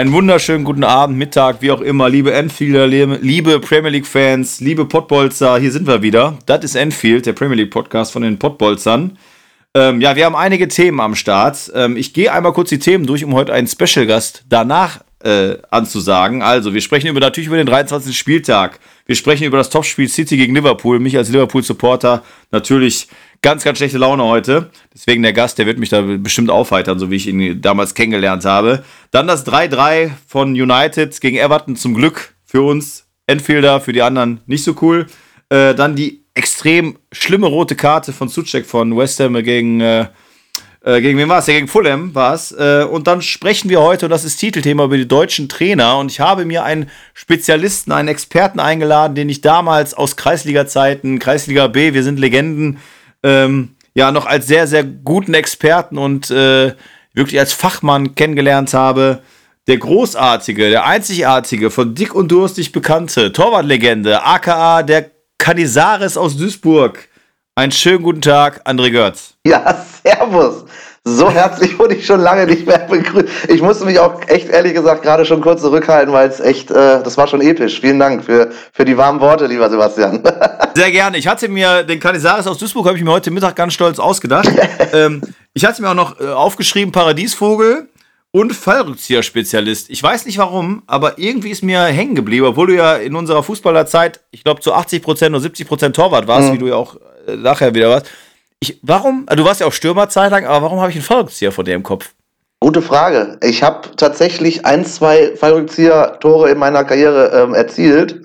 [0.00, 4.86] Einen wunderschönen guten Abend, Mittag, wie auch immer, liebe Enfielder, liebe Premier League Fans, liebe
[4.86, 6.38] Podbolzer, hier sind wir wieder.
[6.46, 9.18] Das ist Enfield, der Premier League Podcast von den Podbolzern.
[9.74, 11.70] Ähm, ja, wir haben einige Themen am Start.
[11.74, 15.58] Ähm, ich gehe einmal kurz die Themen durch, um heute einen Special Gast danach äh,
[15.70, 16.40] anzusagen.
[16.40, 18.16] Also, wir sprechen über, natürlich über den 23.
[18.16, 18.80] Spieltag.
[19.04, 20.98] Wir sprechen über das Topspiel City gegen Liverpool.
[20.98, 22.22] Mich als Liverpool-Supporter
[22.52, 23.08] natürlich
[23.42, 24.70] ganz, ganz schlechte Laune heute.
[24.94, 28.44] Deswegen der Gast, der wird mich da bestimmt aufheitern, so wie ich ihn damals kennengelernt
[28.44, 28.84] habe.
[29.10, 33.06] Dann das 3-3 von United gegen Everton zum Glück für uns.
[33.26, 35.06] Enfielder, für die anderen nicht so cool.
[35.50, 40.06] Äh, dann die extrem schlimme rote Karte von Suchek von West Ham gegen, äh,
[40.82, 41.46] äh, gegen wen war es?
[41.46, 42.50] Ja, gegen Fulham war es.
[42.52, 45.98] Äh, und dann sprechen wir heute, und das ist Titelthema, über die deutschen Trainer.
[45.98, 51.68] Und ich habe mir einen Spezialisten, einen Experten eingeladen, den ich damals aus Kreisliga-Zeiten, Kreisliga
[51.68, 52.78] B, wir sind Legenden,
[53.22, 56.74] ähm, ja noch als sehr, sehr guten Experten und äh,
[57.12, 59.22] wirklich als Fachmann kennengelernt habe.
[59.66, 67.08] Der großartige, der einzigartige, von dick und durstig bekannte Torwartlegende, aka der Canizares aus Duisburg.
[67.54, 69.34] Einen schönen guten Tag, André Görz.
[69.46, 70.64] Ja, servus.
[71.04, 73.48] So herzlich wurde ich schon lange nicht mehr begrüßt.
[73.48, 77.02] Ich musste mich auch echt ehrlich gesagt gerade schon kurz zurückhalten, weil es echt, äh,
[77.02, 77.80] das war schon episch.
[77.80, 80.22] Vielen Dank für, für die warmen Worte, lieber Sebastian.
[80.74, 81.16] Sehr gerne.
[81.16, 84.50] Ich hatte mir den Canizares aus Duisburg, habe ich mir heute Mittag ganz stolz ausgedacht.
[84.92, 85.22] ähm,
[85.54, 87.88] ich hatte mir auch noch äh, aufgeschrieben, Paradiesvogel
[88.30, 89.88] und Fallrückzieher-Spezialist.
[89.88, 93.42] Ich weiß nicht warum, aber irgendwie ist mir hängen geblieben, obwohl du ja in unserer
[93.42, 96.52] Fußballerzeit, ich glaube, zu 80% oder 70% Torwart warst, mhm.
[96.52, 96.96] wie du ja auch
[97.26, 98.06] äh, nachher wieder warst.
[98.60, 99.26] Ich, warum?
[99.34, 101.82] Du warst ja auch Stürmer zeitlang, aber warum habe ich einen Fallrückzieher vor dir im
[101.82, 102.12] Kopf?
[102.60, 103.38] Gute Frage.
[103.42, 108.20] Ich habe tatsächlich ein, zwei Fallrückzieher-Tore in meiner Karriere ähm, erzielt.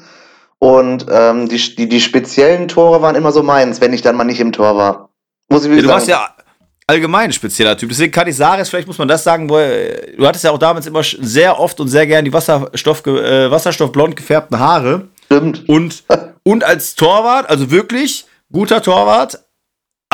[0.60, 4.26] Und ähm, die, die, die speziellen Tore waren immer so meins, wenn ich dann mal
[4.26, 5.10] nicht im Tor war.
[5.48, 5.94] Muss ich ja, du sagen.
[5.94, 6.36] warst ja
[6.88, 7.90] allgemein ein spezieller Typ.
[7.90, 11.58] Deswegen Canizares, vielleicht muss man das sagen, wo, du hattest ja auch damals immer sehr
[11.58, 15.08] oft und sehr gern die Wasserstoff, äh, wasserstoffblond gefärbten Haare.
[15.26, 15.68] Stimmt.
[15.70, 16.04] Und,
[16.44, 19.45] und als Torwart, also wirklich guter Torwart,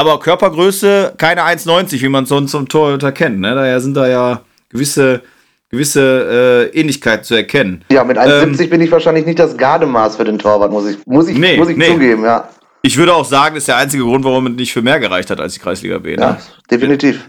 [0.02, 3.40] aber Körpergröße keine 1,90, wie man sonst zum Torhüter kennt.
[3.40, 3.54] Ne?
[3.54, 5.22] Daher sind da ja gewisse,
[5.70, 7.86] gewisse äh, Ähnlichkeiten zu erkennen.
[7.92, 11.06] Ja, mit 1,70 ähm, bin ich wahrscheinlich nicht das Gardemaß für den Torwart, muss ich,
[11.06, 11.88] muss ich, nee, muss ich nee.
[11.88, 12.50] zugeben, ja.
[12.82, 15.30] Ich würde auch sagen, das ist der einzige Grund, warum es nicht für mehr gereicht
[15.30, 16.16] hat als die Kreisliga B.
[16.16, 16.22] Ne?
[16.24, 16.38] Ja,
[16.70, 17.24] definitiv.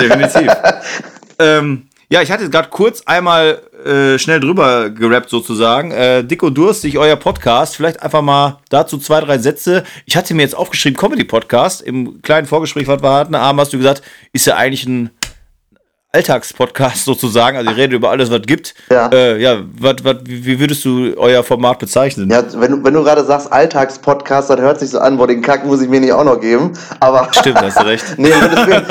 [0.00, 0.50] Definitiv.
[1.38, 5.90] ähm, ja, ich hatte gerade kurz einmal äh, schnell drüber gerappt sozusagen.
[5.90, 7.76] Äh, Dick und Durstig, euer Podcast.
[7.76, 9.84] Vielleicht einfach mal dazu zwei, drei Sätze.
[10.06, 11.82] Ich hatte mir jetzt aufgeschrieben, Comedy-Podcast.
[11.82, 14.02] Im kleinen Vorgespräch, was wir hatten, Abend hast du gesagt,
[14.32, 15.10] ist ja eigentlich ein
[16.12, 18.74] Alltagspodcast sozusagen, also ihr redet über alles, was gibt.
[18.90, 22.28] Ja, äh, ja wat, wat, wie würdest du euer Format bezeichnen?
[22.28, 25.40] Ja, wenn, du, wenn du gerade sagst Alltagspodcast, dann hört sich so an, wo den
[25.40, 26.72] Kack muss ich mir nicht auch noch geben.
[26.98, 28.04] Aber Stimmt, hast du recht.
[28.16, 28.32] nee,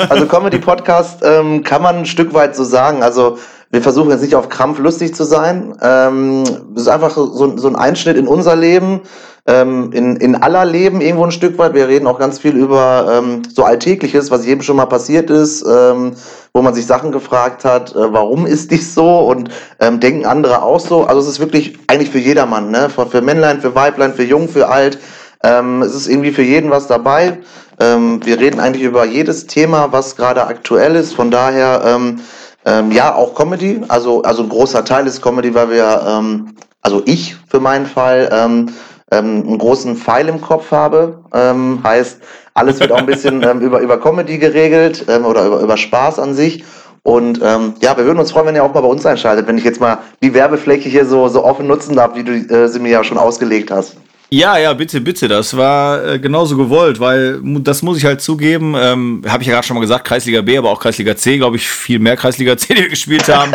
[0.08, 3.02] also Comedy-Podcast ähm, kann man ein Stück weit so sagen.
[3.02, 3.38] Also
[3.70, 5.74] wir versuchen jetzt nicht auf Krampf lustig zu sein.
[5.80, 6.42] Ähm,
[6.74, 9.02] es ist einfach so, so ein Einschnitt in unser Leben
[9.46, 11.74] ähm, in, in aller Leben irgendwo ein Stück weit.
[11.74, 15.64] Wir reden auch ganz viel über ähm, so Alltägliches, was jedem schon mal passiert ist,
[15.66, 16.12] ähm,
[16.52, 19.48] wo man sich Sachen gefragt hat, äh, warum ist dies so und
[19.80, 21.04] ähm, denken andere auch so.
[21.04, 22.90] Also es ist wirklich eigentlich für jedermann, ne?
[22.90, 24.98] für, für Männlein, für Weiblein, für Jung, für Alt.
[25.42, 27.38] Ähm, es ist irgendwie für jeden was dabei.
[27.78, 31.14] Ähm, wir reden eigentlich über jedes Thema, was gerade aktuell ist.
[31.14, 32.20] Von daher, ähm,
[32.64, 33.80] ähm, ja, auch Comedy.
[33.88, 38.28] Also, also ein großer Teil ist Comedy, weil wir, ähm, also ich für meinen Fall,
[38.32, 38.68] ähm,
[39.10, 41.22] ähm, einen großen Pfeil im Kopf habe.
[41.34, 42.20] Ähm, heißt,
[42.54, 46.18] alles wird auch ein bisschen ähm, über, über Comedy geregelt ähm, oder über, über Spaß
[46.18, 46.64] an sich.
[47.02, 49.56] Und ähm, ja, wir würden uns freuen, wenn ihr auch mal bei uns einschaltet, wenn
[49.56, 52.78] ich jetzt mal die Werbefläche hier so, so offen nutzen darf, wie du äh, sie
[52.78, 53.96] mir ja schon ausgelegt hast.
[54.32, 55.26] Ja, ja, bitte, bitte.
[55.26, 58.74] Das war äh, genauso gewollt, weil das muss ich halt zugeben.
[58.78, 61.56] Ähm, Habe ich ja gerade schon mal gesagt, Kreisliga B, aber auch Kreisliga C, glaube
[61.56, 63.52] ich, viel mehr Kreisliga C, die wir gespielt haben.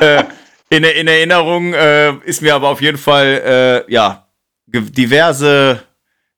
[0.00, 0.24] äh,
[0.68, 4.26] in, in, Erinnerung äh, ist mir aber auf jeden Fall, äh, ja,
[4.66, 5.82] diverse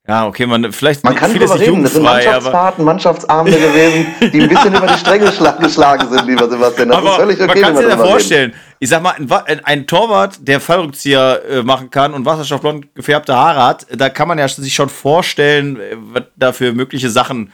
[0.09, 1.85] ja, okay, man vielleicht man kann vieles nicht reden.
[1.85, 6.89] Das sind Mannschaftsfahrten, Mannschaftsabende gewesen, die ein bisschen über die Stränge geschlagen sind, lieber Sebastian.
[6.89, 7.47] Das aber ist völlig okay.
[7.47, 8.51] Man kann sich ja vorstellen.
[8.51, 8.63] Reden.
[8.81, 9.15] Ich sag mal,
[9.47, 14.27] ein, ein Torwart, der Fallrückzieher äh, machen kann und wasserstoffblond gefärbte Haare hat, da kann
[14.27, 17.53] man ja sich schon vorstellen, äh, was da für mögliche Sachen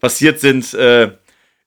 [0.00, 0.72] passiert sind.
[0.72, 1.10] Äh,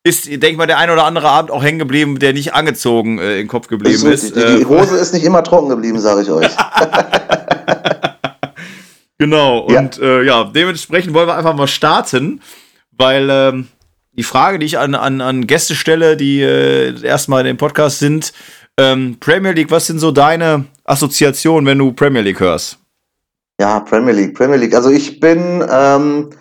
[0.04, 3.20] ist, denke ich mal, der ein oder andere Abend auch hängen geblieben, der nicht angezogen
[3.20, 4.24] äh, im Kopf geblieben ist.
[4.24, 4.36] ist.
[4.36, 6.50] Die, die, Hose ist nicht immer trocken geblieben, sage ich euch.
[9.24, 10.04] Genau, und ja.
[10.04, 12.42] Äh, ja, dementsprechend wollen wir einfach mal starten,
[12.92, 13.70] weil ähm,
[14.12, 18.00] die Frage, die ich an, an, an Gäste stelle, die äh, erstmal in dem Podcast
[18.00, 18.34] sind,
[18.78, 22.80] ähm, Premier League, was sind so deine Assoziationen, wenn du Premier League hörst?
[23.62, 24.76] Ja, Premier League, Premier League.
[24.76, 26.32] Also ich bin ähm,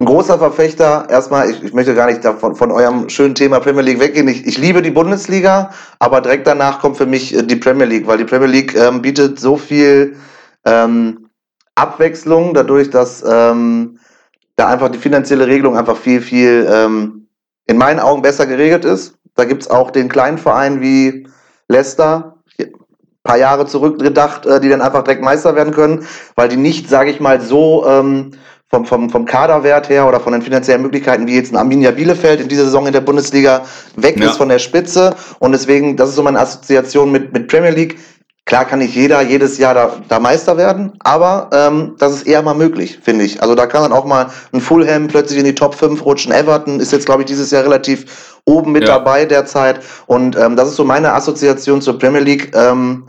[0.00, 1.06] ein großer Verfechter.
[1.10, 4.28] Erstmal, ich, ich möchte gar nicht davon, von eurem schönen Thema Premier League weggehen.
[4.28, 8.06] Ich, ich liebe die Bundesliga, aber direkt danach kommt für mich äh, die Premier League,
[8.06, 10.16] weil die Premier League ähm, bietet so viel
[10.64, 11.25] ähm,
[11.76, 13.98] Abwechslung dadurch, dass ähm,
[14.56, 17.28] da einfach die finanzielle Regelung einfach viel, viel ähm,
[17.66, 19.14] in meinen Augen besser geregelt ist.
[19.34, 21.28] Da gibt es auch den kleinen Verein wie
[21.68, 22.72] Leicester, ein
[23.22, 27.10] paar Jahre zurückgedacht, äh, die dann einfach direkt Meister werden können, weil die nicht, sage
[27.10, 28.32] ich mal, so ähm,
[28.68, 32.40] vom, vom, vom Kaderwert her oder von den finanziellen Möglichkeiten wie jetzt ein Arminia Bielefeld
[32.40, 33.64] in dieser Saison in der Bundesliga
[33.96, 34.30] weg ja.
[34.30, 35.14] ist von der Spitze.
[35.38, 37.98] Und deswegen, das ist so meine Assoziation mit, mit Premier League.
[38.46, 42.42] Klar kann nicht jeder jedes Jahr da, da Meister werden, aber ähm, das ist eher
[42.42, 43.42] mal möglich, finde ich.
[43.42, 46.32] Also da kann dann auch mal ein Fulham plötzlich in die Top 5 rutschen.
[46.32, 48.94] Everton ist jetzt, glaube ich, dieses Jahr relativ oben mit ja.
[48.94, 49.80] dabei derzeit.
[50.06, 52.54] Und ähm, das ist so meine Assoziation zur Premier League.
[52.54, 53.08] Ähm,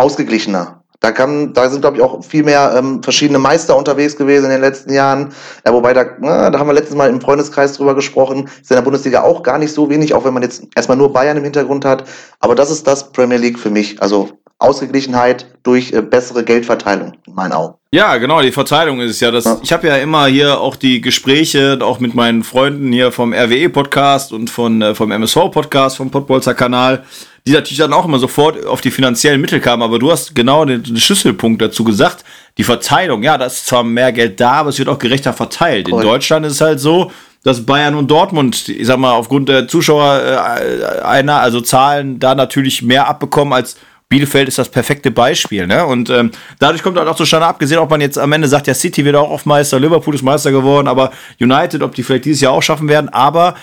[0.00, 0.82] ausgeglichener.
[1.02, 4.50] Da kann, da sind, glaube ich, auch viel mehr ähm, verschiedene Meister unterwegs gewesen in
[4.50, 5.32] den letzten Jahren.
[5.64, 8.76] Ja, wobei da, na, da haben wir letztes Mal im Freundeskreis drüber gesprochen, ist in
[8.76, 11.44] der Bundesliga auch gar nicht so wenig, auch wenn man jetzt erstmal nur Bayern im
[11.44, 12.04] Hintergrund hat.
[12.40, 14.02] Aber das ist das Premier League für mich.
[14.02, 17.74] Also Ausgeglichenheit durch äh, bessere Geldverteilung, in meinen Augen.
[17.92, 19.44] Ja, genau, die Verteilung ist ja das.
[19.44, 19.58] Ja.
[19.62, 24.32] Ich habe ja immer hier auch die Gespräche, auch mit meinen Freunden hier vom RWE-Podcast
[24.32, 27.02] und von, äh, vom MSV-Podcast, vom Podbolzer Kanal
[27.46, 29.82] die natürlich dann auch immer sofort auf die finanziellen Mittel kamen.
[29.82, 32.24] Aber du hast genau den, den Schlüsselpunkt dazu gesagt.
[32.58, 35.88] Die Verteilung, ja, da ist zwar mehr Geld da, aber es wird auch gerechter verteilt.
[35.88, 37.10] In Deutschland ist es halt so,
[37.42, 42.34] dass Bayern und Dortmund, ich sag mal, aufgrund der Zuschauer äh, einer, also Zahlen, da
[42.34, 43.76] natürlich mehr abbekommen als
[44.10, 45.86] Bielefeld ist das perfekte Beispiel, ne?
[45.86, 48.74] Und ähm, dadurch kommt halt auch zustande, abgesehen, ob man jetzt am Ende sagt, ja,
[48.74, 52.40] City wird auch oft Meister, Liverpool ist Meister geworden, aber United, ob die vielleicht dieses
[52.40, 53.54] Jahr auch schaffen werden, aber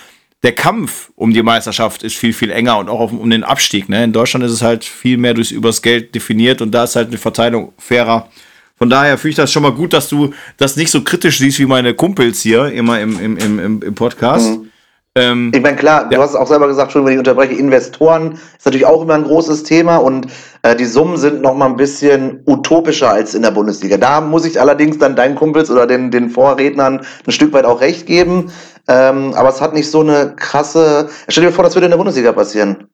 [0.44, 3.89] der Kampf um die Meisterschaft ist viel, viel enger und auch auf, um den Abstieg.
[3.89, 4.05] Ne?
[4.05, 7.09] In Deutschland ist es halt viel mehr durchs übers Geld definiert und da ist halt
[7.09, 8.29] eine Verteilung fairer.
[8.77, 11.59] Von daher finde ich das schon mal gut, dass du das nicht so kritisch siehst
[11.59, 14.51] wie meine Kumpels hier immer im, im, im, im Podcast.
[14.51, 14.69] Mhm.
[15.17, 16.17] Ähm, ich meine, klar, ja.
[16.17, 19.15] du hast es auch selber gesagt, schon wenn ich unterbreche, Investoren ist natürlich auch immer
[19.15, 20.27] ein großes Thema und
[20.61, 23.97] äh, die Summen sind noch mal ein bisschen utopischer als in der Bundesliga.
[23.97, 27.81] Da muss ich allerdings dann deinen Kumpels oder den, den Vorrednern ein Stück weit auch
[27.81, 28.51] recht geben.
[28.87, 31.09] Ähm, aber es hat nicht so eine krasse.
[31.27, 32.87] Stell dir vor, das würde in der Bundesliga passieren.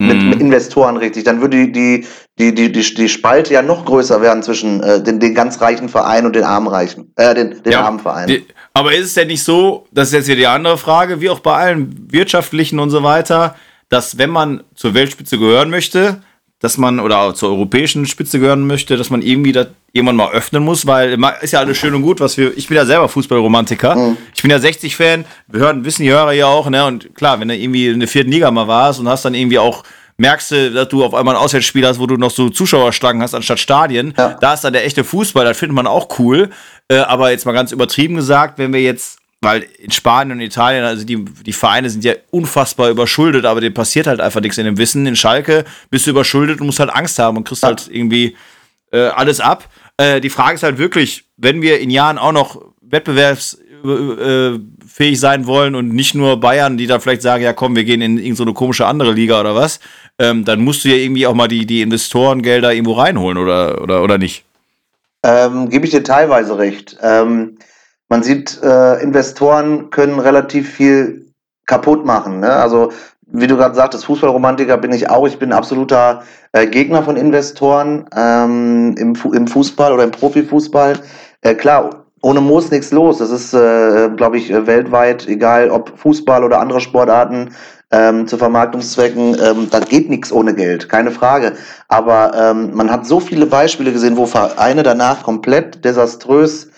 [0.00, 0.40] Mit, mit, mhm.
[0.40, 1.22] Investoren richtig.
[1.22, 2.06] Dann würde die, die,
[2.38, 5.88] die, die, die, die Spalte ja noch größer werden zwischen äh, den, den ganz reichen
[5.88, 7.12] Verein und den armen Reichen.
[7.14, 8.26] Äh, den, den ja, armen Verein.
[8.26, 8.44] Die,
[8.74, 11.40] aber ist es denn nicht so, das ist jetzt wieder die andere Frage, wie auch
[11.40, 13.56] bei allen wirtschaftlichen und so weiter,
[13.88, 16.20] dass wenn man zur Weltspitze gehören möchte,
[16.58, 20.32] dass man oder auch zur europäischen Spitze gehören möchte, dass man irgendwie das irgendwann mal
[20.32, 22.56] öffnen muss, weil ist ja alles schön und gut, was wir.
[22.56, 23.94] Ich bin ja selber Fußballromantiker.
[23.94, 24.16] Mhm.
[24.34, 25.24] Ich bin ja 60-Fan.
[25.46, 26.84] Wir hören, wissen die Hörer ja auch, ne?
[26.86, 29.58] Und klar, wenn du irgendwie in der vierten Liga mal warst und hast dann irgendwie
[29.58, 29.84] auch
[30.16, 33.34] merkst du, dass du auf einmal ein Auswärtsspiel hast, wo du noch so Zuschauerstangen hast
[33.34, 34.14] anstatt Stadien.
[34.16, 34.36] Ja.
[34.40, 36.50] Da ist dann der echte Fußball, das findet man auch cool.
[36.88, 40.84] Äh, aber jetzt mal ganz übertrieben gesagt, wenn wir jetzt weil in Spanien und Italien,
[40.84, 44.64] also die, die Vereine sind ja unfassbar überschuldet, aber dem passiert halt einfach nichts in
[44.64, 45.06] dem Wissen.
[45.06, 47.68] In Schalke bist du überschuldet und musst halt Angst haben und kriegst ja.
[47.68, 48.36] halt irgendwie
[48.90, 49.68] äh, alles ab.
[49.98, 52.62] Äh, die Frage ist halt wirklich, wenn wir in Jahren auch noch
[53.84, 58.00] wettbewerbsfähig sein wollen und nicht nur Bayern, die da vielleicht sagen, ja komm, wir gehen
[58.00, 59.80] in irgendeine so komische andere Liga oder was,
[60.18, 64.02] ähm, dann musst du ja irgendwie auch mal die, die Investorengelder irgendwo reinholen oder, oder,
[64.02, 64.44] oder nicht.
[65.24, 66.96] Ähm, Gebe ich dir teilweise recht.
[67.02, 67.56] Ähm,
[68.08, 71.32] man sieht, äh, Investoren können relativ viel
[71.66, 72.40] kaputt machen.
[72.40, 72.52] Ne?
[72.52, 72.92] Also
[73.26, 75.26] wie du gerade sagtest, Fußballromantiker bin ich auch.
[75.26, 76.22] Ich bin absoluter
[76.52, 81.00] äh, Gegner von Investoren ähm, im, Fu im Fußball oder im Profifußball.
[81.40, 83.18] Äh, klar, ohne Moos nichts los.
[83.18, 87.50] Das ist, äh, glaube ich, weltweit, egal ob Fußball oder andere Sportarten,
[87.90, 91.52] ähm, zu Vermarktungszwecken, ähm, da geht nichts ohne Geld, keine Frage.
[91.88, 96.70] Aber ähm, man hat so viele Beispiele gesehen, wo Vereine danach komplett desaströs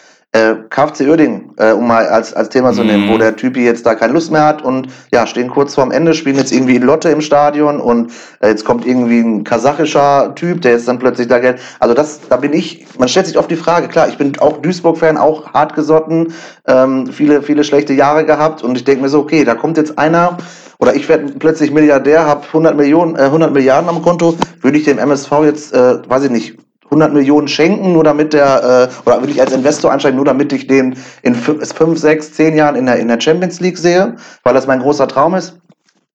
[0.69, 3.09] KFC Uerdingen, äh, um mal als, als Thema zu nehmen, mm.
[3.11, 3.19] wo mhm.
[3.21, 6.37] der Typi jetzt da keine Lust mehr hat und ja, stehen kurz vorm Ende, spielen
[6.37, 10.89] jetzt irgendwie Lotte im Stadion und äh, jetzt kommt irgendwie ein kasachischer Typ, der jetzt
[10.89, 11.61] dann plötzlich da Geld.
[11.81, 14.59] Also das, da bin ich, man stellt sich oft die Frage, klar, ich bin auch
[14.59, 16.33] Duisburg-Fan, auch hartgesotten,
[16.67, 19.99] ähm, viele, viele schlechte Jahre gehabt und ich denke mir so, okay, da kommt jetzt
[19.99, 20.39] einer,
[20.79, 24.85] oder ich werde plötzlich Milliardär, habe 100 Millionen, äh, 100 Milliarden am Konto, würde ich
[24.85, 29.23] dem MSV jetzt, äh, weiß ich nicht, 100 Millionen schenken, nur damit der, äh, oder
[29.23, 32.87] will ich als Investor einsteigen, nur damit ich den in 5, 6, 10 Jahren in
[32.87, 35.59] der, in der Champions League sehe, weil das mein großer Traum ist?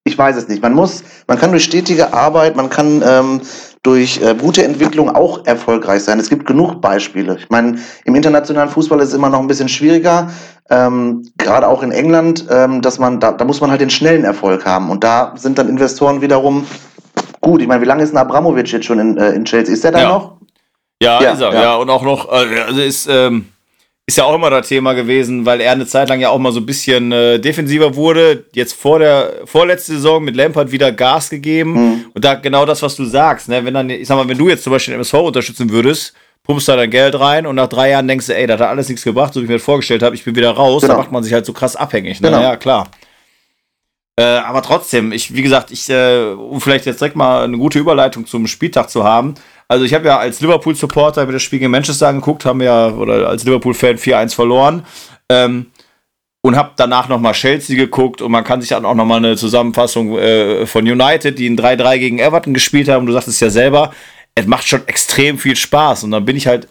[0.03, 0.63] Ich weiß es nicht.
[0.63, 3.41] Man muss, man kann durch stetige Arbeit, man kann ähm,
[3.83, 6.19] durch äh, gute Entwicklung auch erfolgreich sein.
[6.19, 7.37] Es gibt genug Beispiele.
[7.37, 10.29] Ich meine, im internationalen Fußball ist es immer noch ein bisschen schwieriger,
[10.71, 14.23] ähm, gerade auch in England, ähm, dass man, da, da muss man halt den schnellen
[14.23, 14.89] Erfolg haben.
[14.89, 16.65] Und da sind dann Investoren wiederum
[17.41, 17.61] gut.
[17.61, 19.73] Ich meine, wie lange ist ein Abramovic jetzt schon in, äh, in Chelsea?
[19.73, 20.09] Ist der da ja.
[20.09, 20.40] noch?
[21.01, 21.61] Ja, ja, ist er, ja.
[21.61, 21.75] ja.
[21.75, 23.47] Und auch noch, äh, also ist, ähm,
[24.05, 26.51] ist ja auch immer das Thema gewesen, weil er eine Zeit lang ja auch mal
[26.51, 28.45] so ein bisschen äh, defensiver wurde.
[28.53, 31.73] Jetzt vor der vorletzte Saison mit Lampard wieder Gas gegeben.
[31.73, 32.05] Mhm.
[32.13, 33.65] Und da genau das, was du sagst, ne?
[33.65, 36.67] Wenn dann, ich sag mal, wenn du jetzt zum Beispiel den MSV unterstützen würdest, pumpst
[36.67, 39.03] da dein Geld rein und nach drei Jahren denkst du, ey, das hat alles nichts
[39.03, 40.93] gebracht, so wie ich mir das vorgestellt habe, ich bin wieder raus, genau.
[40.93, 42.21] da macht man sich halt so krass abhängig.
[42.21, 42.29] Ne?
[42.29, 42.41] Genau.
[42.41, 42.89] Ja, klar.
[44.17, 47.79] Äh, aber trotzdem, ich, wie gesagt, ich, äh, um vielleicht jetzt direkt mal eine gute
[47.79, 49.35] Überleitung zum Spieltag zu haben,
[49.71, 53.29] also ich habe ja als Liverpool-Supporter mir das Spiel gegen Manchester angeguckt, haben ja, oder
[53.29, 54.85] als Liverpool-Fan 4-1 verloren.
[55.29, 55.67] Ähm,
[56.41, 60.17] und habe danach nochmal Chelsea geguckt und man kann sich dann auch nochmal eine Zusammenfassung
[60.17, 63.05] äh, von United, die ein 3-3 gegen Everton gespielt haben.
[63.05, 63.93] Du sagst es ja selber,
[64.35, 66.67] es macht schon extrem viel Spaß und dann bin ich halt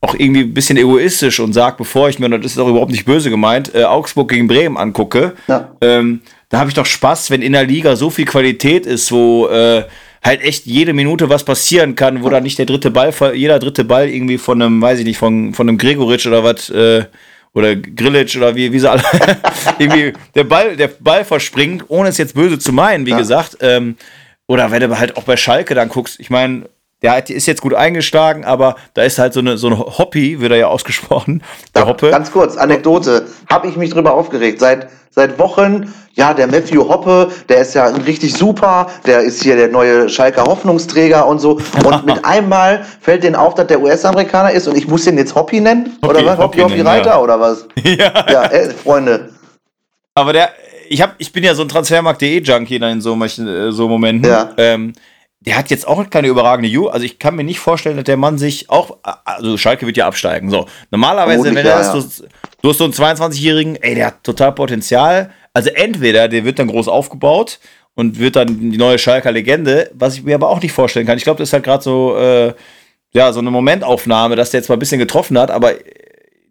[0.00, 2.92] auch irgendwie ein bisschen egoistisch und sage, bevor ich mir, und das ist auch überhaupt
[2.92, 5.76] nicht böse gemeint, äh, Augsburg gegen Bremen angucke, ja.
[5.82, 9.48] ähm, da habe ich doch Spaß, wenn in der Liga so viel Qualität ist, wo
[9.48, 9.84] äh,
[10.24, 13.84] halt echt jede Minute was passieren kann, wo dann nicht der dritte Ball, jeder dritte
[13.84, 17.04] Ball irgendwie von einem, weiß ich nicht, von, von einem Gregoritsch oder was, äh,
[17.54, 19.02] oder Grillitsch oder wie, wie sie alle,
[19.78, 23.18] irgendwie der Ball, der Ball verspringt, ohne es jetzt böse zu meinen, wie ja.
[23.18, 23.58] gesagt.
[23.60, 23.96] Ähm,
[24.46, 26.68] oder wenn du halt auch bei Schalke dann guckst, ich meine,
[27.02, 30.50] der ist jetzt gut eingeschlagen, aber da ist halt so eine, so eine Hoppi, wird
[30.50, 31.42] er ja ausgesprochen.
[31.74, 32.10] Der Hoppe.
[32.10, 33.26] Ganz kurz, Anekdote.
[33.48, 34.58] Habe ich mich drüber aufgeregt.
[34.58, 39.54] Seit, seit Wochen, ja, der Matthew Hoppe, der ist ja richtig super, der ist hier
[39.54, 41.60] der neue Schalker Hoffnungsträger und so.
[41.84, 45.36] Und mit einmal fällt denen auf, dass der US-Amerikaner ist und ich muss den jetzt
[45.36, 45.96] Hoppi nennen?
[46.02, 46.38] Hoppi, oder was?
[46.38, 47.20] Hoppi, Hoppi, Hoppi Reiter ja.
[47.20, 47.66] oder was?
[47.84, 48.26] Ja.
[48.28, 49.30] Ja, äh, Freunde.
[50.14, 50.50] Aber der,
[50.88, 54.28] ich, hab, ich bin ja so ein Transfermarkt.de-Junkie in so, äh, so Momenten.
[54.28, 54.50] Ja.
[54.56, 54.94] Ähm,
[55.48, 56.88] der hat jetzt auch keine überragende Ju.
[56.88, 60.06] Also ich kann mir nicht vorstellen, dass der Mann sich auch, also Schalke wird ja
[60.06, 60.50] absteigen.
[60.50, 62.26] So, normalerweise, wenn er ist, du,
[62.60, 65.30] du hast so einen 22-Jährigen, ey, der hat total Potenzial.
[65.54, 67.60] Also entweder der wird dann groß aufgebaut
[67.94, 71.16] und wird dann die neue Schalker Legende, was ich mir aber auch nicht vorstellen kann.
[71.16, 72.52] Ich glaube, das ist halt gerade so, äh,
[73.14, 75.72] ja, so eine Momentaufnahme, dass der jetzt mal ein bisschen getroffen hat, aber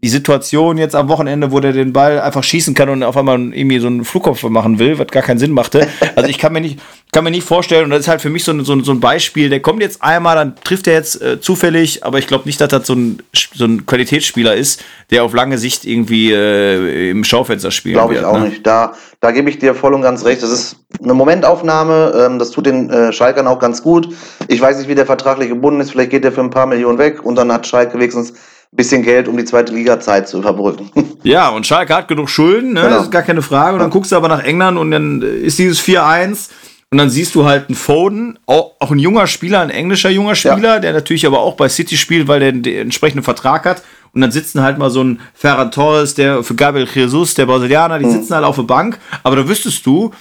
[0.03, 3.39] die Situation jetzt am Wochenende, wo der den Ball einfach schießen kann und auf einmal
[3.53, 5.87] irgendwie so einen Flugkopf machen will, was gar keinen Sinn machte.
[6.15, 6.79] Also ich kann mir nicht,
[7.11, 8.91] kann mir nicht vorstellen, und das ist halt für mich so ein, so ein, so
[8.91, 12.45] ein Beispiel, der kommt jetzt einmal, dann trifft er jetzt äh, zufällig, aber ich glaube
[12.45, 17.09] nicht, dass das so ein, so ein Qualitätsspieler ist, der auf lange Sicht irgendwie äh,
[17.09, 17.95] im Schaufenster spielt.
[17.95, 18.49] Glaube ich wird, auch ne?
[18.49, 18.65] nicht.
[18.65, 20.43] Da, da gebe ich dir voll und ganz recht.
[20.43, 24.09] Das ist eine Momentaufnahme, ähm, das tut den äh, Schalkern auch ganz gut.
[24.47, 26.99] Ich weiß nicht, wie der vertraglich gebunden ist, vielleicht geht der für ein paar Millionen
[26.99, 28.33] weg und dann hat Schalke wenigstens
[28.77, 30.91] bisschen Geld, um die zweite Liga-Zeit zu überbrücken.
[31.23, 32.83] Ja, und Schalke hat genug Schulden, ne?
[32.83, 32.95] Genau.
[32.95, 33.73] das ist gar keine Frage.
[33.73, 36.49] Und dann guckst du aber nach England und dann ist dieses 4-1
[36.89, 40.35] und dann siehst du halt einen Foden, auch, auch ein junger Spieler, ein englischer junger
[40.35, 40.79] Spieler, ja.
[40.79, 43.83] der natürlich aber auch bei City spielt, weil der den entsprechenden Vertrag hat.
[44.13, 47.99] Und dann sitzen halt mal so ein Ferran Torres, der für Gabriel Jesus, der Brasilianer,
[47.99, 48.13] die mhm.
[48.13, 48.99] sitzen halt auf der Bank.
[49.23, 50.11] Aber da wüsstest du,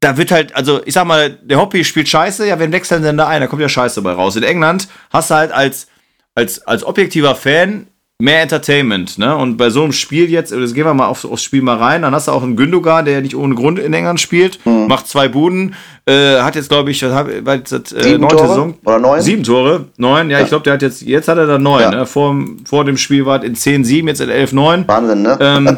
[0.00, 3.16] da wird halt, also ich sag mal, der Hoppy spielt scheiße, ja, wen wechseln denn
[3.16, 3.40] da ein?
[3.40, 4.34] Da kommt ja Scheiße bei raus.
[4.34, 5.86] In England hast du halt als
[6.34, 7.86] als, als objektiver Fan
[8.18, 9.36] mehr Entertainment, ne?
[9.36, 12.02] Und bei so einem Spiel jetzt, jetzt gehen wir mal aufs, aufs Spiel mal rein,
[12.02, 14.86] dann hast du auch einen Gündogan, der nicht ohne Grund in England spielt, mhm.
[14.86, 15.74] macht zwei Buden,
[16.06, 18.48] äh, hat jetzt, glaube ich, was hab, was, äh, neunte Tore?
[18.48, 18.74] Saison.
[18.84, 19.20] Oder neun?
[19.20, 20.44] Sieben Tore, neun, ja, ja.
[20.44, 21.90] ich glaube, der hat jetzt, jetzt hat er da neun, ja.
[21.90, 22.06] ne?
[22.06, 24.88] vor, vor dem Spiel war in 10, 7, jetzt in 11, 9.
[24.88, 25.36] Wahnsinn, ne?
[25.40, 25.76] Ähm,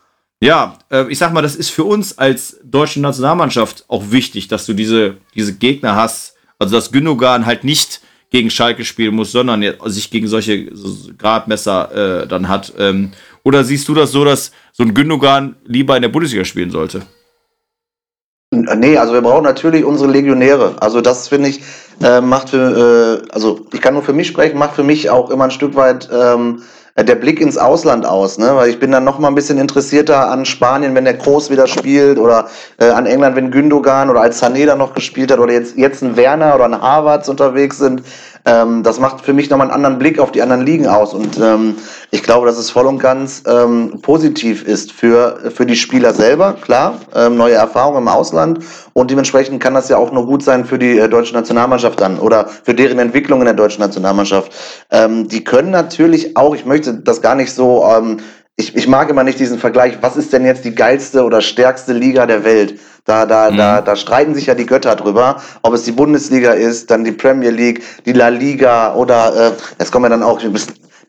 [0.42, 4.66] ja, äh, ich sag mal, das ist für uns als deutsche Nationalmannschaft auch wichtig, dass
[4.66, 9.64] du diese, diese Gegner hast, also dass Gündogan halt nicht gegen Schalke spielen muss, sondern
[9.86, 10.66] sich gegen solche
[11.16, 12.72] Gradmesser äh, dann hat.
[12.78, 16.70] Ähm, oder siehst du das so, dass so ein Gündogan lieber in der Bundesliga spielen
[16.70, 17.02] sollte?
[18.50, 20.76] Nee, also wir brauchen natürlich unsere Legionäre.
[20.80, 21.60] Also das finde ich,
[22.02, 25.30] äh, macht für, äh, also ich kann nur für mich sprechen, macht für mich auch
[25.30, 26.62] immer ein Stück weit ähm,
[27.06, 28.56] der Blick ins Ausland aus, ne?
[28.56, 31.66] Weil ich bin dann noch mal ein bisschen interessierter an Spanien, wenn der Groß wieder
[31.66, 35.52] spielt oder äh, an England, wenn Gündogan oder als Sané da noch gespielt hat oder
[35.52, 38.02] jetzt, jetzt ein Werner oder ein Harvards unterwegs sind.
[38.44, 41.14] Ähm, das macht für mich nochmal einen anderen Blick auf die anderen Ligen aus.
[41.14, 41.76] Und ähm,
[42.10, 46.54] ich glaube, dass es voll und ganz ähm, positiv ist für, für die Spieler selber,
[46.54, 48.60] klar, ähm, neue Erfahrungen im Ausland.
[48.92, 52.18] Und dementsprechend kann das ja auch nur gut sein für die äh, deutsche Nationalmannschaft dann
[52.18, 54.52] oder für deren Entwicklung in der deutschen Nationalmannschaft.
[54.90, 58.18] Ähm, die können natürlich auch, ich möchte das gar nicht so ähm,
[58.58, 61.92] ich, ich mag immer nicht diesen Vergleich, was ist denn jetzt die geilste oder stärkste
[61.92, 62.78] Liga der Welt?
[63.04, 63.56] Da, da, mhm.
[63.56, 67.12] da, da streiten sich ja die Götter drüber, ob es die Bundesliga ist, dann die
[67.12, 70.40] Premier League, die La Liga oder äh, jetzt kommen wir dann auch,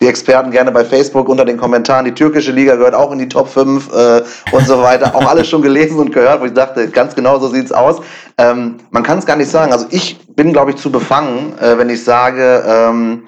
[0.02, 2.06] die Experten gerne bei Facebook unter den Kommentaren.
[2.06, 5.14] Die türkische Liga gehört auch in die Top 5 äh, und so weiter.
[5.16, 8.00] Auch alles schon gelesen und gehört, wo ich dachte, ganz genau so sieht's aus.
[8.38, 9.74] Ähm, man kann es gar nicht sagen.
[9.74, 13.24] Also ich bin, glaube ich, zu befangen, äh, wenn ich sage, ähm,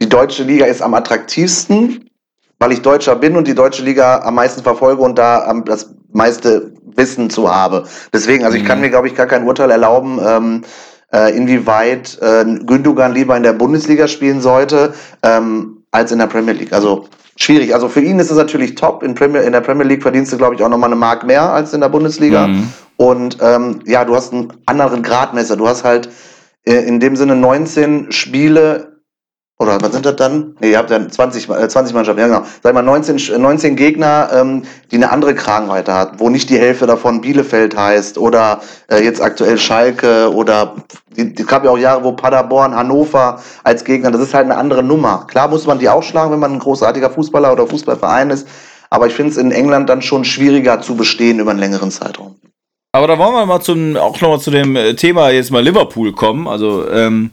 [0.00, 2.07] die deutsche Liga ist am attraktivsten,
[2.58, 5.94] weil ich Deutscher bin und die deutsche Liga am meisten verfolge und da am, das
[6.12, 7.84] meiste Wissen zu habe.
[8.12, 8.84] Deswegen, also ich kann mhm.
[8.84, 10.62] mir, glaube ich, gar kein Urteil erlauben, ähm,
[11.12, 16.54] äh, inwieweit äh, Gündogan lieber in der Bundesliga spielen sollte ähm, als in der Premier
[16.54, 16.72] League.
[16.72, 17.72] Also schwierig.
[17.72, 19.02] Also für ihn ist es natürlich top.
[19.02, 21.50] In, Premier, in der Premier League verdienst du, glaube ich, auch nochmal eine Mark mehr
[21.50, 22.48] als in der Bundesliga.
[22.48, 22.72] Mhm.
[22.96, 25.56] Und ähm, ja, du hast einen anderen Gradmesser.
[25.56, 26.10] Du hast halt
[26.64, 28.97] äh, in dem Sinne 19 Spiele
[29.60, 30.54] oder was sind das dann?
[30.60, 32.42] Nee, ihr habt ja 20, äh, 20 Mannschaften, ja genau.
[32.62, 34.62] Sag mal 19, 19 Gegner, ähm,
[34.92, 39.20] die eine andere Kragenweite hat, wo nicht die Hälfte davon Bielefeld heißt oder äh, jetzt
[39.20, 40.76] aktuell Schalke oder
[41.16, 44.84] es gab ja auch Jahre, wo Paderborn, Hannover als Gegner, das ist halt eine andere
[44.84, 45.26] Nummer.
[45.26, 48.46] Klar muss man die auch schlagen, wenn man ein großartiger Fußballer oder Fußballverein ist,
[48.90, 52.36] aber ich finde es in England dann schon schwieriger zu bestehen über einen längeren Zeitraum.
[52.92, 56.12] Aber da wollen wir mal zum, auch nochmal zu dem äh, Thema jetzt mal Liverpool
[56.12, 56.48] kommen.
[56.48, 57.32] Also ähm,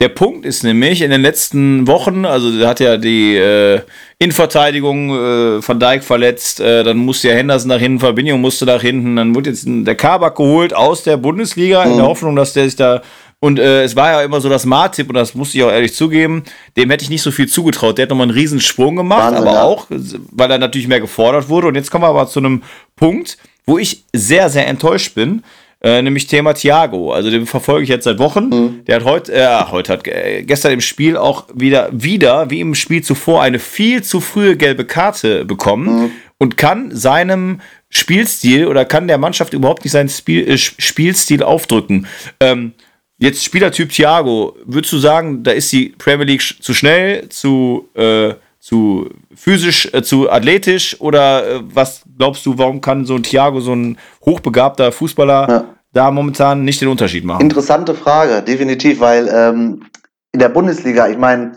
[0.00, 3.80] der Punkt ist nämlich, in den letzten Wochen, also da hat ja die äh,
[4.18, 8.80] Innenverteidigung äh, Van Dijk verletzt, äh, dann musste ja Henderson nach hinten, Fabinho musste nach
[8.80, 11.90] hinten, dann wurde jetzt der Kabak geholt aus der Bundesliga mhm.
[11.90, 12.10] in der mhm.
[12.10, 13.02] Hoffnung, dass der sich da
[13.42, 15.94] und äh, es war ja immer so das Martip, und das musste ich auch ehrlich
[15.94, 16.44] zugeben,
[16.76, 17.96] dem hätte ich nicht so viel zugetraut.
[17.96, 19.62] Der hat nochmal einen riesen Sprung gemacht, Wahnsinn, aber ja.
[19.62, 21.68] auch, weil er natürlich mehr gefordert wurde.
[21.68, 22.62] Und jetzt kommen wir aber zu einem
[22.96, 25.42] Punkt, wo ich sehr, sehr enttäuscht bin.
[25.82, 27.12] Äh, nämlich Thema Thiago.
[27.12, 28.48] Also den verfolge ich jetzt seit Wochen.
[28.48, 28.84] Mhm.
[28.84, 32.74] Der hat heute, äh, heute hat äh, gestern im Spiel auch wieder, wieder, wie im
[32.74, 36.10] Spiel zuvor, eine viel zu frühe gelbe Karte bekommen mhm.
[36.38, 42.06] und kann seinem Spielstil oder kann der Mannschaft überhaupt nicht seinen Spiel, äh, Spielstil aufdrücken.
[42.40, 42.72] Ähm,
[43.18, 48.34] jetzt Spielertyp Thiago, würdest du sagen, da ist die Premier League zu schnell, zu äh,
[48.60, 53.60] zu physisch, äh, zu athletisch oder äh, was glaubst du, warum kann so ein Thiago,
[53.60, 55.64] so ein hochbegabter Fußballer ja.
[55.92, 57.40] da momentan nicht den Unterschied machen?
[57.40, 59.86] Interessante Frage, definitiv, weil ähm,
[60.32, 61.52] in der Bundesliga, ich meine,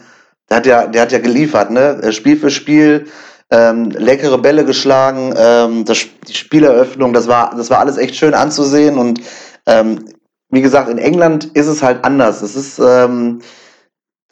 [0.49, 1.99] der hat ja, der hat ja geliefert, ne?
[2.01, 3.07] Äh, Spiel für Spiel,
[3.51, 8.33] ähm, leckere Bälle geschlagen, ähm, das, die Spieleröffnung, das war, das war alles echt schön
[8.33, 9.19] anzusehen und
[9.65, 10.05] ähm,
[10.49, 12.41] wie gesagt, in England ist es halt anders.
[12.43, 13.41] Es ist ähm,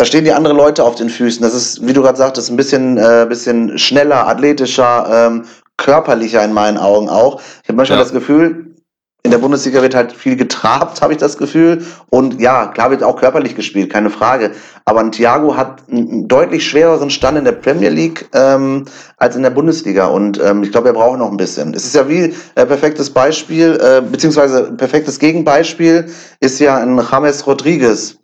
[0.02, 1.44] da stehen die anderen Leute auf den Füßen.
[1.44, 5.44] Das ist, wie du gerade sagtest, ein bisschen, äh, bisschen schneller, athletischer, ähm,
[5.78, 7.40] körperlicher in meinen Augen auch.
[7.62, 8.04] Ich habe manchmal ja.
[8.04, 8.74] das Gefühl,
[9.22, 11.86] in der Bundesliga wird halt viel getrabt, habe ich das Gefühl.
[12.10, 14.54] Und ja, klar wird auch körperlich gespielt, keine Frage.
[14.86, 18.86] Aber ein Thiago hat einen deutlich schwereren Stand in der Premier League ähm,
[19.18, 20.08] als in der Bundesliga.
[20.08, 21.76] Und ähm, ich glaube, er braucht noch ein bisschen.
[21.76, 26.08] Es ist ja wie äh, perfektes Beispiel, äh, beziehungsweise perfektes Gegenbeispiel
[26.40, 28.18] ist ja ein James Rodriguez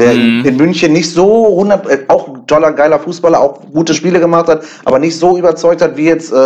[0.00, 0.44] der mhm.
[0.44, 4.48] in München nicht so 100, äh, auch ein toller, geiler Fußballer, auch gute Spiele gemacht
[4.48, 6.36] hat, aber nicht so überzeugt hat wie jetzt äh,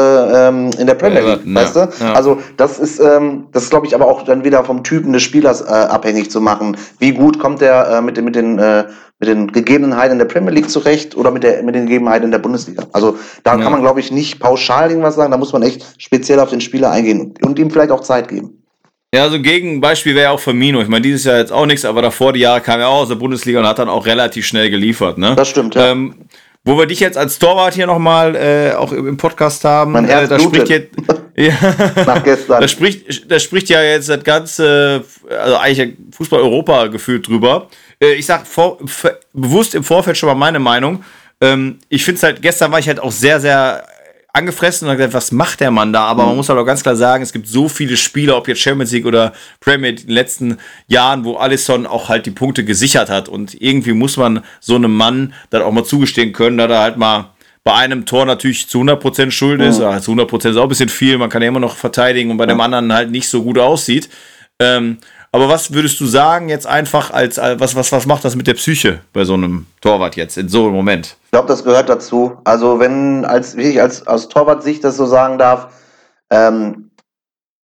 [0.49, 1.89] ähm, in der Premier League, ja, weißt du?
[2.01, 2.13] Ja.
[2.15, 5.63] Also das ist, ähm, das glaube ich aber auch dann wieder vom Typen des Spielers
[5.63, 6.77] äh, abhängig zu machen.
[6.99, 8.85] Wie gut kommt der äh, mit, den, mit, den, äh,
[9.21, 12.33] mit den Gegebenheiten in der Premier League zurecht oder mit, der, mit den Gegebenheiten in
[12.33, 12.85] der Bundesliga?
[12.93, 13.63] Also da ja.
[13.63, 16.61] kann man glaube ich nicht pauschal irgendwas sagen, da muss man echt speziell auf den
[16.61, 18.64] Spieler eingehen und ihm vielleicht auch Zeit geben.
[19.15, 20.81] Ja, so ein Gegenbeispiel wäre ja auch Firmino.
[20.83, 23.09] Ich meine, dieses Jahr jetzt auch nichts, aber davor die Jahre kam er auch aus
[23.09, 25.19] der Bundesliga und hat dann auch relativ schnell geliefert.
[25.19, 25.37] Ne?
[25.37, 25.93] Das stimmt, ja.
[25.93, 26.17] Ähm,
[26.65, 30.25] wo wir dich jetzt als Torwart hier nochmal äh, auch im Podcast haben, mein Herz
[30.25, 30.89] äh, da spricht jetzt
[31.37, 31.53] ja,
[32.05, 32.61] nach gestern.
[32.61, 37.69] Da spricht, da spricht ja jetzt das ganze, also eigentlich Fußball Europa gefühlt drüber.
[38.01, 38.79] Äh, ich sag vor,
[39.33, 41.05] bewusst im Vorfeld schon mal meine Meinung.
[41.41, 43.85] Ähm, ich finde es halt, gestern war ich halt auch sehr, sehr
[44.35, 46.05] angefressen und hat gesagt, was macht der Mann da?
[46.05, 46.29] Aber mhm.
[46.31, 48.93] man muss halt auch ganz klar sagen, es gibt so viele Spieler, ob jetzt Champions
[48.93, 53.09] League oder Premier League in den letzten Jahren, wo Alisson auch halt die Punkte gesichert
[53.09, 53.29] hat.
[53.29, 56.97] Und irgendwie muss man so einem Mann dann auch mal zugestehen können, dass er halt
[56.97, 57.31] mal
[57.63, 59.79] bei einem Tor natürlich zu 100% schuld ist.
[59.79, 60.01] Mhm.
[60.01, 62.47] zu 100% ist auch ein bisschen viel, man kann ja immer noch verteidigen und bei
[62.47, 64.11] dem anderen halt nicht so gut aussieht.
[64.61, 64.99] Ähm,
[65.35, 68.47] aber was würdest du sagen jetzt einfach als, als was, was, was macht das mit
[68.47, 71.17] der Psyche bei so einem Torwart jetzt in so einem Moment?
[71.25, 72.37] Ich glaube, das gehört dazu.
[72.45, 75.75] Also wenn, als, wie ich als, aus Torwart-Sicht das so sagen darf,
[76.31, 76.93] ähm,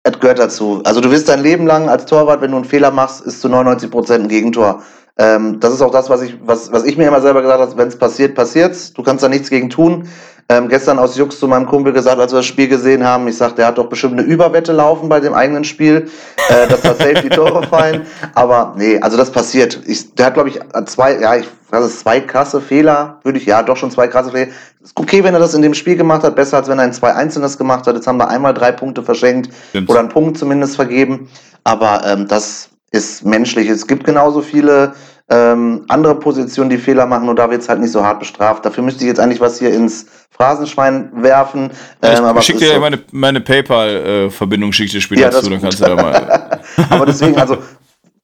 [0.03, 0.83] es gehört dazu.
[0.85, 3.49] Also du wirst dein Leben lang als Torwart, wenn du einen Fehler machst, ist zu
[3.49, 4.83] 99 Prozent ein Gegentor.
[5.19, 7.79] Ähm, das ist auch das, was ich, was, was ich mir immer selber gesagt habe,
[7.79, 8.93] wenn es passiert, passiert's.
[8.93, 10.07] Du kannst da nichts gegen tun.
[10.49, 13.37] Ähm, gestern aus Jux zu meinem Kumpel gesagt, als wir das Spiel gesehen haben, ich
[13.37, 16.09] sagte, der hat doch bestimmt eine Überwette laufen bei dem eigenen Spiel,
[16.49, 18.07] äh, dass da safe die Tore fallen.
[18.35, 19.81] Aber nee, also das passiert.
[19.87, 23.63] Ich, der hat, glaube ich, zwei, ja, ich es, zwei krasse Fehler, würde ich, ja,
[23.63, 24.53] doch schon zwei krasse Fehler.
[24.83, 26.93] Ist okay, wenn er das in dem Spiel gemacht hat, besser als wenn er ein
[26.93, 27.97] zwei Einzelnes gemacht hat.
[27.97, 29.91] Jetzt haben wir einmal drei Punkte verschenkt Stimmt.
[29.91, 31.29] oder einen Punkt zumindest vergeben.
[31.65, 33.69] Aber ähm, das ist menschlich.
[33.69, 34.95] Es gibt genauso viele
[35.29, 38.65] ähm, andere Positionen, die Fehler machen und da wird es halt nicht so hart bestraft.
[38.65, 41.71] Dafür müsste ich jetzt eigentlich was hier ins Phrasenschwein werfen.
[42.03, 42.81] Ähm, ich schicke dir so.
[42.81, 46.61] meine, meine PayPal-Verbindung, schicke dir später ja, zu, dann kannst du da mal.
[46.91, 47.59] aber deswegen, also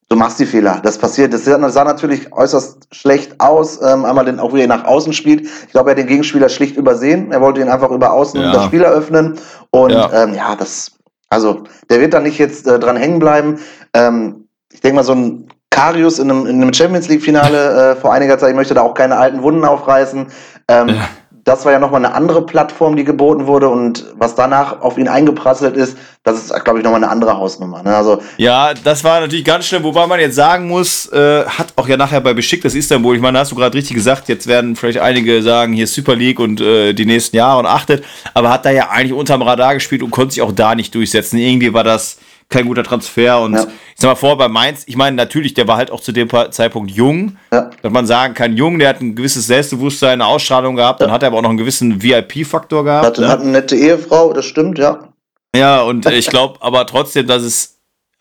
[0.08, 0.80] du machst die Fehler.
[0.82, 1.32] Das passiert.
[1.32, 3.80] Das sah natürlich äußerst schlecht aus.
[3.82, 5.42] Ähm, einmal den, auch wie er nach außen spielt.
[5.42, 7.32] Ich glaube, er hat den Gegenspieler schlicht übersehen.
[7.32, 8.52] Er wollte ihn einfach über außen ja.
[8.52, 9.38] das Spiel eröffnen.
[9.70, 10.92] Und ja, ähm, ja das,
[11.30, 13.58] also der wird da nicht jetzt äh, dran hängen bleiben.
[13.94, 18.12] Ähm, ich denke mal, so ein Karius in einem, in einem Champions League-Finale äh, vor
[18.12, 20.26] einiger Zeit, ich möchte da auch keine alten Wunden aufreißen.
[20.68, 21.08] Ähm, ja.
[21.44, 25.08] Das war ja nochmal eine andere Plattform, die geboten wurde und was danach auf ihn
[25.08, 27.82] eingeprasselt ist, das ist, glaube ich, nochmal eine andere Hausnummer.
[27.82, 27.96] Ne?
[27.96, 31.88] Also, ja, das war natürlich ganz schlimm, wobei man jetzt sagen muss, äh, hat auch
[31.88, 34.76] ja nachher bei Beschicktes Istanbul, ich meine, da hast du gerade richtig gesagt, jetzt werden
[34.76, 38.04] vielleicht einige sagen, hier ist Super League und äh, die nächsten Jahre und achtet,
[38.34, 41.38] aber hat da ja eigentlich unterm Radar gespielt und konnte sich auch da nicht durchsetzen.
[41.38, 43.40] Irgendwie war das kein guter Transfer.
[43.40, 43.62] Und ja.
[43.62, 46.28] ich sag mal vor, bei Mainz, ich meine, natürlich, der war halt auch zu dem
[46.50, 47.36] Zeitpunkt jung.
[47.52, 47.70] Ja.
[47.82, 51.06] Dass man sagen kann, jung, der hat ein gewisses Selbstbewusstsein, eine Ausstrahlung gehabt, ja.
[51.06, 53.06] dann hat er aber auch noch einen gewissen VIP-Faktor gehabt.
[53.06, 53.28] Hat, ne?
[53.28, 55.08] hat eine nette Ehefrau, das stimmt, ja.
[55.54, 57.71] Ja, und ich glaube aber trotzdem, dass es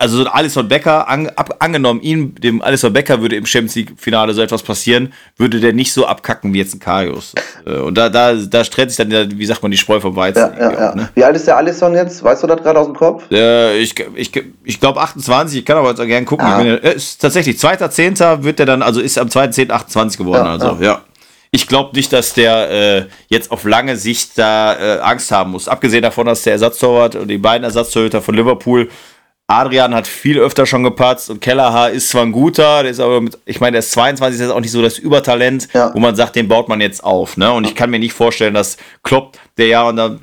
[0.01, 3.75] also so ein Alisson Becker, an, ab, angenommen, ihm, dem Alisson Becker würde im Champions
[3.75, 7.33] League-Finale so etwas passieren, würde der nicht so abkacken wie jetzt ein Karius.
[7.65, 10.51] Äh, und da, da, da strennt sich dann, wie sagt man, die Spreu vom Weizen.
[10.57, 10.95] Ja, ja, ja.
[10.95, 11.09] Ne?
[11.13, 12.23] Wie alt ist der Alisson jetzt?
[12.23, 13.29] Weißt du das gerade aus dem Kopf?
[13.31, 14.31] Äh, ich ich,
[14.63, 16.47] ich glaube 28, ich kann aber jetzt auch gerne gucken.
[16.47, 16.57] Ah.
[16.57, 18.43] Bin, äh, ist tatsächlich, 2.10.
[18.43, 19.69] wird der dann, also ist am 2.10.
[19.69, 20.47] 28 geworden.
[20.47, 21.01] also, ja.
[21.53, 25.67] Ich glaube nicht, dass der äh, jetzt auf lange Sicht da äh, Angst haben muss.
[25.67, 28.89] Abgesehen davon, dass der Ersatztorwart und die beiden Ersatztorhüter von Liverpool
[29.51, 33.19] Adrian hat viel öfter schon gepatzt und Kellerhaar ist zwar ein guter, der ist aber
[33.19, 35.93] mit, ich meine, der ist 22, ist auch nicht so das Übertalent, ja.
[35.93, 37.35] wo man sagt, den baut man jetzt auf.
[37.35, 37.51] Ne?
[37.51, 40.15] Und ich kann mir nicht vorstellen, dass Klopp, der ja, und da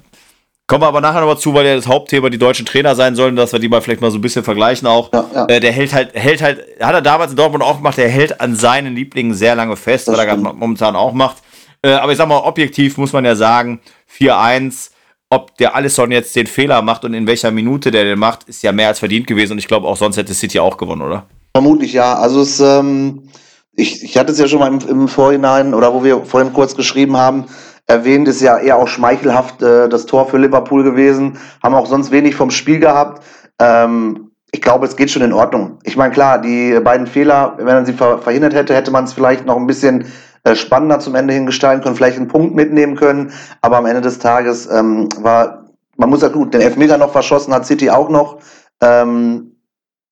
[0.67, 3.37] kommen wir aber nachher nochmal zu, weil ja das Hauptthema die deutschen Trainer sein sollen,
[3.37, 5.13] dass wir die mal vielleicht mal so ein bisschen vergleichen auch.
[5.13, 5.47] Ja, ja.
[5.47, 8.41] Äh, der hält halt, hält halt, hat er damals in Dortmund auch gemacht, der hält
[8.41, 10.47] an seinen Lieblingen sehr lange fest, das was stimmt.
[10.47, 11.37] er momentan auch macht.
[11.83, 13.81] Äh, aber ich sag mal, objektiv muss man ja sagen,
[14.19, 14.91] 4-1
[15.31, 18.63] ob der Alisson jetzt den Fehler macht und in welcher Minute der den macht, ist
[18.63, 19.53] ja mehr als verdient gewesen.
[19.53, 21.27] Und ich glaube, auch sonst hätte City auch gewonnen, oder?
[21.55, 22.15] Vermutlich ja.
[22.15, 23.29] Also es, ähm,
[23.75, 26.75] ich, ich hatte es ja schon mal im, im, Vorhinein oder wo wir vorhin kurz
[26.75, 27.45] geschrieben haben,
[27.87, 31.39] erwähnt, ist ja eher auch schmeichelhaft äh, das Tor für Liverpool gewesen.
[31.63, 33.23] Haben auch sonst wenig vom Spiel gehabt.
[33.59, 35.79] Ähm, ich glaube, es geht schon in Ordnung.
[35.85, 39.13] Ich meine, klar, die beiden Fehler, wenn man sie ver verhindert hätte, hätte man es
[39.13, 40.07] vielleicht noch ein bisschen
[40.57, 43.33] spannender zum Ende hin gestalten können, vielleicht einen Punkt mitnehmen können.
[43.61, 45.65] Aber am Ende des Tages ähm, war,
[45.97, 48.39] man muss ja gut, den Elfmeter noch verschossen hat City auch noch.
[48.81, 49.57] Ähm,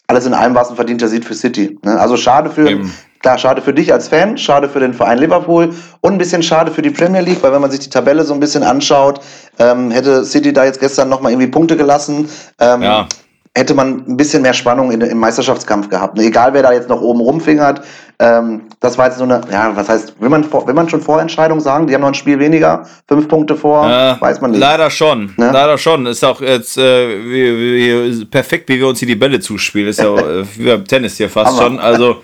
[0.08, 1.78] alles in allem war es ein verdienter Sieg für City.
[1.82, 1.98] Ne?
[1.98, 2.92] Also schade für, Eben.
[3.20, 6.70] klar, schade für dich als Fan, schade für den Verein Liverpool und ein bisschen schade
[6.70, 9.20] für die Premier League, weil wenn man sich die Tabelle so ein bisschen anschaut,
[9.58, 12.28] ähm, hätte City da jetzt gestern nochmal irgendwie Punkte gelassen.
[12.60, 13.08] Ähm, ja
[13.56, 16.18] hätte man ein bisschen mehr Spannung in, im Meisterschaftskampf gehabt.
[16.18, 17.80] Egal, wer da jetzt noch oben rumfingert.
[18.18, 21.60] Ähm, das war jetzt so eine, ja, was heißt, will man, will man schon Vorentscheidung
[21.60, 21.86] sagen?
[21.86, 24.60] Die haben noch ein Spiel weniger, fünf Punkte vor, äh, weiß man nicht.
[24.60, 25.50] Leider schon, ne?
[25.52, 26.04] leider schon.
[26.04, 29.88] Ist auch jetzt äh, wie, wie, perfekt, wie wir uns hier die Bälle zuspielen.
[29.88, 31.78] Ist ja äh, wie beim Tennis hier fast schon.
[31.78, 32.16] Also,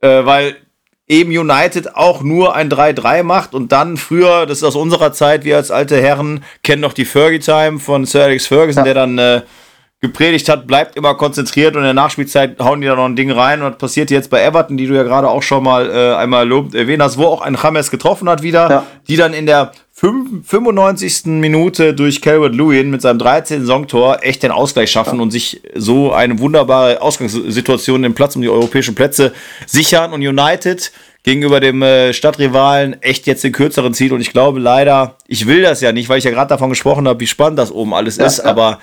[0.00, 0.56] äh, weil
[1.06, 5.44] eben United auch nur ein 3-3 macht und dann früher, das ist aus unserer Zeit,
[5.44, 8.92] wir als alte Herren kennen noch die Fergie-Time von Sir Alex Ferguson, ja.
[8.92, 9.42] der dann äh,
[10.04, 13.30] gepredigt hat, bleibt immer konzentriert und in der Nachspielzeit hauen die da noch ein Ding
[13.30, 16.14] rein und das passiert jetzt bei Everton, die du ja gerade auch schon mal äh,
[16.14, 18.86] einmal lobt, erwähnt hast, wo auch ein James getroffen hat wieder, ja.
[19.08, 21.26] die dann in der 95.
[21.26, 23.60] Minute durch Calvert Lewin mit seinem 13.
[23.60, 25.22] Saisontor echt den Ausgleich schaffen ja.
[25.22, 29.32] und sich so eine wunderbare Ausgangssituation den Platz um die europäischen Plätze
[29.66, 34.60] sichern und United gegenüber dem äh, Stadtrivalen echt jetzt den kürzeren zieht und ich glaube
[34.60, 37.58] leider, ich will das ja nicht, weil ich ja gerade davon gesprochen habe, wie spannend
[37.58, 38.80] das oben alles ja, ist, aber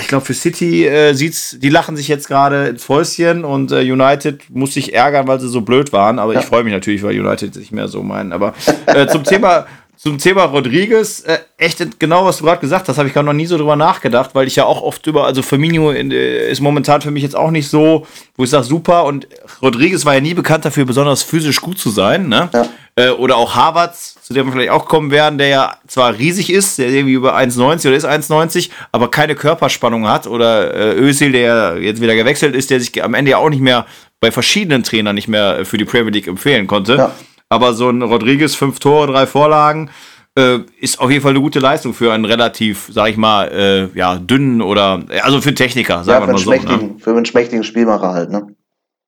[0.00, 3.80] ich glaube, für City äh, sieht's, die lachen sich jetzt gerade ins Fäustchen und äh,
[3.80, 6.18] United muss sich ärgern, weil sie so blöd waren.
[6.18, 6.40] Aber ja.
[6.40, 8.32] ich freue mich natürlich, weil United nicht mehr so meinen.
[8.32, 8.54] Aber
[8.86, 13.08] äh, zum Thema zum Thema Rodriguez, äh, echt genau, was du gerade gesagt hast, habe
[13.08, 15.92] ich gar noch nie so drüber nachgedacht, weil ich ja auch oft über, also Firmino
[15.92, 18.06] äh, ist momentan für mich jetzt auch nicht so,
[18.36, 19.04] wo ich sage, super.
[19.04, 19.28] Und
[19.62, 22.28] Rodriguez war ja nie bekannt dafür, besonders physisch gut zu sein.
[22.28, 22.50] Ne?
[22.52, 22.68] Ja.
[22.96, 26.50] Äh, oder auch Harvards, zu dem wir vielleicht auch kommen werden, der ja zwar riesig
[26.50, 30.26] ist, der irgendwie über 1,90 oder ist 1,90, aber keine Körperspannung hat.
[30.28, 33.62] Oder äh, Özil, der jetzt wieder gewechselt ist, der sich am Ende ja auch nicht
[33.62, 33.86] mehr
[34.20, 36.96] bei verschiedenen Trainern nicht mehr für die Premier League empfehlen konnte.
[36.96, 37.12] Ja.
[37.48, 39.90] Aber so ein Rodriguez, fünf Tore, drei Vorlagen,
[40.36, 43.98] äh, ist auf jeden Fall eine gute Leistung für einen relativ, sag ich mal, äh,
[43.98, 46.50] ja, dünnen oder, also für einen Techniker, sagen ja, wir mal so.
[46.50, 46.94] Ne?
[46.98, 48.46] Für einen schmächtigen Spielmacher halt, ne?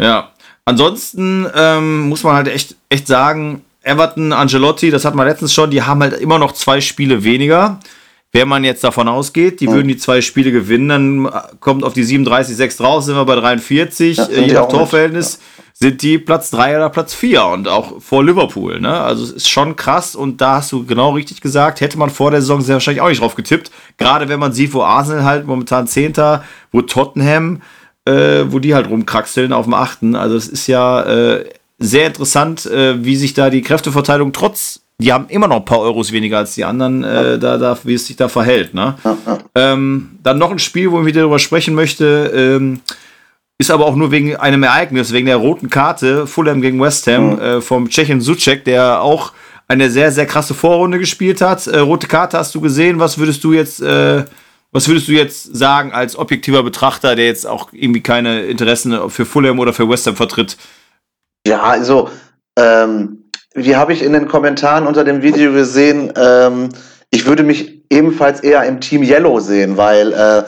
[0.00, 0.32] Ja.
[0.64, 5.70] Ansonsten ähm, muss man halt echt, echt sagen, Everton, Angelotti, das hat man letztens schon,
[5.70, 7.78] die haben halt immer noch zwei Spiele weniger.
[8.32, 9.72] Wenn man jetzt davon ausgeht, die mhm.
[9.72, 13.36] würden die zwei Spiele gewinnen, dann kommt auf die 37, 6 raus, sind wir bei
[13.36, 15.34] 43, ja, je nach Torverhältnis.
[15.34, 18.80] Ja sind die Platz 3 oder Platz 4 und auch vor Liverpool.
[18.80, 18.98] Ne?
[18.98, 22.30] Also es ist schon krass und da hast du genau richtig gesagt, hätte man vor
[22.30, 23.70] der Saison sehr wahrscheinlich auch nicht drauf getippt.
[23.98, 27.60] Gerade wenn man sieht, wo Arsenal halt momentan Zehnter, wo Tottenham,
[28.06, 30.16] äh, wo die halt rumkraxeln auf dem Achten.
[30.16, 31.44] Also es ist ja äh,
[31.78, 35.80] sehr interessant, äh, wie sich da die Kräfteverteilung trotz die haben immer noch ein paar
[35.80, 38.72] Euros weniger als die anderen, äh, da, da, wie es sich da verhält.
[38.72, 38.94] Ne?
[39.54, 42.80] Ähm, dann noch ein Spiel, wo ich wieder darüber sprechen möchte, ähm,
[43.58, 47.34] ist aber auch nur wegen einem Ereignis, wegen der roten Karte, Fulham gegen West Ham,
[47.34, 47.40] mhm.
[47.40, 49.32] äh, vom Tschechen Suchek, der auch
[49.68, 51.66] eine sehr, sehr krasse Vorrunde gespielt hat.
[51.66, 54.24] Äh, rote Karte hast du gesehen, was würdest du jetzt, äh,
[54.72, 59.26] was würdest du jetzt sagen als objektiver Betrachter, der jetzt auch irgendwie keine Interessen für
[59.26, 60.56] Fulham oder für West Ham vertritt?
[61.46, 62.08] Ja, also
[62.58, 66.70] ähm, wie habe ich in den Kommentaren unter dem Video gesehen, ähm,
[67.10, 70.42] ich würde mich ebenfalls eher im Team Yellow sehen, weil äh,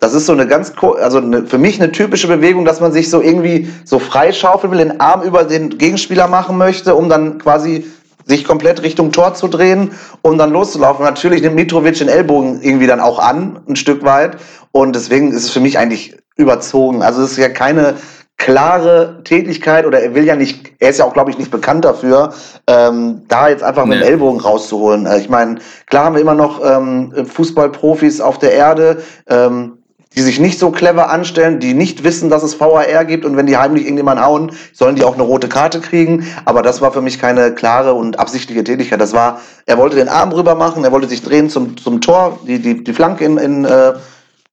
[0.00, 3.10] das ist so eine ganz, also eine, für mich eine typische Bewegung, dass man sich
[3.10, 7.86] so irgendwie so freischaufeln will, den Arm über den Gegenspieler machen möchte, um dann quasi
[8.24, 9.90] sich komplett Richtung Tor zu drehen,
[10.22, 11.04] um dann loszulaufen.
[11.04, 14.38] Natürlich nimmt Mitrovic den Ellbogen irgendwie dann auch an, ein Stück weit.
[14.72, 17.02] Und deswegen ist es für mich eigentlich überzogen.
[17.02, 17.96] Also es ist ja keine,
[18.38, 21.84] klare Tätigkeit oder er will ja nicht, er ist ja auch, glaube ich, nicht bekannt
[21.84, 22.32] dafür,
[22.68, 23.96] ähm, da jetzt einfach nee.
[23.96, 25.06] mit dem Ellbogen rauszuholen.
[25.06, 29.78] Äh, ich meine, klar haben wir immer noch ähm, Fußballprofis auf der Erde, ähm,
[30.16, 33.46] die sich nicht so clever anstellen, die nicht wissen, dass es VAR gibt und wenn
[33.46, 36.26] die heimlich irgendjemanden hauen, sollen die auch eine rote Karte kriegen.
[36.44, 39.00] Aber das war für mich keine klare und absichtliche Tätigkeit.
[39.00, 42.38] Das war, er wollte den Arm rüber machen, er wollte sich drehen zum, zum Tor,
[42.46, 43.92] die, die, die Flanke in, in äh,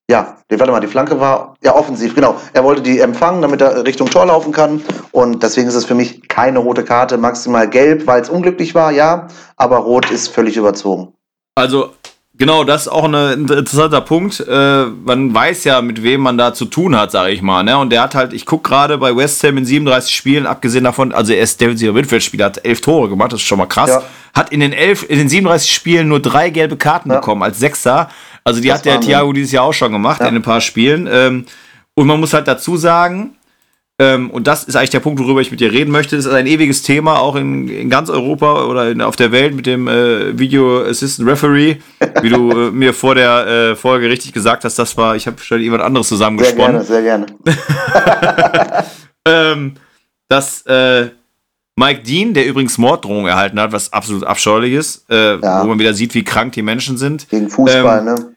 [0.09, 2.39] ja, warte mal, die Flanke war ja offensiv, genau.
[2.53, 4.81] Er wollte die empfangen, damit er Richtung Tor laufen kann.
[5.11, 8.91] Und deswegen ist es für mich keine rote Karte, maximal gelb, weil es unglücklich war,
[8.91, 9.27] ja.
[9.57, 11.13] Aber rot ist völlig überzogen.
[11.55, 11.93] Also,
[12.35, 14.45] genau, das ist auch ein interessanter Punkt.
[14.47, 17.63] Äh, man weiß ja, mit wem man da zu tun hat, sage ich mal.
[17.63, 17.75] Ne?
[17.75, 21.13] Und der hat halt, ich gucke gerade bei West Ham in 37 Spielen, abgesehen davon,
[21.13, 23.89] also er ist defensiver Mittelfeldspieler, hat elf Tore gemacht, das ist schon mal krass.
[23.89, 24.03] Ja.
[24.35, 27.15] Hat in den, elf, in den 37 Spielen nur drei gelbe Karten ja.
[27.15, 28.09] bekommen als Sechser.
[28.45, 30.27] Also die das hat der Thiago dieses Jahr auch schon gemacht ja.
[30.27, 31.09] in ein paar Spielen.
[31.11, 31.45] Ähm,
[31.95, 33.35] und man muss halt dazu sagen,
[33.97, 36.33] ähm, und das ist eigentlich der Punkt, worüber ich mit dir reden möchte, das ist
[36.33, 39.87] ein ewiges Thema, auch in, in ganz Europa oder in, auf der Welt mit dem
[39.87, 41.77] äh, Video Assistant Referee,
[42.21, 45.39] wie du äh, mir vor der äh, Folge richtig gesagt hast, das war, ich habe
[45.39, 46.83] schon jemand anderes zusammengesponnen.
[46.83, 48.85] Sehr gerne, sehr gerne.
[49.25, 49.73] ähm,
[50.27, 51.09] dass äh,
[51.77, 55.63] Mike Dean, der übrigens Morddrohungen erhalten hat, was absolut abscheulich ist, äh, ja.
[55.63, 57.29] wo man wieder sieht, wie krank die Menschen sind.
[57.29, 58.34] Gegen Fußball, ähm, ne?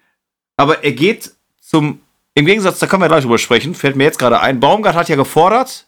[0.59, 2.01] Aber er geht zum,
[2.35, 5.09] im Gegensatz, da können wir gleich drüber sprechen, fällt mir jetzt gerade ein, Baumgart hat
[5.09, 5.87] ja gefordert,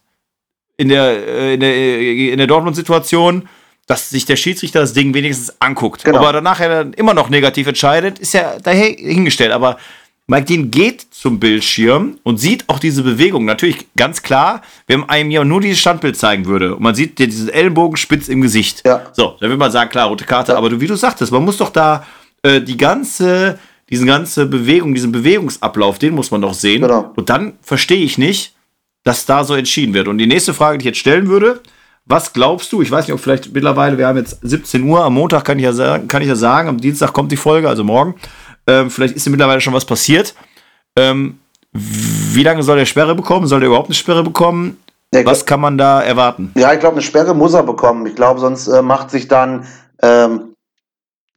[0.79, 3.49] in der, äh, in der, äh, in der Dortmund-Situation,
[3.87, 6.05] dass sich der Schiedsrichter das Ding wenigstens anguckt.
[6.05, 6.21] Genau.
[6.21, 9.51] Ob er danach ja immer noch negativ entscheidet, ist ja dahingestellt.
[9.51, 9.79] Aber
[10.29, 13.45] Mike Dean geht zum Bildschirm und sieht auch diese Bewegung.
[13.45, 17.49] Natürlich ganz klar, wenn einem ja nur dieses Standbild zeigen würde und man sieht diesen
[17.49, 18.87] Ellenbogen spitz im Gesicht.
[18.87, 19.07] Ja.
[19.13, 20.53] So, dann würde man sagen, klar, rote Karte.
[20.53, 20.59] Ja.
[20.59, 22.07] Aber du, wie du sagtest, man muss doch da
[22.43, 23.59] äh, die ganze
[23.91, 26.83] diese ganze Bewegung, diesen Bewegungsablauf, den muss man doch sehen.
[26.83, 27.13] Genau.
[27.17, 28.55] Und dann verstehe ich nicht,
[29.05, 30.09] dass da so entschieden wird.
[30.09, 31.61] Und die nächste Frage, die ich jetzt stellen würde,
[32.07, 32.83] was glaubst du?
[32.83, 35.65] Ich weiß nicht, ob vielleicht mittlerweile, wir haben jetzt 17 Uhr, am Montag kann ich
[35.65, 38.15] ja sagen, kann ich ja sagen am Dienstag kommt die Folge, also morgen.
[38.67, 40.35] Ähm, vielleicht ist ja mittlerweile schon was passiert.
[40.97, 41.39] Ähm,
[41.73, 43.47] wie lange soll der Sperre bekommen?
[43.47, 44.79] Soll der überhaupt eine Sperre bekommen?
[45.15, 46.53] Ja, was kann man da erwarten?
[46.57, 48.07] Ja, ich glaube, eine Sperre muss er bekommen.
[48.07, 49.67] Ich glaube, sonst äh, macht sich dann
[50.03, 50.50] ähm,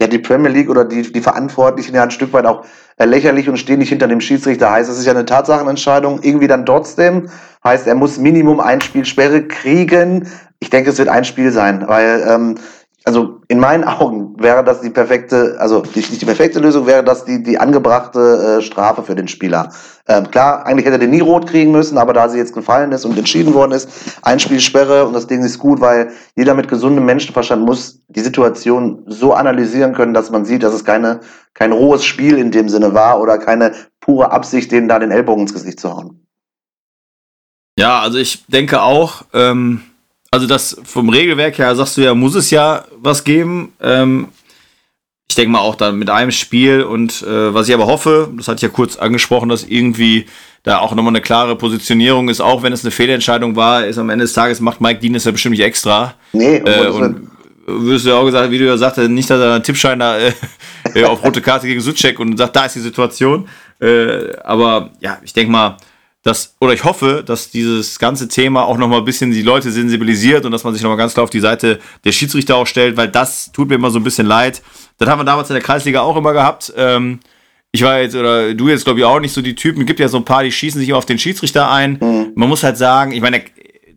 [0.03, 2.65] ja, die Premier League oder die, die Verantwortlichen ja ein Stück weit auch
[2.97, 4.69] äh, lächerlich und stehen nicht hinter dem Schiedsrichter.
[4.69, 7.29] Heißt, es ist ja eine Tatsachenentscheidung, irgendwie dann trotzdem.
[7.63, 10.27] Heißt, er muss Minimum ein Spiel Sperre kriegen.
[10.59, 12.55] Ich denke, es wird ein Spiel sein, weil ähm,
[13.05, 17.23] also in meinen Augen wäre das die perfekte, also nicht die perfekte Lösung, wäre das
[17.23, 19.69] die, die angebrachte äh, Strafe für den Spieler.
[20.05, 22.91] Ähm, klar, eigentlich hätte er den nie rot kriegen müssen, aber da sie jetzt gefallen
[22.91, 23.89] ist und entschieden worden ist,
[24.21, 28.19] ein Spiel Sperre und das Ding ist gut, weil jeder mit gesundem Menschenverstand muss die
[28.19, 31.21] Situation so analysieren können, dass man sieht, dass es keine,
[31.53, 35.43] kein rohes Spiel in dem Sinne war oder keine pure Absicht, denen da den Ellbogen
[35.43, 36.25] ins Gesicht zu hauen.
[37.79, 39.83] Ja, also ich denke auch, ähm
[40.33, 43.71] also das vom Regelwerk her sagst du ja, muss es ja was geben.
[43.79, 44.29] Ähm,
[45.29, 48.47] ich denke mal auch dann mit einem Spiel und äh, was ich aber hoffe, das
[48.47, 50.25] hatte ich ja kurz angesprochen, dass irgendwie
[50.63, 54.09] da auch nochmal eine klare Positionierung ist, auch wenn es eine Fehlentscheidung war, ist am
[54.09, 56.13] Ende des Tages macht Mike Dean es ja bestimmt nicht extra.
[56.33, 57.29] Nee, äh, und
[57.65, 60.17] wirst du ja auch gesagt, wie du ja sagtest, nicht, dass er einen Tippschein da
[60.17, 60.33] äh,
[60.95, 63.47] äh auf rote Karte gegen Suchek und sagt, da ist die Situation.
[63.79, 65.77] Äh, aber ja, ich denke mal,
[66.23, 70.45] dass, oder ich hoffe, dass dieses ganze Thema auch nochmal ein bisschen die Leute sensibilisiert
[70.45, 73.09] und dass man sich nochmal ganz klar auf die Seite der Schiedsrichter auch stellt, weil
[73.09, 74.61] das tut mir immer so ein bisschen leid.
[74.97, 76.73] Das haben wir damals in der Kreisliga auch immer gehabt.
[76.75, 77.19] Ähm,
[77.71, 80.07] ich war jetzt, oder du jetzt glaube ich auch nicht so die Typen, gibt ja
[80.07, 81.97] so ein paar, die schießen sich immer auf den Schiedsrichter ein.
[81.99, 82.31] Mhm.
[82.35, 83.43] Man muss halt sagen, ich meine,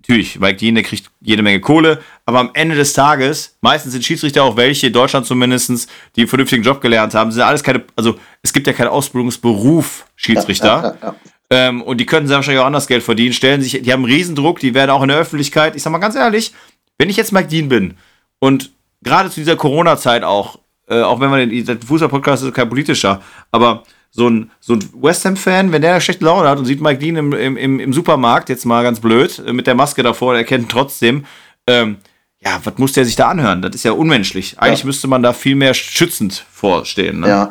[0.08, 4.04] natürlich, Mike Dean, der kriegt jede Menge Kohle, aber am Ende des Tages, meistens sind
[4.04, 7.84] Schiedsrichter auch welche, in Deutschland zumindest, die einen vernünftigen Job gelernt haben, sind alles keine,
[7.96, 10.66] also es gibt ja keinen Ausbildungsberuf Schiedsrichter.
[11.02, 11.14] Ja, ja, ja,
[11.50, 14.60] ähm, und die könnten wahrscheinlich auch anders Geld verdienen, stellen sich, die haben einen Riesendruck,
[14.60, 16.52] die werden auch in der Öffentlichkeit, ich sag mal ganz ehrlich,
[16.98, 17.96] wenn ich jetzt Mike Dean bin
[18.38, 18.70] und
[19.02, 23.20] gerade zu dieser Corona-Zeit auch, äh, auch wenn man den, Fußball-Podcast ist kein politischer,
[23.50, 26.98] aber so ein, so ein West Ham-Fan, wenn der schlechte Laune hat und sieht Mike
[26.98, 30.44] Dean im, im, im Supermarkt, jetzt mal ganz blöd, äh, mit der Maske davor, er
[30.44, 31.24] kennt trotzdem,
[31.66, 31.98] ähm,
[32.40, 33.62] ja, was muss der sich da anhören?
[33.62, 34.58] Das ist ja unmenschlich.
[34.58, 34.86] Eigentlich ja.
[34.86, 37.20] müsste man da viel mehr schützend vorstehen.
[37.20, 37.28] Ne?
[37.28, 37.50] Ja,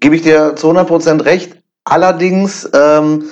[0.00, 1.56] gebe ich dir zu 100% recht.
[1.84, 3.24] Allerdings, ähm,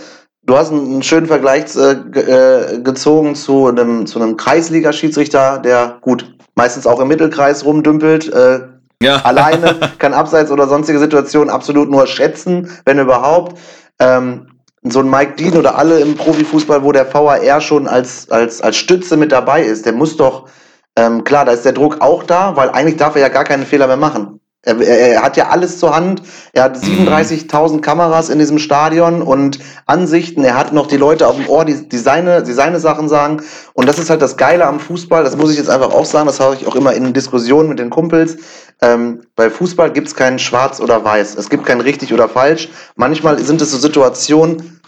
[0.42, 6.34] du hast einen, schönen Vergleich äh, äh, gezogen zu einem, zu einem Kreisliga-Schiedsrichter, der gut
[6.54, 8.60] meistens auch im Mittelkreis rumdümpelt, äh,
[9.04, 9.16] ja.
[9.24, 13.58] Alleine kann abseits oder sonstige Situationen absolut nur schätzen, wenn überhaupt.
[13.98, 14.48] Ähm,
[14.82, 18.76] so ein Mike Dean oder alle im Profifußball, wo der VAR schon als, als, als
[18.76, 20.48] Stütze mit dabei ist, der muss doch,
[20.96, 23.64] ähm, klar, da ist der Druck auch da, weil eigentlich darf er ja gar keine
[23.64, 24.40] Fehler mehr machen.
[24.64, 26.22] Er, er, er, hat ja alles zur Hand.
[26.52, 30.44] Er hat 37.000 Kameras in diesem Stadion und Ansichten.
[30.44, 33.42] Er hat noch die Leute auf dem Ohr, die, die, seine, die seine Sachen sagen.
[33.74, 35.24] Und das ist halt das Geile am Fußball.
[35.24, 36.26] Das muss ich jetzt einfach auch sagen.
[36.26, 38.36] Das habe ich auch immer in Diskussionen mit den Kumpels.
[38.80, 41.36] Ähm, bei Fußball gibt es kein Schwarz oder Weiß.
[41.36, 42.68] Es gibt kein richtig oder falsch.
[42.96, 44.80] Manchmal sind es so Situationen,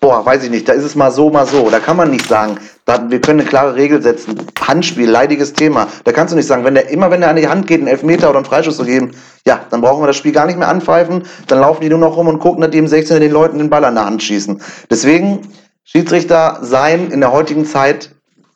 [0.00, 1.68] boah, weiß ich nicht, da ist es mal so, mal so.
[1.70, 4.46] Da kann man nicht sagen, da, wir können eine klare Regel setzen.
[4.60, 5.88] Handspiel, leidiges Thema.
[6.04, 7.88] Da kannst du nicht sagen, wenn der immer, wenn der an die Hand geht, einen
[7.88, 9.10] Elfmeter oder einen Freischuss zu geben,
[9.44, 11.24] ja, dann brauchen wir das Spiel gar nicht mehr anpfeifen.
[11.48, 13.20] Dann laufen die nur noch rum und gucken, dass die im 16.
[13.20, 14.62] den Leuten den Ball an der Hand schießen.
[14.88, 15.40] Deswegen,
[15.84, 18.12] Schiedsrichter sein in der heutigen Zeit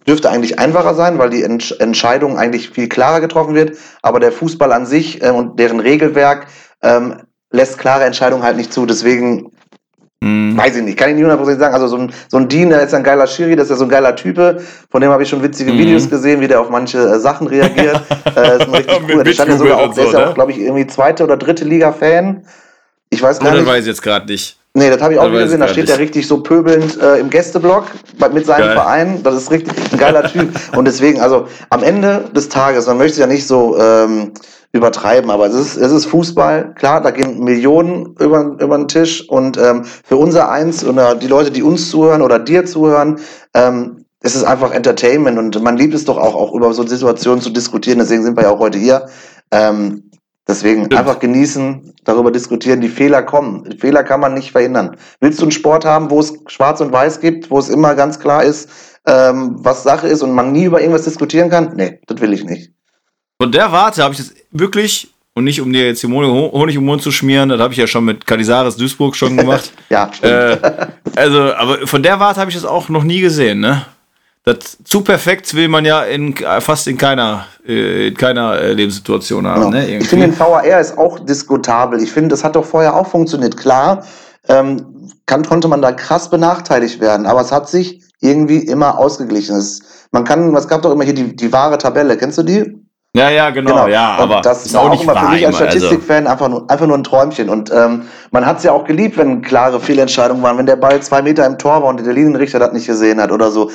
[0.06, 3.76] dürfte eigentlich einfacher sein, weil die Entsch Entscheidung eigentlich viel klarer getroffen wird.
[4.02, 6.46] Aber der Fußball an sich äh, und deren Regelwerk
[6.82, 7.16] ähm,
[7.50, 8.86] lässt klare Entscheidungen halt nicht zu.
[8.86, 9.50] Deswegen
[10.22, 10.56] Mhm.
[10.56, 11.74] Weiß ich nicht, kann ich nicht hundertprozentig sagen.
[11.74, 13.84] Also so ein, so ein Dean, der ist ein geiler Schiri, das ist ja so
[13.84, 14.60] ein geiler Type.
[14.90, 15.78] Von dem habe ich schon witzige mhm.
[15.78, 18.02] Videos gesehen, wie der auf manche äh, Sachen reagiert.
[18.36, 19.24] äh, ist ein richtig cool.
[19.24, 20.34] Der stand ja sogar auch, der ist ja auch, ne?
[20.34, 22.44] glaube ich, irgendwie zweite oder dritte Liga-Fan.
[23.08, 23.66] Ich weiß gar oh, nicht.
[23.66, 24.58] Weiß ich jetzt gerade nicht.
[24.74, 25.58] Nee, das habe ich auch gesehen.
[25.58, 27.86] Da steht er richtig so pöbelnd äh, im Gästeblock
[28.32, 28.74] mit seinem Geil.
[28.74, 29.22] Verein.
[29.24, 30.48] Das ist richtig ein geiler Typ.
[30.76, 34.32] Und deswegen, also am Ende des Tages, man möchte ja nicht so ähm,
[34.72, 36.74] übertreiben, aber es ist, es ist Fußball.
[36.74, 39.28] Klar, da gehen Millionen über, über den Tisch.
[39.28, 43.18] Und ähm, für unser Eins oder die Leute, die uns zuhören oder dir zuhören,
[43.54, 47.40] ähm, es ist einfach Entertainment und man liebt es doch auch, auch über so Situationen
[47.40, 47.98] zu diskutieren.
[47.98, 49.06] Deswegen sind wir ja auch heute hier.
[49.50, 50.10] Ähm,
[50.50, 50.98] Deswegen Stimmt.
[50.98, 52.80] einfach genießen, darüber diskutieren.
[52.80, 53.62] Die Fehler kommen.
[53.70, 54.96] Die Fehler kann man nicht verhindern.
[55.20, 58.18] Willst du einen Sport haben, wo es Schwarz und Weiß gibt, wo es immer ganz
[58.18, 58.68] klar ist,
[59.06, 61.74] ähm, was Sache ist und man nie über irgendwas diskutieren kann?
[61.76, 62.72] Nee, das will ich nicht.
[63.40, 66.84] Von der Warte habe ich das wirklich, und nicht um dir jetzt die Honig im
[66.84, 69.72] Mund zu schmieren, das habe ich ja schon mit Kalisaris Duisburg schon gemacht.
[69.88, 70.32] ja, stimmt.
[70.32, 70.58] Äh,
[71.16, 73.86] also, aber von der Warte habe ich das auch noch nie gesehen, ne?
[74.44, 79.46] das zu perfekt will man ja in, fast in keiner, äh, in keiner äh, Lebenssituation
[79.46, 79.70] haben.
[79.70, 79.70] Genau.
[79.70, 82.02] Ne, ich finde, den VAR ist auch diskutabel.
[82.02, 83.56] Ich finde, das hat doch vorher auch funktioniert.
[83.56, 84.04] Klar,
[84.48, 89.56] ähm, kann, konnte man da krass benachteiligt werden, aber es hat sich irgendwie immer ausgeglichen.
[89.56, 92.16] Es, man kann, es gab doch immer hier die, die wahre Tabelle.
[92.16, 92.80] Kennst du die?
[93.16, 93.88] Ja, ja, genau, genau.
[93.88, 96.30] ja, und aber das ist auch, auch immer für mich als also Statistikfan also.
[96.30, 97.48] einfach, nur, einfach nur ein Träumchen.
[97.48, 101.02] Und ähm, man hat es ja auch geliebt, wenn klare Fehlentscheidungen waren, wenn der Ball
[101.02, 103.70] zwei Meter im Tor war und der Linienrichter das nicht gesehen hat oder so.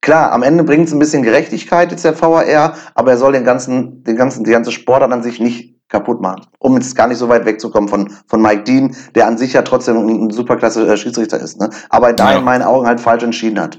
[0.00, 3.44] Klar, am Ende bringt es ein bisschen Gerechtigkeit jetzt der VAR, aber er soll den
[3.44, 6.46] ganzen, den ganzen, die ganze Sportart an sich nicht kaputt machen.
[6.58, 9.62] Um jetzt gar nicht so weit wegzukommen von, von Mike Dean, der an sich ja
[9.62, 11.68] trotzdem ein superklasse äh, Schiedsrichter ist, ne?
[11.90, 12.38] Aber da ja.
[12.38, 13.78] in meinen Augen halt falsch entschieden hat.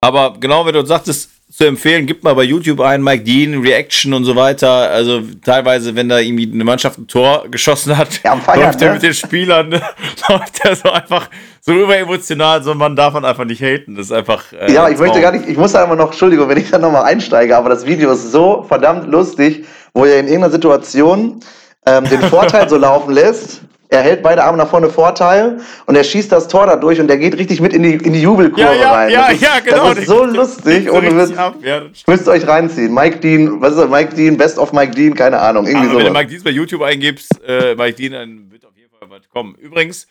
[0.00, 4.12] Aber genau, wie du sagtest, zu empfehlen, gibt mal bei YouTube ein, Mike Dean, Reaction
[4.12, 4.90] und so weiter.
[4.90, 8.88] Also teilweise, wenn da irgendwie eine Mannschaft ein Tor geschossen hat, ja, Feiern, läuft er
[8.88, 8.94] ne?
[8.94, 9.80] mit den Spielern, ne?
[10.28, 13.94] läuft er so einfach so überemotional, so man darf man einfach nicht haten.
[13.94, 14.52] Das ist einfach.
[14.52, 16.78] Äh, ja, ich möchte gar nicht, ich muss da immer noch, Entschuldigung, wenn ich da
[16.78, 21.38] nochmal einsteige, aber das Video ist so verdammt lustig, wo er in irgendeiner Situation
[21.86, 23.60] ähm, den Vorteil so laufen lässt
[23.94, 27.16] er hält beide Arme nach vorne Vorteil und er schießt das Tor dadurch und er
[27.16, 29.10] geht richtig mit in die, in die Jubelkurve ja, ja, rein.
[29.10, 29.90] Ja, ist, ja, genau.
[29.90, 32.92] Das ist so lustig und so ja, müsst euch reinziehen.
[32.92, 33.90] Mike Dean, was ist das?
[33.90, 35.66] Mike Dean, Best of Mike Dean, keine Ahnung.
[35.66, 35.98] Irgendwie so.
[35.98, 39.08] Wenn du Mike Dean bei YouTube eingibst, äh, Mike Dean, dann wird auf jeden Fall
[39.08, 39.54] was kommen.
[39.56, 40.06] Übrigens,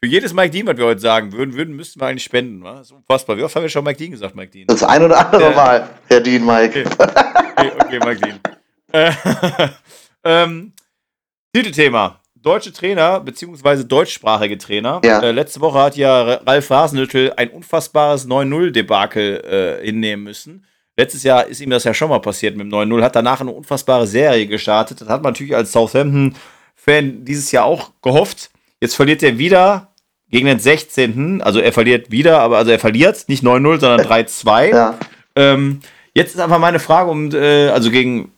[0.00, 2.62] für jedes Mike Dean, was wir heute sagen würden, würden müssten wir eigentlich spenden.
[2.62, 2.76] Was?
[2.76, 3.38] Das ist unfassbar.
[3.38, 4.66] Wie oft haben wir schon Mike Dean gesagt, Mike Dean?
[4.66, 6.84] Das ein oder andere äh, Mal, Herr Dean, Mike.
[6.84, 7.10] Okay,
[7.56, 8.40] okay, okay Mike Dean.
[8.92, 9.12] Äh,
[10.24, 10.72] ähm,
[11.54, 15.00] Titelthema deutsche Trainer, beziehungsweise deutschsprachige Trainer.
[15.04, 15.20] Ja.
[15.20, 20.66] Äh, letzte Woche hat ja Ralf Hasenhüttl ein unfassbares 9-0-Debakel äh, hinnehmen müssen.
[20.96, 23.50] Letztes Jahr ist ihm das ja schon mal passiert mit dem 9-0, hat danach eine
[23.50, 25.00] unfassbare Serie gestartet.
[25.00, 28.50] Das hat man natürlich als Southampton-Fan dieses Jahr auch gehofft.
[28.80, 29.88] Jetzt verliert er wieder
[30.30, 31.40] gegen den 16.
[31.42, 34.68] Also er verliert wieder, aber also er verliert nicht 9-0, sondern 3-2.
[34.68, 34.98] Ja.
[35.34, 35.80] Ähm,
[36.12, 38.32] jetzt ist einfach meine Frage, um, äh, also gegen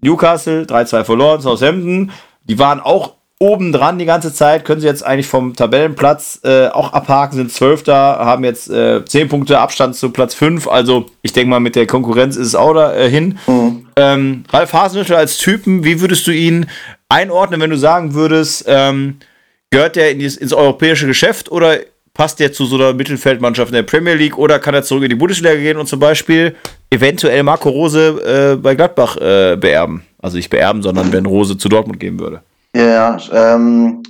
[0.00, 2.12] Newcastle, 3-2 verloren, Southampton,
[2.44, 6.68] die waren auch oben dran die ganze Zeit, können sie jetzt eigentlich vom Tabellenplatz äh,
[6.68, 10.66] auch abhaken, sind Zwölfter, haben jetzt äh, 10 Punkte Abstand zu Platz 5.
[10.68, 13.38] Also ich denke mal, mit der Konkurrenz ist es auch dahin.
[13.46, 13.86] Äh, mhm.
[13.96, 16.66] Ähm, Ralf Hasenhüttl als Typen, wie würdest du ihn
[17.08, 19.18] einordnen, wenn du sagen würdest, ähm,
[19.70, 21.78] gehört der in ins, ins europäische Geschäft oder
[22.14, 25.10] passt der zu so einer Mittelfeldmannschaft in der Premier League oder kann er zurück in
[25.10, 26.56] die Bundesliga gehen und zum Beispiel
[26.88, 30.02] eventuell Marco Rose äh, bei Gladbach äh, beerben?
[30.18, 32.40] Also nicht beerben, sondern wenn Rose zu Dortmund gehen würde.
[32.76, 34.02] Ja, ähm,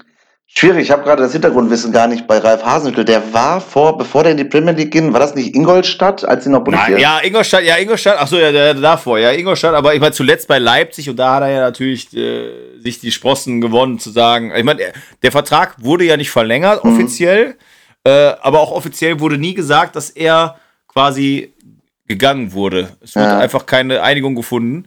[0.49, 0.83] schwierig.
[0.83, 3.05] Ich habe gerade das Hintergrundwissen gar nicht bei Ralf Hasenhüttl.
[3.05, 6.43] Der war vor, bevor der in die Premier League ging, war das nicht Ingolstadt, als
[6.43, 6.99] sie noch Bundesliga?
[6.99, 10.49] Ja, Ingolstadt, ja, Ingolstadt, ach so, ja, der, davor, ja, Ingolstadt, aber ich war zuletzt
[10.49, 14.53] bei Leipzig und da hat er ja natürlich äh, sich die Sprossen gewonnen, zu sagen,
[14.57, 14.93] ich meine, der,
[15.23, 16.93] der, Vertrag wurde ja nicht verlängert, mhm.
[16.93, 17.55] offiziell,
[18.03, 20.57] äh, aber auch offiziell wurde nie gesagt, dass er
[20.89, 21.55] quasi
[22.09, 22.89] gegangen wurde.
[23.01, 23.39] Es wurde ja.
[23.39, 24.87] einfach keine Einigung gefunden.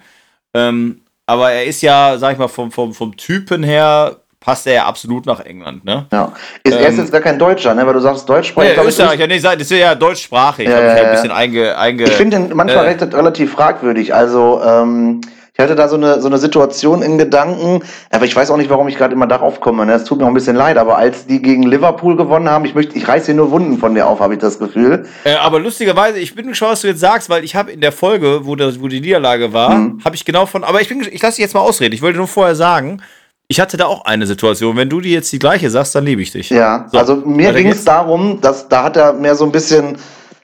[0.54, 4.74] Ähm, aber er ist ja, sag ich mal, vom, vom, vom Typen her passt er
[4.74, 6.08] ja absolut nach England, ne?
[6.12, 6.32] Ja.
[6.64, 7.86] Ist, ähm, er ist ähm, jetzt gar kein Deutscher, ne?
[7.86, 8.76] Weil du sagst Deutschsprachig.
[8.76, 10.68] Ja, Österreicher, nee, das ist ja deutschsprachig.
[10.68, 14.12] Ja, ja, ja, ein bisschen einge, einge Ich finde ihn manchmal äh, relativ fragwürdig.
[14.14, 15.22] Also, ähm,
[15.60, 18.70] ich hatte da so eine, so eine Situation in Gedanken, aber ich weiß auch nicht,
[18.70, 19.86] warum ich gerade immer darauf komme.
[19.86, 19.92] Ne?
[19.92, 22.76] Es tut mir auch ein bisschen leid, aber als die gegen Liverpool gewonnen haben, ich
[22.76, 25.06] möchte, ich reiße hier nur Wunden von dir auf, habe ich das Gefühl.
[25.26, 27.92] Äh, aber lustigerweise, ich bin gespannt, was du jetzt sagst, weil ich habe in der
[27.92, 30.00] Folge, wo, das, wo die Niederlage war, mhm.
[30.06, 31.94] habe ich genau von, aber ich bin, ich lasse dich jetzt mal ausreden.
[31.94, 33.02] Ich wollte nur vorher sagen,
[33.50, 34.78] ich hatte da auch eine Situation.
[34.78, 36.52] Wenn du die jetzt die gleiche sagst, dann liebe ich dich.
[36.52, 39.98] Ja, so, also mir ging es darum, dass da hat er mehr so ein bisschen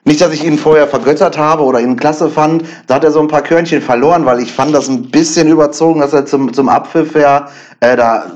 [0.05, 2.63] nicht, dass ich ihn vorher vergöttert habe oder ihn klasse fand.
[2.87, 5.99] Da hat er so ein paar Körnchen verloren, weil ich fand das ein bisschen überzogen,
[5.99, 7.47] dass er zum, zum Abpfiff her
[7.79, 8.31] äh, da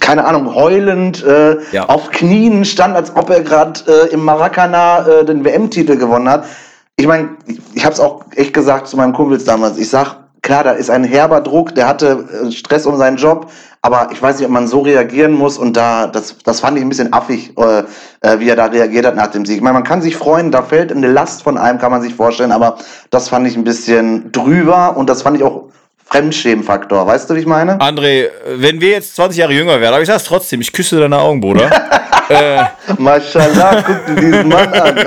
[0.00, 1.88] keine Ahnung, heulend äh, ja.
[1.88, 6.44] auf Knien stand, als ob er gerade äh, im Maracana äh, den WM-Titel gewonnen hat.
[6.96, 7.30] Ich meine,
[7.74, 9.78] ich, habe es auch echt gesagt zu meinen Kumpels damals.
[9.78, 13.50] Ich sag, klar, da ist ein herber Druck, der hatte äh, Stress um seinen Job,
[13.82, 16.84] aber ich weiß nicht, ob man so reagieren muss und da, das, das fand ich
[16.84, 17.84] ein bisschen affig, äh,
[18.20, 19.56] äh, wie er da reagiert hat nach dem Sieg.
[19.56, 22.14] Ich meine, man kann sich freuen, da fällt eine Last von einem, kann man sich
[22.14, 22.76] vorstellen, aber
[23.08, 25.70] das fand ich ein bisschen drüber und das fand ich auch
[26.04, 27.06] Fremdschämenfaktor.
[27.06, 27.78] Weißt du, wie ich meine?
[27.78, 31.18] André, wenn wir jetzt 20 Jahre jünger wären, aber ich sag's trotzdem, ich küsse deine
[31.18, 31.70] Augen, Bruder.
[32.28, 32.64] äh.
[32.98, 34.96] Mashallah, guck dir diesen Mann an.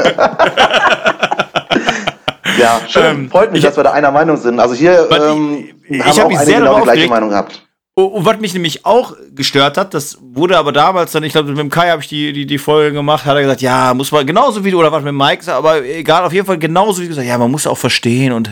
[2.58, 3.04] ja, schön.
[3.04, 4.60] Ähm, Freut mich, dass wir da einer Meinung sind.
[4.60, 7.62] Also hier ähm, ich, ich haben hab auch einige genau die gleiche Meinung gehabt.
[7.96, 11.60] Und was mich nämlich auch gestört hat, das wurde aber damals dann, ich glaube, mit
[11.60, 14.26] dem Kai habe ich die, die, die Folge gemacht, hat er gesagt, ja, muss man
[14.26, 17.28] genauso wie du, oder was mit Mike, aber egal, auf jeden Fall genauso wie gesagt,
[17.28, 18.50] ja, man muss auch verstehen und,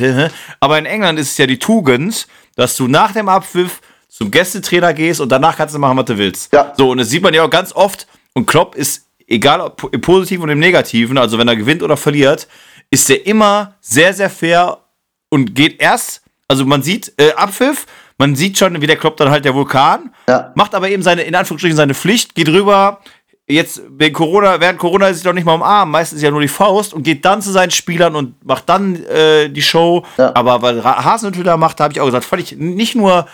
[0.59, 4.93] aber in England ist es ja die Tugend, dass du nach dem Abpfiff zum Gästetrainer
[4.93, 6.53] gehst und danach kannst du machen, was du willst.
[6.53, 6.73] Ja.
[6.77, 10.43] So, und das sieht man ja auch ganz oft, und Klopp ist, egal im Positiven
[10.43, 12.47] und im Negativen, also wenn er gewinnt oder verliert,
[12.91, 14.77] ist er immer sehr, sehr fair
[15.29, 17.87] und geht erst, also man sieht, äh, Abpfiff,
[18.17, 20.51] man sieht schon, wie der Klopp dann halt der Vulkan, ja.
[20.55, 22.99] macht aber eben seine, in Anführungsstrichen, seine Pflicht, geht rüber,
[23.47, 26.47] jetzt wegen Corona, während Corona ist sich doch nicht mal umarmen, meistens ja nur die
[26.47, 30.05] Faust und geht dann zu seinen Spielern und macht dann äh, die Show.
[30.17, 30.31] Ja.
[30.35, 33.27] Aber weil Hasenhüttl da macht, habe ich auch gesagt, fand ich nicht nur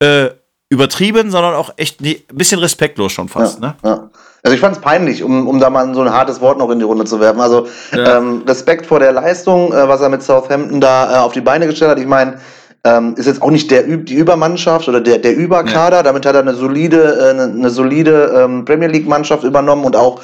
[0.00, 0.30] äh,
[0.70, 3.60] übertrieben, sondern auch echt ein bisschen respektlos schon fast.
[3.60, 3.74] Ja, ne?
[3.84, 4.10] ja.
[4.44, 6.78] Also ich fand es peinlich, um, um da mal so ein hartes Wort noch in
[6.78, 7.40] die Runde zu werfen.
[7.40, 11.40] Also ähm, Respekt vor der Leistung, äh, was er mit Southampton da äh, auf die
[11.40, 11.98] Beine gestellt hat.
[11.98, 12.38] Ich meine,
[12.84, 15.98] ähm, ist jetzt auch nicht der, die Übermannschaft oder der, der Überkader.
[15.98, 16.02] Ja.
[16.02, 20.20] Damit hat er eine solide, äh, eine, eine solide ähm, Premier League-Mannschaft übernommen und auch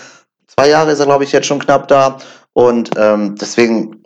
[0.46, 2.18] zwei Jahre ist er, glaube ich, jetzt schon knapp da.
[2.52, 4.04] Und ähm, deswegen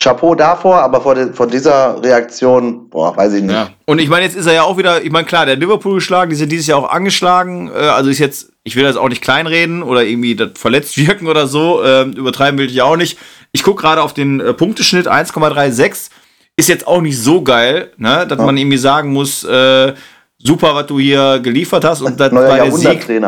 [0.00, 3.54] Chapeau davor, aber vor, de, vor dieser Reaktion, boah, weiß ich nicht.
[3.54, 3.70] Ja.
[3.86, 6.30] Und ich meine, jetzt ist er ja auch wieder, ich meine, klar, der Liverpool geschlagen,
[6.30, 7.68] die sind dieses Jahr auch angeschlagen.
[7.68, 11.46] Äh, also ist jetzt, ich will das auch nicht kleinreden oder irgendwie verletzt wirken oder
[11.46, 11.82] so.
[11.82, 13.18] Äh, übertreiben will ich ja auch nicht.
[13.52, 16.10] Ich gucke gerade auf den äh, Punkteschnitt 1,36
[16.56, 18.44] ist jetzt auch nicht so geil, ne, dass ja.
[18.44, 19.92] man irgendwie sagen muss, äh,
[20.38, 23.06] super, was du hier geliefert hast und das war der Sieg.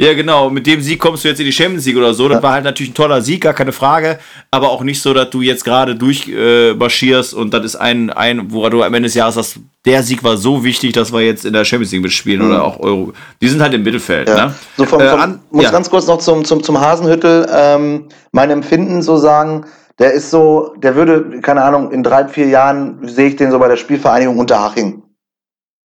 [0.00, 0.48] Ja, genau.
[0.48, 2.26] Mit dem Sieg kommst du jetzt in die Champions League oder so.
[2.26, 2.42] Das ja.
[2.42, 4.18] war halt natürlich ein toller Sieg, gar keine Frage.
[4.50, 8.50] Aber auch nicht so, dass du jetzt gerade durchmarschierst äh, und das ist ein, ein,
[8.50, 11.44] wo du am Ende des Jahres sagst, der Sieg war so wichtig, dass wir jetzt
[11.44, 12.50] in der Champions League mitspielen mhm.
[12.50, 13.12] oder auch Euro.
[13.42, 14.26] Die sind halt im Mittelfeld.
[14.26, 14.46] Ja.
[14.46, 14.54] Ne?
[14.78, 15.70] So vom, vom, äh, an, muss ja.
[15.70, 19.66] ganz kurz noch zum, zum, zum Hasenhüttel ähm, mein Empfinden so sagen
[20.00, 23.58] der ist so, der würde, keine Ahnung, in drei, vier Jahren sehe ich den so
[23.58, 25.02] bei der Spielvereinigung Unterhaching.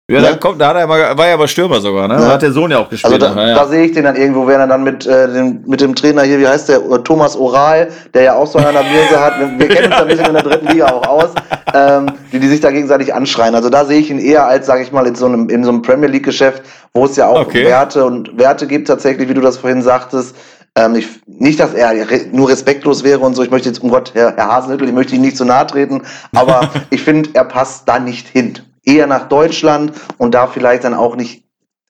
[0.09, 2.15] Ja, da, kommt, da hat er mal, war ja aber Stürmer sogar, ne?
[2.15, 2.21] Ja.
[2.21, 3.21] Da hat der Sohn ja auch gespielt.
[3.21, 3.55] Also da, ja.
[3.57, 6.23] da sehe ich den dann irgendwo, wenn er dann mit, äh, dem, mit dem Trainer
[6.23, 9.67] hier, wie heißt der, Thomas Oral, der ja auch so eine Mirse hat, wir, wir
[9.67, 11.31] kennen uns ein bisschen in der dritten Liga auch aus,
[11.75, 13.57] ähm, die, die sich da gegenseitig anschreien.
[13.57, 15.71] Also da sehe ich ihn eher als, sage ich mal, in so einem, in so
[15.71, 16.63] einem Premier League-Geschäft,
[16.95, 17.65] wo es ja auch okay.
[17.65, 20.37] Werte und Werte gibt tatsächlich, wie du das vorhin sagtest,
[20.77, 21.95] Ähm, ich, nicht, dass er
[22.33, 23.43] nur respektlos wäre und so.
[23.43, 26.03] Ich möchte jetzt, um Gott, Herr, Herr Hasenhüttl, ich möchte Ihnen nicht zu nahe treten,
[26.35, 28.59] aber ich finde, er passt da nicht hin.
[28.85, 31.43] Eher nach Deutschland und da vielleicht dann auch nicht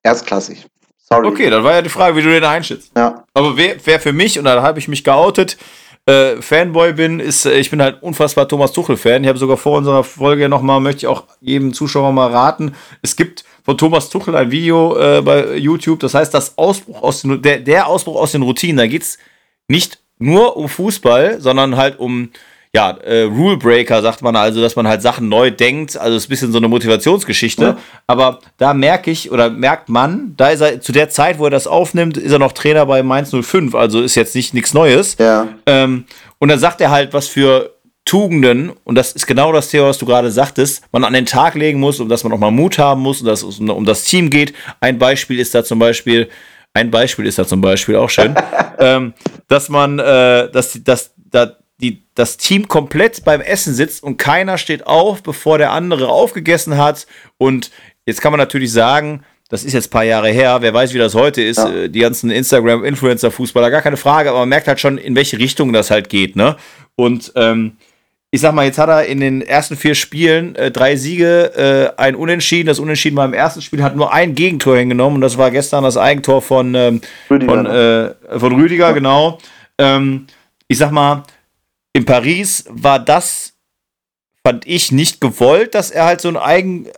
[0.03, 0.67] erstklassig.
[0.99, 1.27] Sorry.
[1.27, 2.93] Okay, dann war ja die Frage, wie du den einschätzt.
[2.97, 3.25] Ja.
[3.35, 5.57] Aber wer, wer für mich, und da habe ich mich geoutet,
[6.07, 9.25] äh, Fanboy bin, ist, äh, ich bin halt unfassbar Thomas Tuchel-Fan.
[9.25, 12.75] Ich habe sogar vor unserer Folge nochmal, möchte ich auch jedem Zuschauer mal raten.
[13.03, 17.23] Es gibt von Thomas Tuchel ein Video äh, bei YouTube, das heißt, das Ausbruch aus
[17.23, 18.77] den, der, der Ausbruch aus den Routinen.
[18.77, 19.19] Da geht es
[19.67, 22.31] nicht nur um Fußball, sondern halt um
[22.73, 25.97] ja, äh, Rule Breaker sagt man also, dass man halt Sachen neu denkt.
[25.97, 27.63] Also ist ein bisschen so eine Motivationsgeschichte.
[27.63, 27.79] Ja.
[28.07, 31.51] Aber da merke ich oder merkt man, da ist er zu der Zeit, wo er
[31.51, 33.75] das aufnimmt, ist er noch Trainer bei Mainz 05.
[33.75, 35.17] Also ist jetzt nicht nichts Neues.
[35.19, 35.49] Ja.
[35.65, 36.05] Ähm,
[36.39, 37.76] und dann sagt er halt, was für
[38.07, 41.57] Tugenden, und das ist genau das Thema, was du gerade sagtest, man an den Tag
[41.57, 43.85] legen muss, um dass man auch mal Mut haben muss und dass es um, um
[43.85, 44.55] das Team geht.
[44.81, 46.29] Ein Beispiel ist da zum Beispiel,
[46.73, 48.35] ein Beispiel ist da zum Beispiel auch schön,
[48.79, 49.13] ähm,
[49.49, 54.57] dass man, äh, dass, dass, dass die, das Team komplett beim Essen sitzt und keiner
[54.57, 57.09] steht auf, bevor der andere aufgegessen hat.
[57.39, 57.73] Und
[58.07, 60.99] jetzt kann man natürlich sagen, das ist jetzt ein paar Jahre her, wer weiß, wie
[60.99, 61.73] das heute ist, ja.
[61.73, 65.73] Äh, die ganzen Instagram-Influencer-Fußballer, gar keine Frage, aber man merkt halt schon, in welche Richtung
[65.73, 66.57] das halt geht, ne?
[66.95, 67.77] Und ähm,
[68.31, 72.01] ich sag mal, jetzt hat er in den ersten vier Spielen äh, drei Siege, äh,
[72.01, 72.67] ein Unentschieden.
[72.67, 75.85] Das Unentschieden war im ersten Spiel, hat nur ein Gegentor hingenommen und das war gestern
[75.85, 77.01] das Eigentor von, ähm,
[77.31, 78.17] Rüdiger, von, ne?
[78.31, 78.93] äh, von Rüdiger, ja.
[78.93, 79.39] genau.
[79.79, 80.27] Ähm,
[80.69, 81.23] ich sag mal,
[81.93, 83.55] in Paris war das,
[84.45, 86.89] fand ich, nicht gewollt, dass er halt so ein eigen,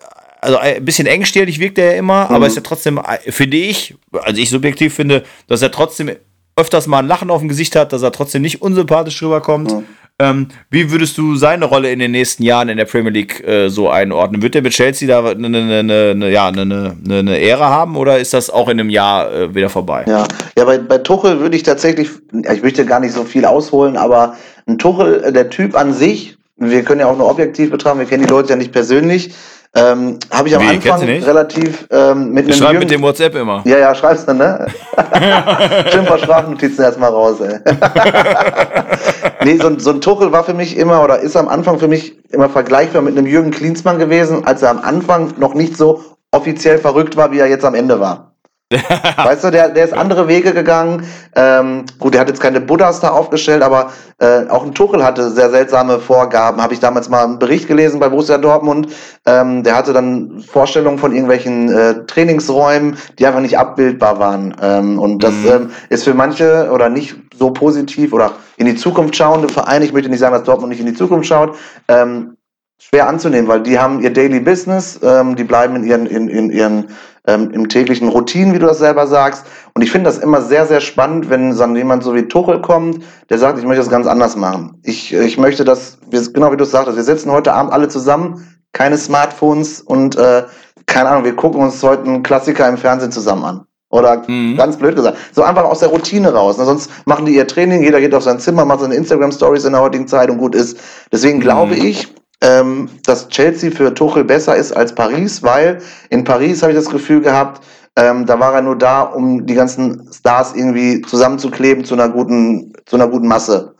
[0.41, 2.35] also ein bisschen engstirnig wirkt er ja immer, mhm.
[2.35, 6.11] aber ist ja trotzdem, finde ich, also ich subjektiv finde, dass er trotzdem
[6.57, 9.71] öfters mal ein Lachen auf dem Gesicht hat, dass er trotzdem nicht unsympathisch rüberkommt.
[9.71, 9.85] Mhm.
[10.21, 13.69] Ähm, wie würdest du seine Rolle in den nächsten Jahren in der Premier League äh,
[13.69, 14.43] so einordnen?
[14.43, 18.35] Wird er mit Chelsea da eine, eine, eine, ja, eine, eine Ära haben oder ist
[18.35, 20.05] das auch in einem Jahr äh, wieder vorbei?
[20.09, 20.25] Ja,
[20.59, 22.11] ja bei, bei Tuchel würde ich tatsächlich,
[22.53, 24.35] ich möchte gar nicht so viel ausholen, aber
[24.67, 28.07] ein Tuchel, äh, der Typ an sich, wir können ja auch nur objektiv betrachten, wir
[28.07, 29.33] kennen die Leute ja nicht persönlich,
[29.75, 32.79] ähm, Habe ich am Wie, Anfang relativ ähm, mit ich einem.
[32.79, 33.63] mit dem WhatsApp immer.
[33.67, 34.67] Ja, ja, schreibst du, ne?
[35.93, 37.59] Schön paar Sprachnotizen erstmal raus, ey.
[39.49, 42.17] nee, so, so ein Tuchel war für mich immer oder ist am Anfang für mich
[42.31, 46.79] immer vergleichbar mit einem Jürgen Klinsmann gewesen, als er am Anfang noch nicht so offiziell
[46.79, 48.28] verrückt war, wie er jetzt am Ende war.
[49.17, 51.07] weißt du, der, der ist andere Wege gegangen.
[51.35, 55.31] Ähm, gut, der hat jetzt keine Buddhas da aufgestellt, aber äh, auch ein Tuchel hatte
[55.31, 56.61] sehr seltsame Vorgaben.
[56.61, 58.89] Habe ich damals mal einen Bericht gelesen bei Borussia Dortmund.
[59.25, 64.55] Ähm, der hatte dann Vorstellungen von irgendwelchen äh, Trainingsräumen, die einfach nicht abbildbar waren.
[64.61, 65.49] Ähm, und das mhm.
[65.51, 69.95] ähm, ist für manche oder nicht so positiv oder in die Zukunft schauende Vereine, ich
[69.95, 71.57] möchte nicht sagen, dass Dortmund nicht in die Zukunft schaut,
[71.89, 72.37] ähm,
[72.79, 76.51] schwer anzunehmen, weil die haben ihr Daily Business, ähm, die bleiben in ihren, in, in
[76.51, 76.89] ihren
[77.29, 79.45] ähm, im täglichen Routinen, wie du das selber sagst.
[79.75, 83.05] Und ich finde das immer sehr, sehr spannend, wenn dann jemand so wie Tuchel kommt,
[83.29, 84.81] der sagt, ich möchte das ganz anders machen.
[84.83, 88.49] Ich, ich möchte das, genau wie du es sagtest, wir sitzen heute Abend alle zusammen,
[88.73, 90.45] keine Smartphones und äh,
[90.87, 93.65] keine Ahnung, wir gucken uns heute einen Klassiker im Fernsehen zusammen an.
[93.91, 94.57] Oder mhm.
[94.57, 96.59] ganz blöd gesagt, so einfach aus der Routine raus.
[96.59, 96.65] Ne?
[96.65, 99.83] Sonst machen die ihr Training, jeder geht auf sein Zimmer, macht seine Instagram-Stories in der
[99.83, 100.79] heutigen Zeit und gut ist.
[101.13, 101.85] Deswegen glaube mhm.
[101.85, 102.09] ich,
[102.43, 105.81] ähm, dass Chelsea für Tuchel besser ist als Paris, weil
[106.11, 107.63] in Paris habe ich das Gefühl gehabt,
[107.97, 112.73] ähm, da war er nur da, um die ganzen Stars irgendwie zusammenzukleben zu einer guten,
[112.87, 113.75] zu einer guten Masse.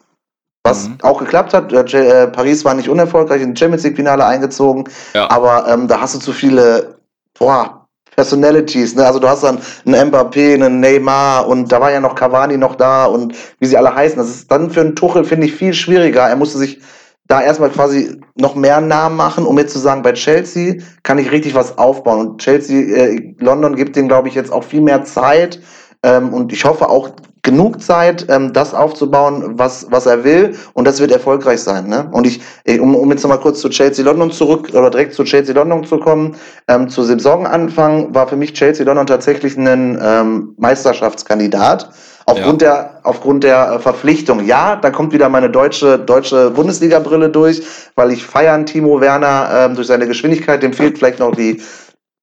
[0.65, 0.99] Was mhm.
[1.03, 1.73] auch geklappt hat.
[1.73, 4.85] Äh, Paris war nicht unerfolgreich in Champions League Finale eingezogen,
[5.15, 5.31] ja.
[5.31, 6.97] aber ähm, da hast du zu viele
[7.39, 7.87] boah,
[8.17, 8.97] Personalities.
[8.97, 9.07] Ne?
[9.07, 12.75] Also du hast dann einen Mbappé, einen Neymar und da war ja noch Cavani noch
[12.75, 14.19] da und wie sie alle heißen.
[14.19, 16.29] Das ist dann für einen Tuchel, finde ich, viel schwieriger.
[16.29, 16.81] Er musste sich
[17.29, 21.31] da erstmal quasi noch mehr Namen machen, um jetzt zu sagen, bei Chelsea kann ich
[21.31, 22.27] richtig was aufbauen.
[22.27, 25.61] Und Chelsea, äh, London gibt dem, glaube ich, jetzt auch viel mehr Zeit.
[26.03, 27.11] Ähm, und ich hoffe auch
[27.43, 30.57] genug Zeit, ähm, das aufzubauen, was, was er will.
[30.73, 31.89] Und das wird erfolgreich sein.
[31.89, 32.09] Ne?
[32.13, 32.41] Und ich,
[32.81, 35.99] um, um jetzt nochmal kurz zu Chelsea London zurück oder direkt zu Chelsea London zu
[35.99, 36.35] kommen,
[36.67, 41.91] ähm, zu Saisonanfang war für mich Chelsea London tatsächlich ein ähm, Meisterschaftskandidat.
[42.29, 42.69] Aufgrund ja.
[42.69, 44.45] der, aufgrund der äh, Verpflichtung.
[44.45, 47.63] Ja, da kommt wieder meine deutsche, deutsche Bundesliga-Brille durch,
[47.95, 50.63] weil ich feiern Timo Werner ähm, durch seine Geschwindigkeit.
[50.63, 51.63] Dem fehlt vielleicht noch die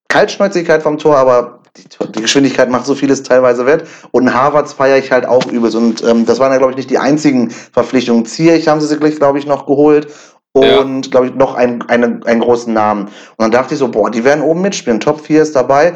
[0.10, 3.86] Kaltschnäuzigkeit vom Tor, aber die, die, Geschwindigkeit macht so vieles teilweise wett.
[4.12, 5.76] Und Harvards feiere ich halt auch übel.
[5.76, 8.28] Und ähm, das waren ja, glaube ich, nicht die einzigen Verpflichtungen.
[8.28, 10.08] Zierich haben sie sich, glaube ich, noch geholt.
[10.52, 11.10] Und, ja.
[11.10, 13.06] glaube ich, noch einen, einen, einen großen Namen.
[13.06, 15.00] Und dann dachte ich so, boah, die werden oben mitspielen.
[15.00, 15.96] Top 4 ist dabei.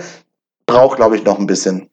[0.65, 1.89] Braucht, glaube ich, noch ein bisschen.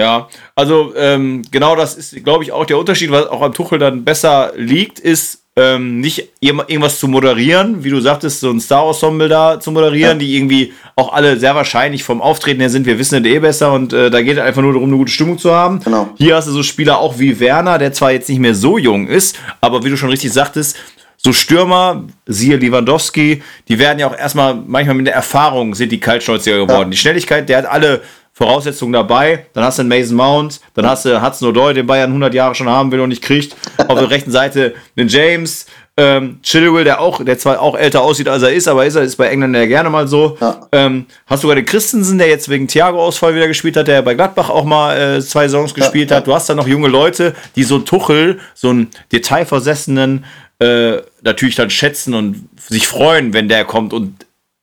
[0.00, 3.78] Ja, also ähm, genau das ist, glaube ich, auch der Unterschied, was auch am Tuchel
[3.78, 9.28] dann besser liegt, ist ähm, nicht irgendwas zu moderieren, wie du sagtest, so ein Star-Ensemble
[9.28, 10.24] da zu moderieren, ja.
[10.24, 13.72] die irgendwie auch alle sehr wahrscheinlich vom Auftreten her sind, wir wissen es eh besser
[13.72, 15.80] und äh, da geht es einfach nur darum, eine gute Stimmung zu haben.
[15.80, 16.08] Genau.
[16.16, 19.06] Hier hast du so Spieler auch wie Werner, der zwar jetzt nicht mehr so jung
[19.06, 20.76] ist, aber wie du schon richtig sagtest,
[21.22, 26.00] so Stürmer, siehe Lewandowski, die werden ja auch erstmal manchmal mit der Erfahrung sind die
[26.00, 26.88] kaltschnäuziger geworden.
[26.88, 26.90] Ja.
[26.90, 28.00] Die Schnelligkeit, der hat alle
[28.40, 29.44] Voraussetzungen dabei.
[29.52, 32.54] Dann hast du einen Mason Mount, dann hast du Hudson O'Doy, den Bayern 100 Jahre
[32.54, 33.54] schon haben will und nicht kriegt.
[33.86, 35.66] Auf der rechten Seite einen James,
[35.98, 39.02] ähm, Chilwell, der auch, der zwar auch älter aussieht als er ist, aber ist er
[39.02, 40.38] ist bei England ja gerne mal so.
[40.40, 40.66] Ja.
[40.72, 44.48] Ähm, hast sogar den Christensen, der jetzt wegen Thiago-Ausfall wieder gespielt hat, der bei Gladbach
[44.48, 46.26] auch mal äh, zwei Saisons gespielt ja, hat.
[46.26, 50.24] Du hast dann noch junge Leute, die so einen Tuchel, so einen detailversessenen,
[50.60, 54.14] äh, natürlich dann schätzen und sich freuen, wenn der kommt und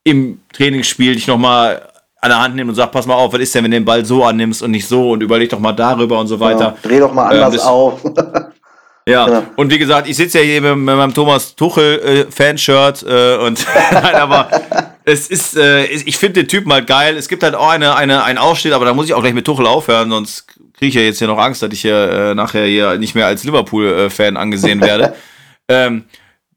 [0.04, 1.88] im Trainingsspiel dich nochmal
[2.22, 3.86] an der Hand nimmt und sagt, pass mal auf, was ist denn, wenn du den
[3.86, 6.76] Ball so annimmst und nicht so und überleg doch mal darüber und so weiter.
[6.76, 8.02] Ja, dreh doch mal anders ähm, auf.
[9.08, 9.44] ja, genau.
[9.56, 13.38] und wie gesagt, ich sitze ja hier mit, mit meinem Thomas Tuchel äh, Fanshirt äh,
[13.38, 13.66] und
[14.14, 14.50] aber
[15.06, 17.16] es ist, äh, ich finde den Typen halt geil.
[17.16, 19.46] Es gibt halt auch eine, eine, einen Ausschnitt, aber da muss ich auch gleich mit
[19.46, 20.48] Tuchel aufhören, sonst
[20.78, 23.26] kriege ich ja jetzt hier noch Angst, dass ich hier äh, nachher hier nicht mehr
[23.26, 25.16] als Liverpool-Fan angesehen werde.
[25.70, 26.06] ähm,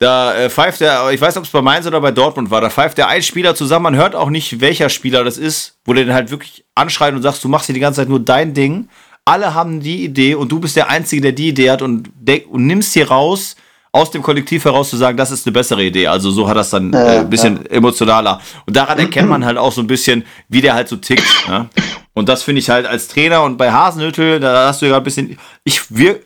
[0.00, 2.62] da äh, pfeift er, ich weiß nicht, ob es bei Mainz oder bei Dortmund war,
[2.62, 5.92] da pfeift der ein Spieler zusammen, man hört auch nicht, welcher Spieler das ist, wo
[5.92, 8.54] der den halt wirklich anschreit und sagst, du machst hier die ganze Zeit nur dein
[8.54, 8.88] Ding.
[9.26, 12.10] Alle haben die Idee und du bist der Einzige, der die Idee hat und,
[12.48, 13.56] und nimmst hier raus,
[13.92, 16.06] aus dem Kollektiv heraus zu sagen, das ist eine bessere Idee.
[16.06, 17.76] Also so hat das dann äh, ein bisschen ja.
[17.76, 18.40] emotionaler.
[18.64, 21.26] Und daran erkennt man halt auch so ein bisschen, wie der halt so tickt.
[21.48, 21.68] Ne?
[22.14, 25.02] Und das finde ich halt als Trainer und bei Hasenhüttel, da hast du ja ein
[25.02, 26.20] bisschen, ich wir,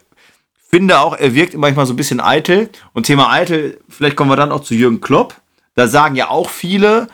[0.74, 2.68] finde auch, er wirkt manchmal so ein bisschen eitel.
[2.94, 5.36] Und Thema eitel, vielleicht kommen wir dann auch zu Jürgen Klopp.
[5.76, 7.06] Da sagen ja auch viele,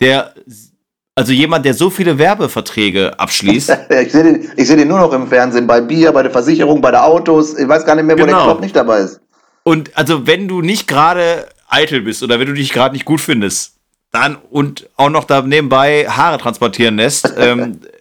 [0.00, 0.34] der,
[1.14, 3.70] also jemand, der so viele Werbeverträge abschließt.
[4.02, 6.90] ich sehe den, seh den nur noch im Fernsehen, bei Bier, bei der Versicherung, bei
[6.90, 7.56] der Autos.
[7.56, 8.36] Ich weiß gar nicht mehr, wo genau.
[8.36, 9.18] der Klopp nicht dabei ist.
[9.62, 13.22] Und also, wenn du nicht gerade eitel bist oder wenn du dich gerade nicht gut
[13.22, 13.76] findest,
[14.12, 17.95] dann und auch noch da nebenbei Haare transportieren lässt, ähm, äh,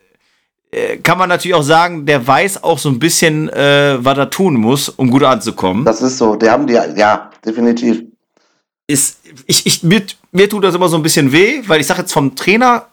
[1.04, 4.56] kann man natürlich auch sagen, der weiß auch so ein bisschen, äh, was er tun
[4.56, 5.86] muss, um gut anzukommen.
[5.86, 8.04] Das ist so, der haben die, ja, definitiv.
[8.88, 12.02] Ist, ich, ich, mir, mir tut das immer so ein bisschen weh, weil ich sage
[12.02, 12.88] jetzt vom Trainer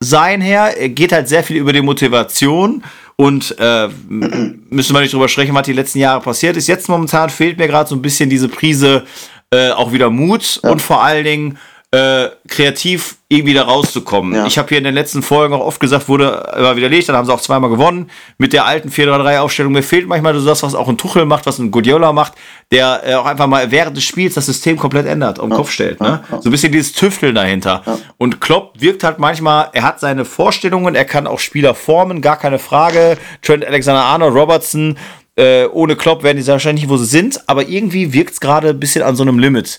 [0.00, 2.82] sein her, er geht halt sehr viel über die Motivation
[3.16, 6.66] und äh, müssen wir nicht drüber sprechen, was die letzten Jahre passiert ist.
[6.68, 9.04] Jetzt momentan fehlt mir gerade so ein bisschen diese Prise,
[9.50, 10.70] äh, auch wieder Mut ja.
[10.70, 11.58] und vor allen Dingen
[11.92, 14.34] äh, kreativ irgendwie da rauszukommen.
[14.34, 14.46] Ja.
[14.46, 17.26] Ich habe hier in den letzten Folgen auch oft gesagt, wurde immer widerlegt, dann haben
[17.26, 19.72] sie auch zweimal gewonnen mit der alten 4-3-3-Aufstellung.
[19.72, 22.34] Mir fehlt manchmal so das, was auch ein Tuchel macht, was ein Guardiola macht,
[22.72, 25.56] der äh, auch einfach mal während des Spiels das System komplett ändert, auf den ja.
[25.56, 26.00] Kopf stellt.
[26.00, 26.24] Ne?
[26.30, 26.42] Ja.
[26.42, 27.82] So ein bisschen dieses Tüfteln dahinter.
[28.16, 32.36] Und Klopp wirkt halt manchmal, er hat seine Vorstellungen, er kann auch Spieler formen, gar
[32.36, 33.16] keine Frage.
[33.42, 34.98] Trent Alexander-Arnold, Robertson,
[35.36, 38.70] äh, ohne Klopp werden die wahrscheinlich nicht, wo sie sind, aber irgendwie wirkt es gerade
[38.70, 39.78] ein bisschen an so einem Limit.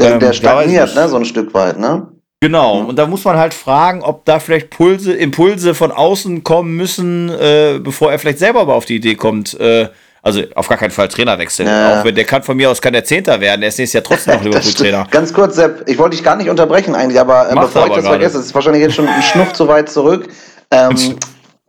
[0.00, 2.08] Der, ähm, der stagniert, ne, so ein Stück weit, ne?
[2.40, 6.76] Genau, und da muss man halt fragen, ob da vielleicht Pulse, Impulse von außen kommen
[6.76, 9.58] müssen, äh, bevor er vielleicht selber aber auf die Idee kommt.
[9.58, 9.88] Äh,
[10.22, 11.68] also auf gar keinen Fall Trainer wechseln.
[11.68, 12.00] Ja.
[12.00, 14.04] Auch wenn der kann von mir aus kann der Zehnter werden, der ist nächstes Jahr
[14.04, 15.06] trotzdem noch Liverpool-Trainer.
[15.10, 17.96] Ganz kurz, Sepp, ich wollte dich gar nicht unterbrechen eigentlich, aber äh, bevor aber ich
[17.96, 18.18] das gerade.
[18.18, 20.28] vergesse, es ist wahrscheinlich jetzt schon ein Schnuff zu weit zurück.
[20.70, 21.16] Ähm,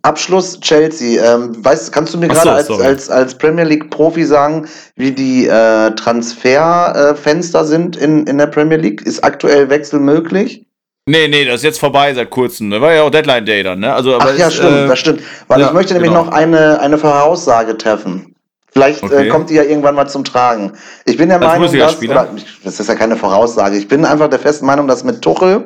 [0.02, 1.22] Abschluss Chelsea.
[1.24, 5.48] Ähm, weißt, kannst du mir gerade als, als, als Premier League Profi sagen, wie die
[5.48, 9.02] äh, Transferfenster äh, sind in, in der Premier League?
[9.02, 10.66] Ist aktuell Wechsel möglich?
[11.06, 12.70] Nee, nee, das ist jetzt vorbei seit kurzem.
[12.70, 13.92] Da war ja auch Deadline Day dann, ne?
[13.92, 15.22] Also, Ach ja, ist, stimmt, äh, das stimmt.
[15.48, 16.26] Weil ja, ich möchte nämlich genau.
[16.26, 18.36] noch eine, eine Voraussage treffen.
[18.72, 19.28] Vielleicht äh, okay.
[19.28, 20.74] äh, kommt die ja irgendwann mal zum Tragen.
[21.06, 22.30] Ich bin der Meinung, dass, oder,
[22.64, 25.66] das ist ja keine Voraussage, ich bin einfach der festen Meinung, dass mit Tuchel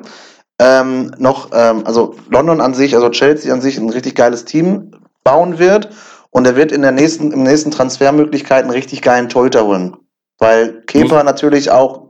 [0.64, 4.92] ähm, noch, ähm, also London an sich, also Chelsea an sich ein richtig geiles Team
[5.24, 5.90] bauen wird
[6.30, 9.98] und er wird in der nächsten, im nächsten Transfermöglichkeiten richtig geilen Torhüter holen.
[10.40, 12.10] Weil Kepa Muss natürlich auch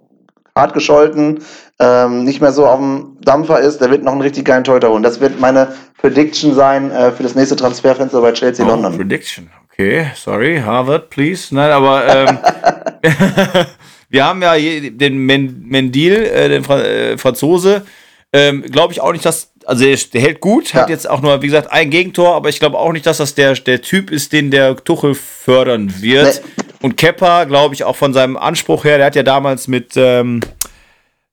[0.56, 1.40] hart gescholten,
[1.80, 4.92] ähm, nicht mehr so auf dem Dampfer ist, der wird noch einen richtig geilen Torhüter
[4.92, 5.02] holen.
[5.02, 8.96] Das wird meine Prediction sein äh, für das nächste Transferfenster bei Chelsea oh, London.
[8.96, 11.54] Prediction, okay, sorry, Harvard, please.
[11.56, 12.38] Nein, aber ähm,
[14.10, 17.84] wir haben ja den Mendil, äh, den Fra äh, Franzose,
[18.34, 19.52] ähm, glaube ich auch nicht, dass.
[19.66, 20.82] Also der, der hält gut, ja.
[20.82, 23.34] hat jetzt auch nur, wie gesagt, ein Gegentor, aber ich glaube auch nicht, dass das
[23.34, 26.42] der, der Typ ist, den der Tuchel fördern wird.
[26.44, 26.64] Nee.
[26.82, 30.42] Und Kepper, glaube ich, auch von seinem Anspruch her, der hat ja damals mit, ähm,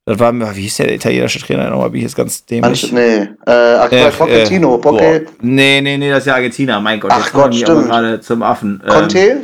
[0.05, 2.89] das war, wie hieß der italienische Trainer nochmal, bin ich jetzt ganz dämlich.
[2.93, 7.11] Nee, äh, ach, äh, Pochettino, äh, Nee, nee, nee, das ist ja Argentina, mein Gott.
[7.13, 7.87] Ach Gott, stimmt.
[7.87, 8.81] gerade zum Affen.
[8.87, 9.19] Conte?
[9.19, 9.39] Ähm,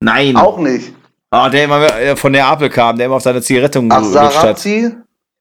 [0.00, 0.36] nein.
[0.36, 0.94] Auch nicht.
[1.30, 4.32] Ah, der immer von Neapel kam, der immer auf seine Zigarette gelutscht hat.
[4.32, 4.90] Sarazzi?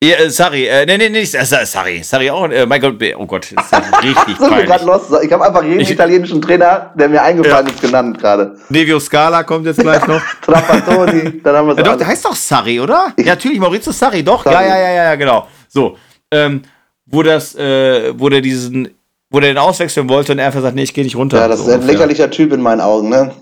[0.02, 3.26] Ja, äh, sorry, äh, nee, nee, nicht, äh, sorry, sorry, auch, äh, mein Gott, oh
[3.26, 4.82] Gott, ist ja richtig so peinlich.
[4.84, 5.12] Lost.
[5.22, 7.74] Ich habe einfach jeden ich, italienischen Trainer, der mir eingefallen ja.
[7.74, 8.56] ist, genannt gerade.
[8.70, 10.22] Nevio Scala kommt jetzt gleich noch.
[10.41, 13.12] Trapattoni, dann haben wir es Doch, der heißt doch Sarri, oder?
[13.18, 14.70] Ich, ja, natürlich, Maurizio Sarri, doch, Sarri.
[14.70, 15.47] ja, ja, ja, ja, genau.
[15.68, 15.97] So,
[16.32, 16.62] ähm,
[17.06, 18.88] wo das, äh, wo der diesen,
[19.30, 21.39] wo der den auswechseln wollte und er einfach sagt, nee, ich gehe nicht runter.
[21.39, 21.95] Ja, das so ist ein ungefähr.
[21.95, 23.34] lächerlicher Typ in meinen Augen, ne?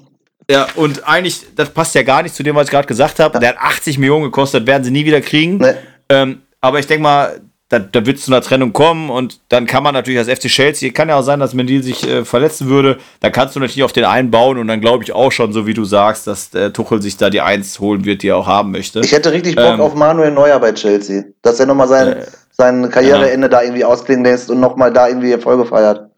[0.49, 3.35] Ja, und eigentlich, das passt ja gar nicht zu dem, was ich gerade gesagt habe.
[3.35, 3.39] Ja.
[3.41, 5.57] Der hat 80 Millionen gekostet, werden sie nie wieder kriegen.
[5.57, 5.73] Nee.
[6.09, 9.65] Ähm, aber ich denke mal, da, da wird es zu einer Trennung kommen und dann
[9.65, 12.69] kann man natürlich als FC Chelsea, kann ja auch sein, dass Mendil sich äh, verletzen
[12.69, 15.51] würde, dann kannst du natürlich auf den einen bauen und dann glaube ich auch schon,
[15.51, 18.37] so wie du sagst, dass der Tuchel sich da die Eins holen wird, die er
[18.37, 19.01] auch haben möchte.
[19.01, 22.25] Ich hätte richtig Bock ähm, auf Manuel Neuer bei Chelsea, dass er nochmal sein, äh,
[22.51, 23.49] sein Karriereende ja.
[23.49, 26.09] da irgendwie ausklingen lässt und nochmal da irgendwie Erfolge feiert.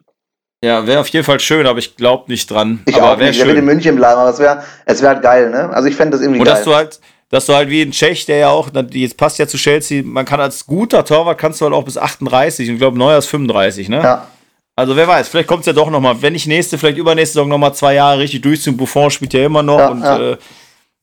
[0.64, 2.82] Ja, wäre auf jeden Fall schön, aber ich glaube nicht dran.
[2.86, 3.36] Ich aber auch nicht.
[3.36, 3.38] Schön.
[3.38, 5.70] Der wird in München bleiben, aber es wäre es wär halt geil, ne?
[5.70, 6.56] Also ich fände das irgendwie und geil.
[6.56, 7.00] Dass du halt,
[7.30, 10.26] dass du halt wie ein Tschech, der ja auch, jetzt passt ja zu Chelsea, man
[10.26, 13.28] kann als guter Torwart kannst du halt auch bis 38 und ich glaube Neuer ist
[13.28, 14.02] 35, ne?
[14.02, 14.28] Ja.
[14.76, 17.50] Also wer weiß, vielleicht kommt es ja doch nochmal, wenn nicht nächste, vielleicht übernächste Saison
[17.50, 18.78] nochmal zwei Jahre richtig durchziehen.
[18.78, 20.32] Buffon spielt ja immer noch ja, und ja.
[20.32, 20.38] äh,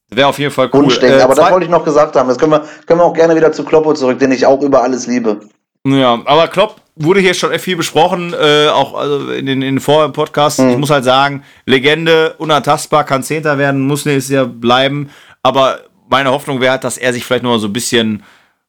[0.09, 0.91] wäre auf jeden Fall cool.
[1.03, 2.27] Äh, aber das wollte ich noch gesagt haben.
[2.27, 4.83] Das können wir, können wir auch gerne wieder zu Kloppo zurück, den ich auch über
[4.83, 5.41] alles liebe.
[5.87, 9.81] Ja, aber Klopp wurde hier schon viel besprochen, äh, auch also in den, in den
[9.81, 10.59] vorherigen Podcasts.
[10.59, 10.71] Mhm.
[10.71, 15.11] Ich muss halt sagen, Legende, unantastbar, kann Zehnter werden, muss nächstes Jahr bleiben.
[15.43, 18.23] Aber meine Hoffnung wäre, dass er sich vielleicht noch so ein bisschen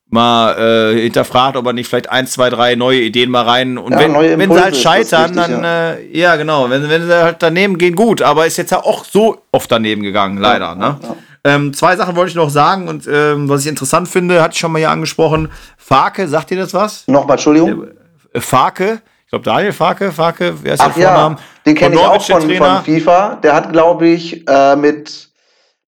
[0.10, 3.92] mal äh, hinterfragt, ob er nicht vielleicht eins, zwei, drei neue Ideen mal rein und
[3.92, 5.92] ja, wenn, wenn sie halt scheitern, wichtig, dann ja.
[5.92, 6.36] Äh, ja.
[6.38, 9.72] genau, wenn, wenn sie halt daneben gehen, gut, aber ist jetzt ja auch so oft
[9.72, 10.68] daneben gegangen, leider.
[10.68, 11.00] Ja, ne?
[11.44, 14.60] Ähm, zwei Sachen wollte ich noch sagen und ähm, was ich interessant finde, hatte ich
[14.60, 15.50] schon mal hier angesprochen.
[15.78, 17.08] Farke, sagt ihr das was?
[17.08, 17.88] Nochmal, Entschuldigung.
[18.34, 21.36] Äh, Farke, ich glaube Daniel Farke, Farke, wer ist Ach, der Vorname?
[21.36, 23.36] Ja, den kenne ich auch von, von, FIFA.
[23.44, 25.27] Der hat, glaube ich, äh, mit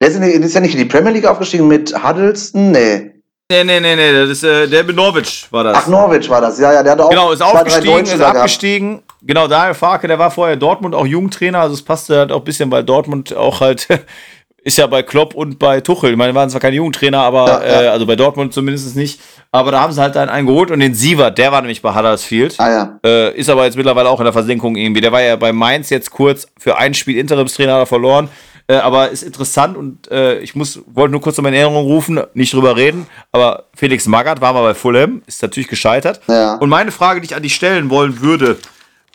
[0.01, 2.71] der ist, in, ist ja nicht in die Premier League aufgestiegen mit Huddleston?
[2.71, 3.11] Nee.
[3.51, 5.77] Nee, nee, nee, nee, das ist, äh, der mit Norwich war das.
[5.77, 7.09] Ach, Norwich war das, ja, ja, der hat auch.
[7.09, 8.89] Genau, ist aufgestiegen, ist abgestiegen.
[8.91, 9.03] Gehabt.
[9.23, 12.43] Genau, Daniel Farke, der war vorher Dortmund auch Jugendtrainer, also es passte halt auch ein
[12.43, 13.87] bisschen, weil Dortmund auch halt
[14.63, 16.11] ist ja bei Klopp und bei Tuchel.
[16.11, 17.81] Ich meine, waren zwar keine Jugendtrainer, aber ja, ja.
[17.81, 19.19] Äh, also bei Dortmund zumindest nicht.
[19.51, 21.95] Aber da haben sie halt dann einen geholt und den Sievert, der war nämlich bei
[21.95, 22.55] Huddersfield.
[22.59, 22.99] Ah, ja.
[23.03, 25.01] Äh, ist aber jetzt mittlerweile auch in der Versenkung irgendwie.
[25.01, 28.29] Der war ja bei Mainz jetzt kurz für ein Spiel Interimstrainer verloren.
[28.69, 32.21] Äh, aber ist interessant und äh, ich muss, wollte nur kurz um meine Erinnerung rufen,
[32.35, 36.21] nicht drüber reden, aber Felix Magath war mal bei Fulham, ist natürlich gescheitert.
[36.27, 36.53] Ja.
[36.57, 38.57] Und meine Frage, die ich an dich stellen wollen würde,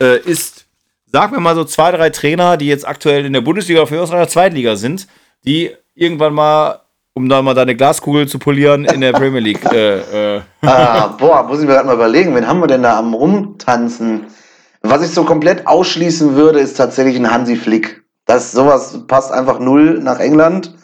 [0.01, 0.67] äh, ist,
[1.07, 4.03] sag mir mal so zwei, drei Trainer, die jetzt aktuell in der Bundesliga oder für
[4.03, 5.07] in der Zweitliga sind,
[5.45, 6.81] die irgendwann mal
[7.17, 9.65] um da mal deine Glaskugel zu polieren in der Premier League.
[9.73, 10.41] Äh, äh.
[10.63, 14.27] Ah, boah, muss ich mir gerade mal überlegen, wen haben wir denn da am Rumtanzen?
[14.83, 18.04] Was ich so komplett ausschließen würde, ist tatsächlich ein Hansi Flick.
[18.27, 20.75] Das sowas passt einfach null nach England.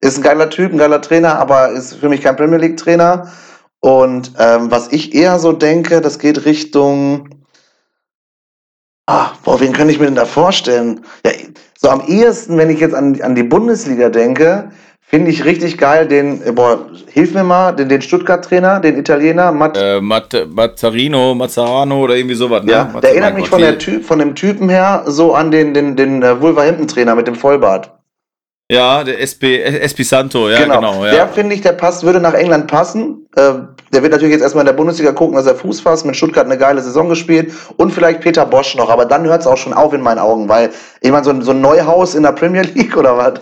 [0.00, 3.32] Ist ein geiler Typ, ein geiler Trainer, aber ist für mich kein Premier League Trainer.
[3.80, 7.28] Und ähm, was ich eher so denke, das geht Richtung.
[9.06, 11.04] Ah, boah, wen könnte ich mir denn da vorstellen?
[11.24, 11.32] Ja,
[11.78, 14.70] so am ehesten, wenn ich jetzt an, an die Bundesliga denke,
[15.10, 19.52] Finde ich richtig geil, den, äh, boah, hilf mir mal, den, den Stuttgart-Trainer, den Italiener,
[19.52, 19.78] Matt.
[19.78, 22.72] Äh, Matt Mazzarino, Mazzarano oder irgendwie sowas, ne?
[22.72, 25.96] Ja, der erinnert mich von, der typ, von dem Typen her so an den, den,
[25.96, 27.90] den äh, Wolverhampton-Trainer mit dem Vollbart.
[28.70, 30.74] Ja, der SP, SP Santo, ja, genau.
[30.74, 31.12] genau ja.
[31.12, 33.26] Der finde ich, der passt, würde nach England passen.
[33.34, 33.52] Äh,
[33.94, 36.44] der wird natürlich jetzt erstmal in der Bundesliga gucken, dass er Fuß fasst, mit Stuttgart
[36.44, 39.72] eine geile Saison gespielt und vielleicht Peter Bosch noch, aber dann hört es auch schon
[39.72, 40.68] auf in meinen Augen, weil
[41.00, 43.40] ich meine, so, so ein Neuhaus in der Premier League oder was?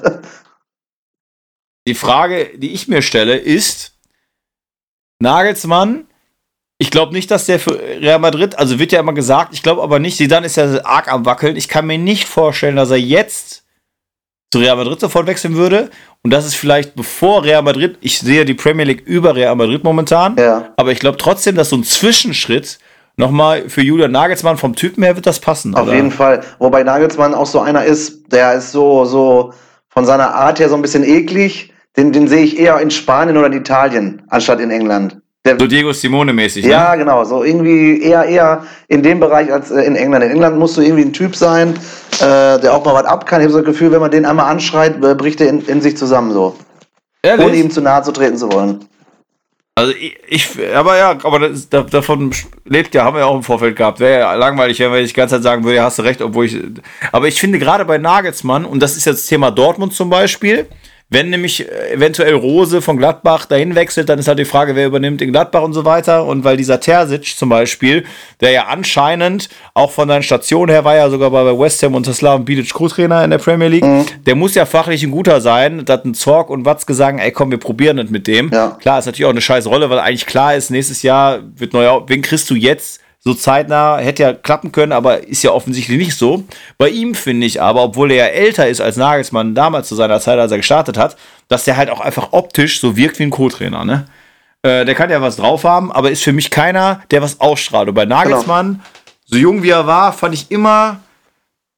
[1.87, 3.93] Die Frage, die ich mir stelle, ist,
[5.21, 6.07] Nagelsmann,
[6.79, 9.83] ich glaube nicht, dass der für Real Madrid, also wird ja immer gesagt, ich glaube
[9.83, 11.57] aber nicht, Zidane ist ja arg am Wackeln.
[11.57, 13.65] Ich kann mir nicht vorstellen, dass er jetzt
[14.53, 15.91] zu Real Madrid sofort wechseln würde.
[16.23, 19.85] Und das ist vielleicht bevor Real Madrid, ich sehe die Premier League über Real Madrid
[19.85, 20.73] momentan, ja.
[20.77, 22.79] aber ich glaube trotzdem, dass so ein Zwischenschritt
[23.17, 25.75] nochmal für Julian Nagelsmann vom Typen her wird das passen.
[25.75, 25.95] Auf oder?
[25.95, 26.43] jeden Fall.
[26.59, 29.55] Wobei Nagelsmann auch so einer ist, der ist so, so
[29.89, 33.37] von seiner Art her so ein bisschen eklig den, den sehe ich eher in Spanien
[33.37, 35.19] oder in Italien, anstatt in England.
[35.47, 36.73] Der, so Diego Simone-mäßig, ne?
[36.73, 37.25] Ja, genau.
[37.25, 40.25] So irgendwie eher, eher in dem Bereich als äh, in England.
[40.25, 41.75] In England musst du irgendwie ein Typ sein,
[42.15, 43.41] äh, der auch mal was ab kann.
[43.41, 45.81] Ich habe so das Gefühl, wenn man den einmal anschreit, äh, bricht er in, in
[45.81, 46.57] sich zusammen so.
[47.23, 47.47] Ehrlich?
[47.47, 48.85] Ohne ihm zu nahe zu treten zu wollen.
[49.77, 52.33] Also ich, ich aber ja, aber das, davon
[52.65, 54.01] lebt ja, haben wir ja auch im Vorfeld gehabt.
[54.01, 56.47] Wäre ja langweilig, wenn ich die ganze Zeit sagen würde, ja, hast du recht, obwohl
[56.47, 56.59] ich.
[57.13, 60.67] Aber ich finde gerade bei Nagelsmann, und das ist jetzt Thema Dortmund zum Beispiel,
[61.09, 64.87] Wenn nämlich äh, eventuell Rose von Gladbach dahin wechselt, dann ist halt die Frage, wer
[64.87, 66.25] übernimmt in Gladbach und so weiter.
[66.25, 68.05] Und weil dieser Terzic zum Beispiel,
[68.41, 72.07] der ja anscheinend auch von seinen Stationen her war ja sogar bei West Ham und
[72.07, 74.05] Slaven Bilic Co-Trainer in der Premier League, mhm.
[74.27, 75.85] der muss ja fachlich ein guter sein.
[75.85, 78.51] Da hat ein Zorg und Watzke sagen, ey komm, wir probieren das mit dem.
[78.53, 78.77] Ja.
[78.81, 82.01] Klar, ist natürlich auch eine scheiß Rolle, weil eigentlich klar ist, nächstes Jahr wird neu,
[82.09, 83.01] wen kriegst du jetzt?
[83.19, 86.45] So zeitnah hätte ja klappen können, aber ist ja offensichtlich nicht so.
[86.79, 90.21] Bei ihm finde ich aber, obwohl er ja älter ist als Nagelsmann damals zu seiner
[90.21, 91.17] Zeit, als er gestartet hat,
[91.49, 94.07] dass der halt auch einfach optisch so wirkt wie ein Co-Trainer, ne?
[94.63, 97.89] Äh, der kann ja was drauf haben, aber ist für mich keiner, der was ausstrahlt.
[97.89, 98.85] Und bei Nagelsmann, genau.
[99.25, 101.01] so jung wie er war, fand ich immer,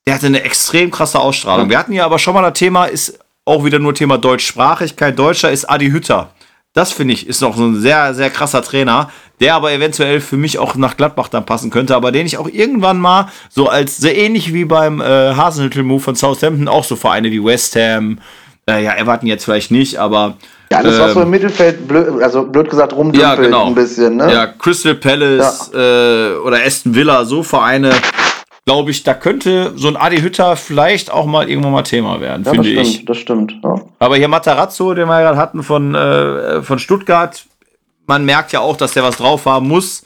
[0.07, 1.68] der hatte eine extrem krasse Ausstrahlung.
[1.68, 5.18] Wir hatten ja aber schon mal das Thema, ist auch wieder nur Thema Deutschsprachigkeit.
[5.18, 6.30] Deutscher ist Adi Hütter.
[6.78, 9.10] Das finde ich ist noch so ein sehr, sehr krasser Trainer,
[9.40, 12.48] der aber eventuell für mich auch nach Gladbach dann passen könnte, aber den ich auch
[12.48, 17.32] irgendwann mal so als sehr ähnlich wie beim äh, Hasenhüttel-Move von Southampton auch so Vereine
[17.32, 18.20] wie West Ham,
[18.70, 20.36] äh, ja, erwarten jetzt vielleicht nicht, aber.
[20.70, 23.66] Ja, das ähm, war so im Mittelfeld, blöd, also blöd gesagt, rumdümpelt ja, genau.
[23.66, 24.32] ein bisschen, ne?
[24.32, 25.80] Ja, Crystal Palace ja.
[25.80, 27.90] Äh, oder Aston Villa, so Vereine
[28.68, 32.44] glaube ich, da könnte so ein Adi Hütter vielleicht auch mal irgendwann mal Thema werden,
[32.44, 33.02] ja, finde ich.
[33.06, 33.80] Das stimmt, ja.
[33.98, 37.46] Aber hier Matarazzo, den wir gerade hatten von, äh, von Stuttgart,
[38.06, 40.04] man merkt ja auch, dass der was drauf haben muss.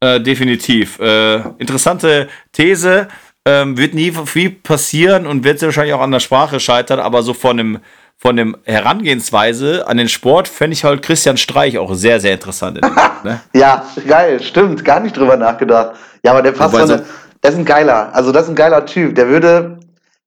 [0.00, 0.98] Äh, definitiv.
[0.98, 3.06] Äh, interessante These.
[3.46, 7.32] Ähm, wird nie viel passieren und wird wahrscheinlich auch an der Sprache scheitern, aber so
[7.32, 7.78] von dem,
[8.16, 12.78] von dem Herangehensweise an den Sport fände ich halt Christian Streich auch sehr, sehr interessant.
[12.82, 12.92] Dem,
[13.22, 13.40] ne?
[13.54, 14.84] ja, geil, stimmt.
[14.84, 15.92] Gar nicht drüber nachgedacht.
[16.24, 17.04] Ja, aber der passt so eine,
[17.40, 19.14] das ist ein geiler, also das ist ein geiler Typ.
[19.14, 19.78] Der würde,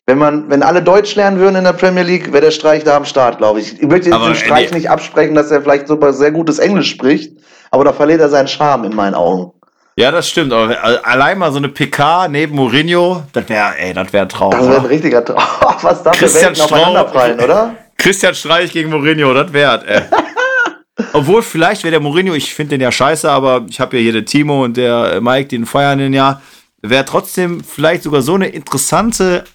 [0.05, 2.97] wenn man, wenn alle Deutsch lernen würden in der Premier League, wäre der Streich da
[2.97, 3.82] am Start, glaube ich.
[3.82, 7.34] Ich möchte dem Streich nicht absprechen, dass er vielleicht super sehr gutes Englisch spricht,
[7.72, 9.53] aber da verliert er seinen Charme in meinen Augen.
[9.95, 10.51] Ja, das stimmt.
[10.51, 14.51] Aber allein mal so eine PK neben Mourinho, das wäre, ey, das wäre ein Traum.
[14.51, 15.38] Das wäre ein richtiger Traum.
[15.82, 17.76] Was da für Welten aufeinanderprallen, oder?
[17.97, 20.01] Christian Streich gegen Mourinho, das wäre, ey.
[21.14, 24.14] Obwohl, vielleicht wäre der Mourinho, ich finde den ja scheiße, aber ich habe ja hier
[24.14, 26.41] den Timo und der Mike, den feiern den ja
[26.84, 29.45] wäre trotzdem vielleicht sogar so eine interessante.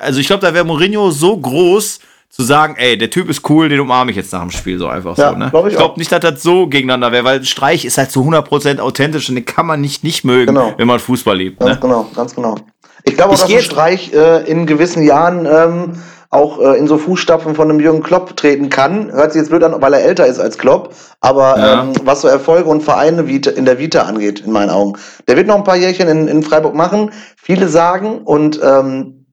[0.00, 1.98] Also ich glaube, da wäre Mourinho so groß
[2.28, 4.86] zu sagen, ey, der Typ ist cool, den umarme ich jetzt nach dem Spiel so
[4.86, 5.36] einfach ja, so.
[5.36, 5.48] Ne?
[5.50, 8.20] Glaub ich, ich glaube nicht, dass das so gegeneinander wäre, weil Streich ist halt zu
[8.20, 10.74] 100% authentisch und den kann man nicht nicht mögen, genau.
[10.76, 11.58] wenn man Fußball liebt.
[11.58, 11.80] Ganz ne?
[11.80, 12.56] genau, ganz genau.
[13.04, 16.98] Ich glaube auch, ich dass Streich äh, in gewissen Jahren ähm, auch äh, in so
[16.98, 19.10] Fußstapfen von einem Jürgen Klopp treten kann.
[19.12, 21.82] Hört sich jetzt blöd an, weil er älter ist als Klopp, aber ja.
[21.82, 24.98] ähm, was so Erfolge und Vereine in der Vita angeht, in meinen Augen.
[25.26, 27.12] Der wird noch ein paar Jährchen in, in Freiburg machen.
[27.36, 29.26] Viele sagen, und ähm,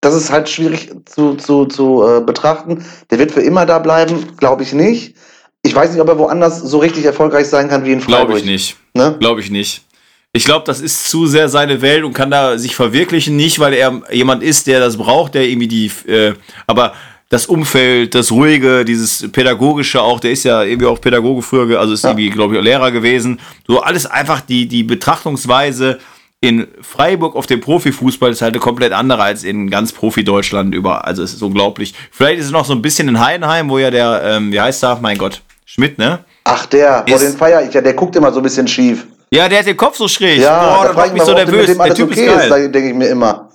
[0.00, 4.36] das ist halt schwierig zu, zu, zu äh, betrachten, der wird für immer da bleiben,
[4.36, 5.16] glaube ich nicht.
[5.62, 8.28] Ich weiß nicht, ob er woanders so richtig erfolgreich sein kann wie in Freiburg.
[8.28, 8.76] Glaube ich nicht.
[8.94, 9.16] Ne?
[9.18, 9.84] Glaube ich nicht.
[10.32, 13.74] Ich glaube, das ist zu sehr seine Welt und kann da sich verwirklichen, nicht weil
[13.74, 16.34] er jemand ist, der das braucht, der irgendwie die, äh,
[16.68, 16.92] aber
[17.30, 21.94] das Umfeld, das Ruhige, dieses Pädagogische auch, der ist ja irgendwie auch Pädagoge früher, also
[21.94, 22.10] ist ja.
[22.10, 23.40] irgendwie, glaube ich, Lehrer gewesen.
[23.66, 25.98] So alles einfach die, die Betrachtungsweise
[26.40, 31.06] in Freiburg auf dem Profifußball ist halt eine komplett andere als in ganz Profi-Deutschland über.
[31.06, 31.94] Also es ist unglaublich.
[32.10, 34.82] Vielleicht ist es noch so ein bisschen in Heidenheim, wo ja der, ähm, wie heißt
[34.82, 34.98] er?
[35.00, 36.20] Mein Gott, Schmidt, ne?
[36.44, 39.06] Ach, der, vor den feier ich ja, der guckt immer so ein bisschen schief.
[39.32, 40.40] Ja, der hat den Kopf so schräg.
[40.40, 41.76] Ja, Boah, da macht mich so nervös.
[41.76, 42.68] Der Typ okay ist geil.
[42.68, 43.48] denke ich mir immer.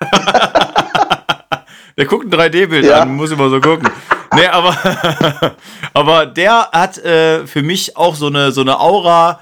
[1.96, 3.00] der guckt ein 3D-Bild ja.
[3.00, 3.88] an, muss immer so gucken.
[4.34, 4.76] nee, aber,
[5.94, 9.40] aber der hat äh, für mich auch so eine, so eine Aura,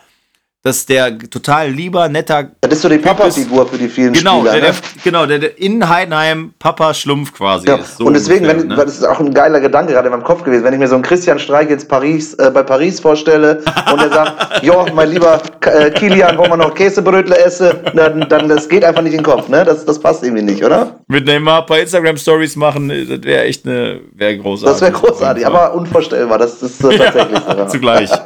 [0.69, 2.51] dass der total lieber, netter.
[2.61, 4.53] Das ist so die Papa-Figur für die vielen genau, Spieler.
[4.53, 4.79] Der, der, ne?
[5.03, 7.77] Genau, der, der in Heidenheim Papa Schlumpf quasi ja.
[7.77, 7.97] ist.
[7.97, 8.77] So und deswegen, ungefähr, wenn, ne?
[8.77, 10.95] das ist auch ein geiler Gedanke gerade in meinem Kopf gewesen, wenn ich mir so
[10.95, 15.41] einen Christian Streich jetzt Paris, äh, bei Paris vorstelle und er sagt, jo, mein lieber
[15.63, 19.25] äh, Kilian, wollen wir noch Käsebrötle essen, dann, dann das geht einfach nicht in den
[19.25, 19.65] Kopf, ne?
[19.65, 21.01] Das, das passt irgendwie nicht, oder?
[21.09, 24.73] Mit Neymar ein paar Instagram-Stories machen, das wäre echt eine, wäre großartig.
[24.73, 27.65] Das wäre großartig, aber unvorstellbar, das ist äh, tatsächlich so.
[27.69, 28.11] Zugleich.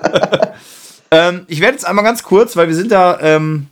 [1.12, 3.18] Ähm, ich werde jetzt einmal ganz kurz, weil wir sind da.
[3.20, 3.66] Ähm,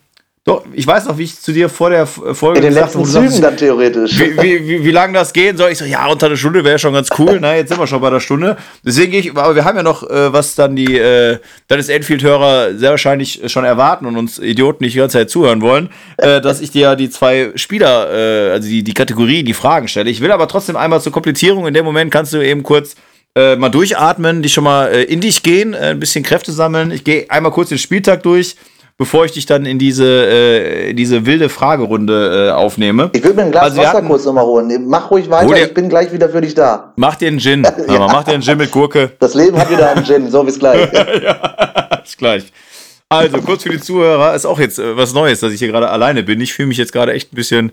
[0.44, 3.28] doch, ich weiß noch, wie ich zu dir vor der Folge In den letzten Zügen
[3.28, 4.18] sagst, dann theoretisch.
[4.18, 5.70] Wie, wie, wie, wie lange das gehen soll?
[5.70, 7.38] Ich so, ja, unter einer Stunde wäre schon ganz cool.
[7.40, 8.56] Na, jetzt sind wir schon bei der Stunde.
[8.82, 11.38] Deswegen gehe ich, aber wir haben ja noch, äh, was dann die, äh,
[11.68, 15.60] dann ist Enfield-Hörer sehr wahrscheinlich schon erwarten und uns Idioten nicht die ganze Zeit zuhören
[15.60, 19.54] wollen, äh, dass ich dir ja die zwei Spieler, äh, also die, die Kategorie, die
[19.54, 20.08] Fragen stelle.
[20.08, 21.66] Ich will aber trotzdem einmal zur Komplettierung.
[21.66, 22.96] In dem Moment kannst du eben kurz
[23.36, 26.90] äh, mal durchatmen, dich schon mal äh, in dich gehen, äh, ein bisschen Kräfte sammeln.
[26.90, 28.56] Ich gehe einmal kurz den Spieltag durch,
[28.98, 33.10] bevor ich dich dann in diese, äh, diese wilde Fragerunde äh, aufnehme.
[33.12, 34.86] Ich würde mir ein Glas also Wasser hatten, kurz nochmal holen.
[34.88, 36.92] Mach ruhig weiter, dir, ich bin gleich wieder für dich da.
[36.96, 37.62] Mach dir einen Gin.
[37.88, 37.98] ja.
[37.98, 39.12] Mach dir einen Gin mit Gurke.
[39.20, 40.92] Das Leben hat wieder einen Gin, so bis gleich.
[41.22, 42.52] ja, bis gleich.
[43.08, 45.88] Also, kurz für die Zuhörer, ist auch jetzt äh, was Neues, dass ich hier gerade
[45.88, 46.40] alleine bin.
[46.40, 47.72] Ich fühle mich jetzt gerade echt ein bisschen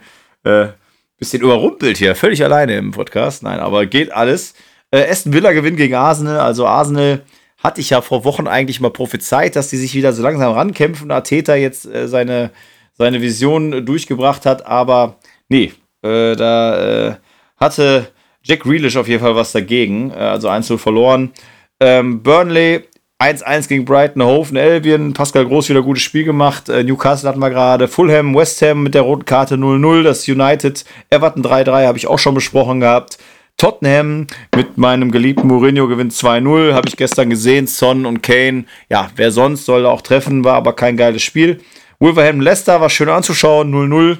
[1.18, 3.43] bisschen überrumpelt hier, völlig alleine im Podcast.
[3.43, 4.53] Nein, aber geht alles.
[4.91, 6.39] Äh, Aston Villa gewinnt gegen Arsenal.
[6.39, 7.23] Also Arsenal
[7.57, 11.11] hatte ich ja vor Wochen eigentlich mal prophezeit, dass die sich wieder so langsam rankämpfen.
[11.11, 12.51] Arteta jetzt äh, seine,
[12.93, 14.65] seine Vision durchgebracht hat.
[14.65, 15.17] Aber
[15.49, 15.73] nee,
[16.03, 17.15] äh, da äh,
[17.57, 18.07] hatte
[18.43, 20.11] Jack Grealish auf jeden Fall was dagegen.
[20.11, 21.31] Äh, also 1 verloren.
[21.79, 22.83] Ähm, Burnley
[23.19, 25.13] 1-1 gegen Brighton, Hove Albion.
[25.13, 26.69] Pascal Groß wieder gutes Spiel gemacht.
[26.69, 27.88] Äh, Newcastle hatten wir gerade.
[27.88, 30.03] Fulham, West Ham mit der roten Karte 0-0.
[30.03, 33.17] Das United, Everton 3-3 habe ich auch schon besprochen gehabt.
[33.58, 36.74] Tottenham mit meinem geliebten Mourinho gewinnt 2-0.
[36.74, 37.66] Habe ich gestern gesehen.
[37.66, 38.66] Son und Kane.
[38.88, 41.60] Ja, wer sonst soll da auch treffen, war aber kein geiles Spiel.
[41.99, 43.74] Wolverhampton Leicester war schön anzuschauen.
[43.74, 44.20] 0-0.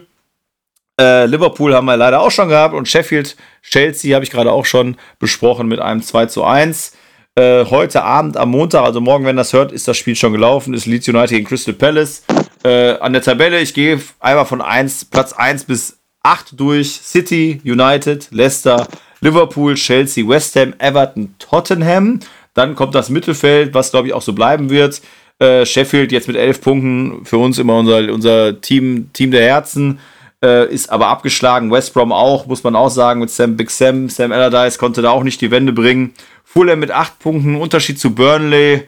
[1.00, 2.74] Äh, Liverpool haben wir leider auch schon gehabt.
[2.74, 6.94] Und Sheffield, Chelsea habe ich gerade auch schon besprochen mit einem 2 1.
[7.36, 10.74] Äh, heute Abend am Montag, also morgen, wenn das hört, ist das Spiel schon gelaufen.
[10.74, 12.24] Ist Leeds United gegen Crystal Palace.
[12.64, 16.94] Äh, an der Tabelle, ich gehe einmal von 1, Platz 1 bis 8 durch.
[16.94, 18.88] City, United, Leicester,
[19.28, 22.22] Liverpool, Chelsea, West Ham, Everton, Tottenham.
[22.54, 25.02] Dann kommt das Mittelfeld, was glaube ich auch so bleiben wird.
[25.40, 30.00] Äh, Sheffield jetzt mit 11 Punkten, für uns immer unser, unser Team, Team der Herzen.
[30.44, 31.72] Äh, ist aber abgeschlagen.
[31.72, 34.08] West Brom auch, muss man auch sagen, mit Sam Big Sam.
[34.08, 36.14] Sam Allardyce konnte da auch nicht die Wende bringen.
[36.44, 38.84] Fulham mit 8 Punkten, Unterschied zu Burnley.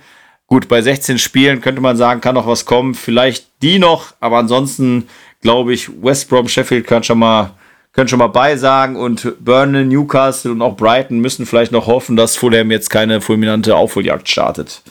[0.47, 2.95] Gut, bei 16 Spielen könnte man sagen, kann noch was kommen.
[2.95, 5.07] Vielleicht die noch, aber ansonsten
[5.41, 7.51] glaube ich, West Brom, Sheffield können schon mal,
[7.99, 12.37] können schon mal beisagen und Burnley, Newcastle und auch Brighton müssen vielleicht noch hoffen, dass
[12.37, 14.83] Fulham jetzt keine fulminante Aufholjagd startet.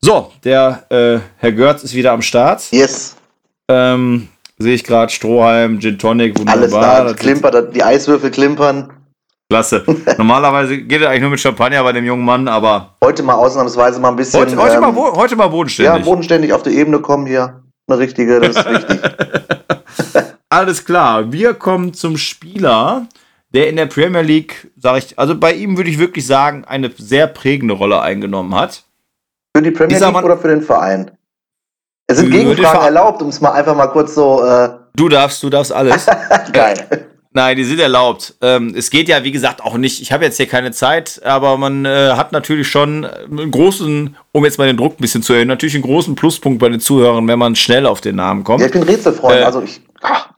[0.00, 2.66] So, der äh, Herr Görz ist wieder am Start.
[2.72, 3.14] Yes.
[3.68, 4.26] Ähm,
[4.58, 6.82] Sehe ich gerade Strohhalm, Gin Tonic, wunderbar.
[6.82, 8.92] Alles da, klimpert, die Eiswürfel klimpern.
[9.48, 9.84] Klasse.
[10.18, 12.96] Normalerweise geht er eigentlich nur mit Champagner bei dem jungen Mann, aber.
[13.04, 14.40] Heute mal ausnahmsweise mal ein bisschen.
[14.40, 16.00] Heute, heute, ähm, mal, heute mal bodenständig.
[16.00, 17.62] Ja, bodenständig auf die Ebene kommen hier.
[17.86, 19.00] Eine richtige, das ist wichtig.
[20.56, 21.32] Alles klar.
[21.32, 23.08] Wir kommen zum Spieler,
[23.50, 26.90] der in der Premier League, sage ich, also bei ihm würde ich wirklich sagen, eine
[26.96, 28.84] sehr prägende Rolle eingenommen hat.
[29.54, 31.10] Für die Premier League oder für den Verein?
[32.06, 34.42] Es sind Gegenfragen erlaubt, um es mal einfach mal kurz so.
[34.42, 36.06] Äh du darfst, du darfst alles.
[36.54, 37.08] Geil.
[37.32, 38.32] Nein, die sind erlaubt.
[38.40, 40.00] Ähm, es geht ja, wie gesagt, auch nicht.
[40.00, 44.44] Ich habe jetzt hier keine Zeit, aber man äh, hat natürlich schon einen großen, um
[44.46, 47.28] jetzt mal den Druck ein bisschen zu erhöhen, natürlich einen großen Pluspunkt bei den Zuhörern,
[47.28, 48.60] wenn man schnell auf den Namen kommt.
[48.60, 49.82] Ja, ich bin Rätselfreund, äh, also ich.
[50.00, 50.30] Ach.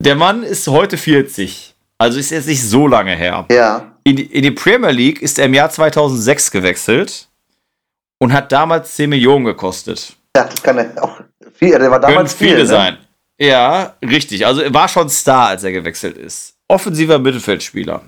[0.00, 1.74] Der Mann ist heute 40.
[1.98, 3.46] Also ist jetzt nicht so lange her.
[3.50, 3.92] Ja.
[4.04, 7.28] In die, in die Premier League ist er im Jahr 2006 gewechselt
[8.18, 10.14] und hat damals 10 Millionen gekostet.
[10.36, 11.20] Ja, das kann er auch.
[11.54, 12.66] Viel, der war damals Können viele viel, ne?
[12.66, 12.98] sein.
[13.40, 14.44] Ja, richtig.
[14.46, 16.54] Also er war schon Star, als er gewechselt ist.
[16.68, 18.02] Offensiver Mittelfeldspieler.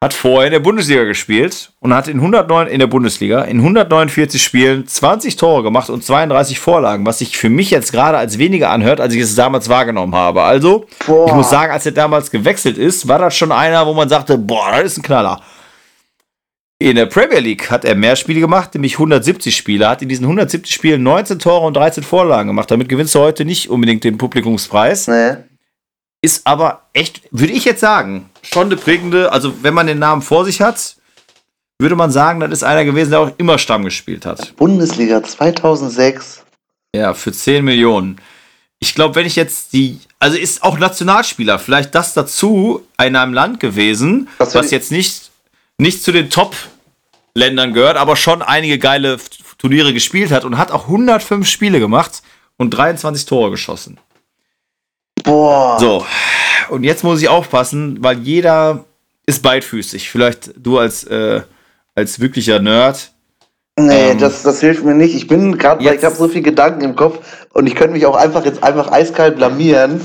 [0.00, 4.40] Hat vorher in der Bundesliga gespielt und hat in 109 in der Bundesliga in 149
[4.40, 8.70] Spielen 20 Tore gemacht und 32 Vorlagen, was sich für mich jetzt gerade als weniger
[8.70, 10.42] anhört, als ich es damals wahrgenommen habe.
[10.42, 11.26] Also, boah.
[11.26, 14.38] ich muss sagen, als er damals gewechselt ist, war das schon einer, wo man sagte,
[14.38, 15.42] boah, das ist ein Knaller.
[16.78, 19.88] In der Premier League hat er mehr Spiele gemacht, nämlich 170 Spiele.
[19.88, 22.70] Hat in diesen 170 Spielen 19 Tore und 13 Vorlagen gemacht.
[22.70, 25.08] Damit gewinnst du heute nicht unbedingt den Publikumspreis.
[25.08, 25.38] Nee.
[26.20, 30.22] Ist aber echt, würde ich jetzt sagen, schon eine prägende, also wenn man den Namen
[30.22, 30.96] vor sich hat,
[31.78, 34.56] würde man sagen, das ist einer gewesen, der auch immer Stamm gespielt hat.
[34.56, 36.42] Bundesliga 2006.
[36.94, 38.20] Ja, für 10 Millionen.
[38.80, 43.32] Ich glaube, wenn ich jetzt die, also ist auch Nationalspieler, vielleicht das dazu in einem
[43.32, 45.28] Land gewesen, was jetzt nicht
[45.78, 49.18] nicht zu den Top-Ländern gehört, aber schon einige geile
[49.58, 52.22] Turniere gespielt hat und hat auch 105 Spiele gemacht
[52.56, 53.98] und 23 Tore geschossen.
[55.28, 55.78] Boah.
[55.78, 56.04] So,
[56.70, 58.84] und jetzt muss ich aufpassen, weil jeder
[59.26, 60.08] ist beidfüßig.
[60.10, 61.42] Vielleicht du als, äh,
[61.94, 63.12] als wirklicher Nerd.
[63.78, 65.14] Nee, ähm, das, das hilft mir nicht.
[65.14, 68.06] Ich bin gerade, weil ich habe so viele Gedanken im Kopf und ich könnte mich
[68.06, 70.00] auch einfach jetzt einfach eiskalt blamieren.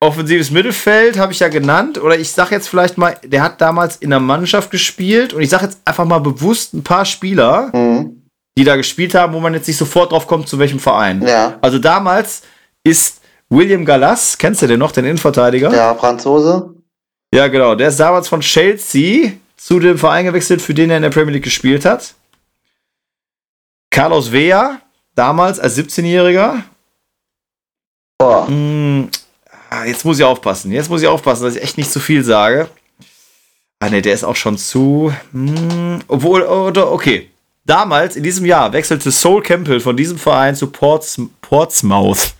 [0.00, 2.02] Offensives Mittelfeld habe ich ja genannt.
[2.02, 5.32] Oder ich sage jetzt vielleicht mal, der hat damals in der Mannschaft gespielt.
[5.32, 8.28] Und ich sage jetzt einfach mal bewusst ein paar Spieler, mhm.
[8.58, 11.22] die da gespielt haben, wo man jetzt nicht sofort drauf kommt, zu welchem Verein.
[11.22, 11.58] Ja.
[11.62, 12.42] Also damals
[12.82, 13.20] ist
[13.54, 15.72] William Gallas, kennst du den noch, den Innenverteidiger?
[15.74, 16.74] Ja, Franzose.
[17.32, 17.74] Ja, genau.
[17.74, 21.32] Der ist damals von Chelsea zu dem Verein gewechselt, für den er in der Premier
[21.34, 22.14] League gespielt hat.
[23.90, 24.80] Carlos Vea,
[25.14, 26.62] damals als 17-Jähriger.
[28.18, 28.48] Boah.
[28.48, 29.08] Mm,
[29.74, 30.70] Ah, jetzt muss ich aufpassen.
[30.70, 32.68] Jetzt muss ich aufpassen, dass ich echt nicht zu viel sage.
[33.80, 35.12] Ah, ne, der ist auch schon zu.
[35.32, 37.30] Hm, obwohl, oder, okay.
[37.64, 42.34] Damals, in diesem Jahr, wechselte Soul Campbell von diesem Verein zu Ports, Portsmouth.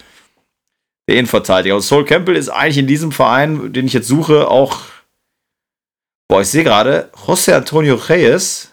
[1.09, 1.75] Der Innenverteidiger.
[1.75, 4.79] Und Soul Campbell ist eigentlich in diesem Verein, den ich jetzt suche, auch.
[6.29, 8.71] Boah, ich sehe gerade, José Antonio Reyes.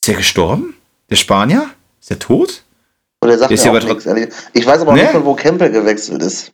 [0.00, 0.74] Ist der gestorben?
[1.08, 1.70] Der Spanier?
[2.00, 2.62] Ist der tot?
[3.22, 5.02] Oder sagt der mir auch nichts, Ich weiß aber auch nee?
[5.02, 6.52] nicht, von wo Campbell gewechselt ist.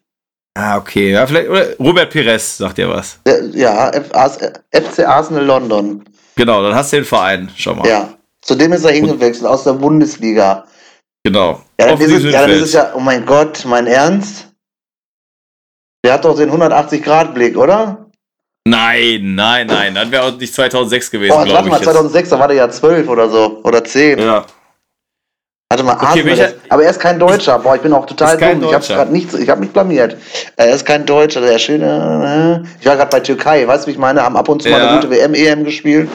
[0.54, 1.12] Ah, okay.
[1.12, 3.18] Ja, vielleicht, oder Robert Pires, sagt dir was.
[3.52, 6.04] Ja, FC Arsenal London.
[6.34, 7.86] Genau, dann hast du den Verein schon mal.
[7.86, 8.12] Ja.
[8.42, 10.64] Zudem ist er hingewechselt aus der Bundesliga.
[11.24, 11.62] Genau.
[11.80, 14.45] Ja, dann, ist es, ja, dann ist es ja, oh mein Gott, mein Ernst?
[16.06, 18.06] Der hat doch den 180-Grad-Blick, oder?
[18.64, 19.92] Nein, nein, nein.
[19.92, 21.54] Dann wäre auch nicht 2006 gewesen, oh, glaube ich.
[21.54, 23.60] Warte mal, 2006, da war der ja 12 oder so.
[23.64, 24.20] Oder 10.
[24.20, 24.46] Ja.
[25.68, 27.58] Warte mal, okay, Arsenal, aber er ist kein Deutscher.
[27.58, 28.62] Boah, ich bin auch total dumm.
[28.68, 30.16] Ich habe gerade nicht, ich habe mich blamiert.
[30.54, 32.62] Er ist kein Deutscher, der schöne.
[32.64, 34.22] Äh, ich war gerade bei Türkei, weißt du, wie ich meine?
[34.22, 34.78] Haben ab und zu ja.
[34.78, 36.08] mal eine gute WM, EM gespielt.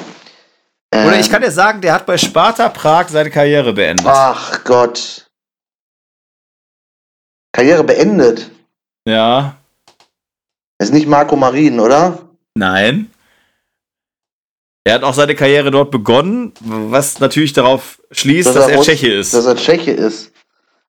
[0.95, 4.05] Oder ich kann dir sagen, der hat bei Sparta Prag seine Karriere beendet.
[4.07, 5.27] Ach Gott.
[7.51, 8.49] Karriere beendet?
[9.05, 9.57] Ja.
[10.81, 12.17] Ist nicht Marco Marin, oder?
[12.55, 13.11] Nein.
[14.83, 18.81] Er hat auch seine Karriere dort begonnen, was natürlich darauf schließt, dass, dass er, er
[18.81, 19.31] Tscheche ist.
[19.31, 20.31] Dass er Tscheche ist.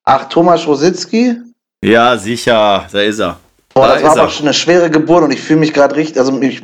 [0.05, 1.36] Ach, Thomas Rositzky?
[1.84, 3.38] Ja, sicher, da ist er.
[3.74, 6.18] Boah, da das war aber schon eine schwere Geburt und ich fühle mich gerade richtig,
[6.18, 6.62] also mich,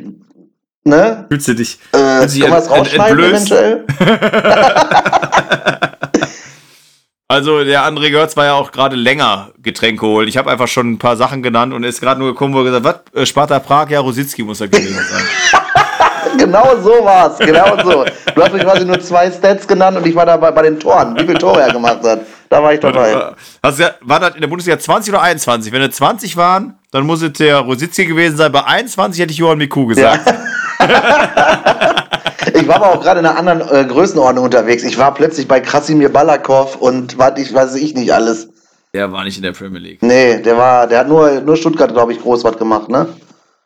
[0.83, 1.27] ne?
[1.29, 1.77] Fühlst du dich?
[1.91, 3.85] Äh, können wir das rausschneiden eventuell?
[7.39, 10.27] also der andere Götz war ja auch gerade länger Getränke holen.
[10.27, 12.59] Ich habe einfach schon ein paar Sachen genannt und er ist gerade nur gekommen, wo
[12.59, 13.21] er gesagt was?
[13.21, 13.89] Äh, Sparta Prag?
[13.89, 15.61] Ja, Rositzky muss er gewesen sein.
[16.37, 18.03] genau so war es, genau so.
[18.35, 21.15] Du hast mir quasi nur zwei Stats genannt und ich war dabei bei den Toren,
[21.15, 22.19] wie viele Tore er gemacht hat.
[22.49, 23.31] Da war ich dabei.
[23.61, 25.71] Also, war das in der Bundesliga 20 oder 21?
[25.71, 28.51] Wenn es 20 waren, dann muss es der Rosizzi gewesen sein.
[28.51, 30.27] Bei 21 hätte ich Johann Miku gesagt.
[30.27, 30.35] Ja.
[32.61, 34.83] ich war aber auch gerade in einer anderen äh, Größenordnung unterwegs.
[34.83, 38.49] Ich war plötzlich bei Krasimir Balakov und was ich weiß ich nicht alles.
[38.93, 40.01] Der war nicht in der Premier League.
[40.01, 43.07] Nee, der war, der hat nur, nur Stuttgart, glaube ich, groß was gemacht, ne?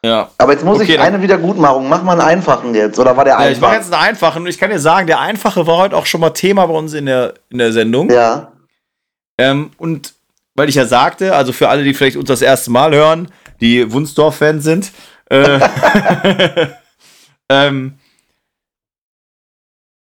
[0.06, 0.30] Ja.
[0.38, 1.88] Aber jetzt muss okay, ich eine Wiedergutmachung.
[1.88, 3.00] Mach mal einen einfachen jetzt.
[3.00, 3.46] Oder war der einfach?
[3.46, 4.42] Ja, ich mache jetzt einen einfachen.
[4.42, 6.94] Und ich kann dir sagen, der einfache war heute auch schon mal Thema bei uns
[6.94, 8.10] in der, in der Sendung.
[8.10, 8.52] Ja.
[9.38, 10.14] Ähm, und
[10.56, 13.30] weil ich ja sagte, also für alle, die vielleicht uns das erste Mal hören,
[13.62, 14.92] die Wunsdorf-Fans sind,
[15.30, 15.60] äh,
[17.50, 17.98] ähm,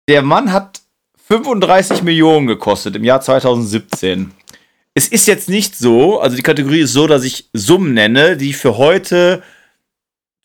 [0.08, 0.80] der Mann hat
[1.28, 4.32] 35 Millionen gekostet im Jahr 2017.
[4.94, 8.52] Es ist jetzt nicht so, also die Kategorie ist so, dass ich Summen nenne, die
[8.52, 9.42] für heute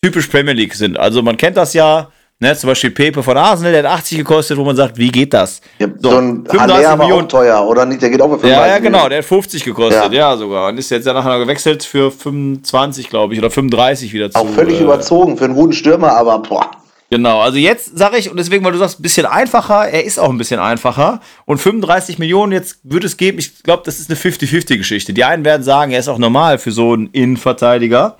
[0.02, 0.98] typisch Premier League sind.
[0.98, 2.08] Also man kennt das ja,
[2.40, 5.34] ne, zum Beispiel Pepe von Arsenal, der hat 80 gekostet, wo man sagt, wie geht
[5.34, 5.62] das?
[5.78, 8.02] Ja, so, so ein 35 Millionen teuer, oder nicht?
[8.02, 10.70] Der geht auch für 35 Ja, ja, genau, der hat 50 gekostet, ja, ja sogar.
[10.70, 14.40] Und ist jetzt ja nachher gewechselt für 25, glaube ich, oder 35 wieder zu.
[14.40, 16.72] Auch völlig äh, überzogen für einen guten Stürmer, aber boah.
[17.12, 20.20] Genau, also jetzt sage ich, und deswegen, weil du sagst, ein bisschen einfacher, er ist
[20.20, 21.22] auch ein bisschen einfacher.
[21.46, 25.14] Und 35 Millionen jetzt würde es geben, ich glaube, das ist eine 50-50-Geschichte.
[25.14, 28.16] Die einen werden sagen, er ist auch normal für so einen Innenverteidiger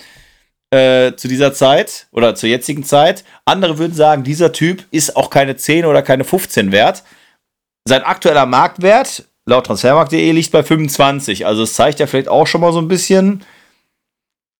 [0.72, 3.24] äh, zu dieser Zeit oder zur jetzigen Zeit.
[3.46, 7.04] Andere würden sagen, dieser Typ ist auch keine 10 oder keine 15 wert.
[7.88, 11.46] Sein aktueller Marktwert laut transfermarkt.de liegt bei 25.
[11.46, 13.44] Also es zeigt ja vielleicht auch schon mal so ein bisschen,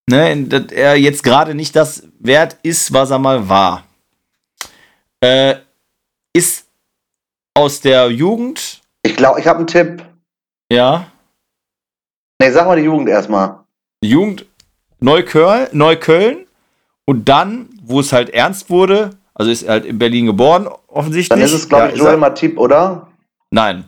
[0.08, 3.84] ne, dass er jetzt gerade nicht das wert ist, was er mal war.
[5.20, 5.56] Äh,
[6.32, 6.66] ist
[7.54, 8.80] aus der Jugend.
[9.02, 10.04] Ich glaube, ich habe einen Tipp.
[10.70, 11.06] Ja.
[12.40, 13.60] Ne, sag mal die Jugend erstmal.
[14.02, 14.46] Die Jugend
[15.00, 16.46] Neukölln, Neukölln
[17.06, 21.28] und dann, wo es halt ernst wurde, also ist er halt in Berlin geboren, offensichtlich.
[21.28, 23.08] Dann ist es, glaube ich, ja, Joel Matip, oder?
[23.50, 23.84] Nein.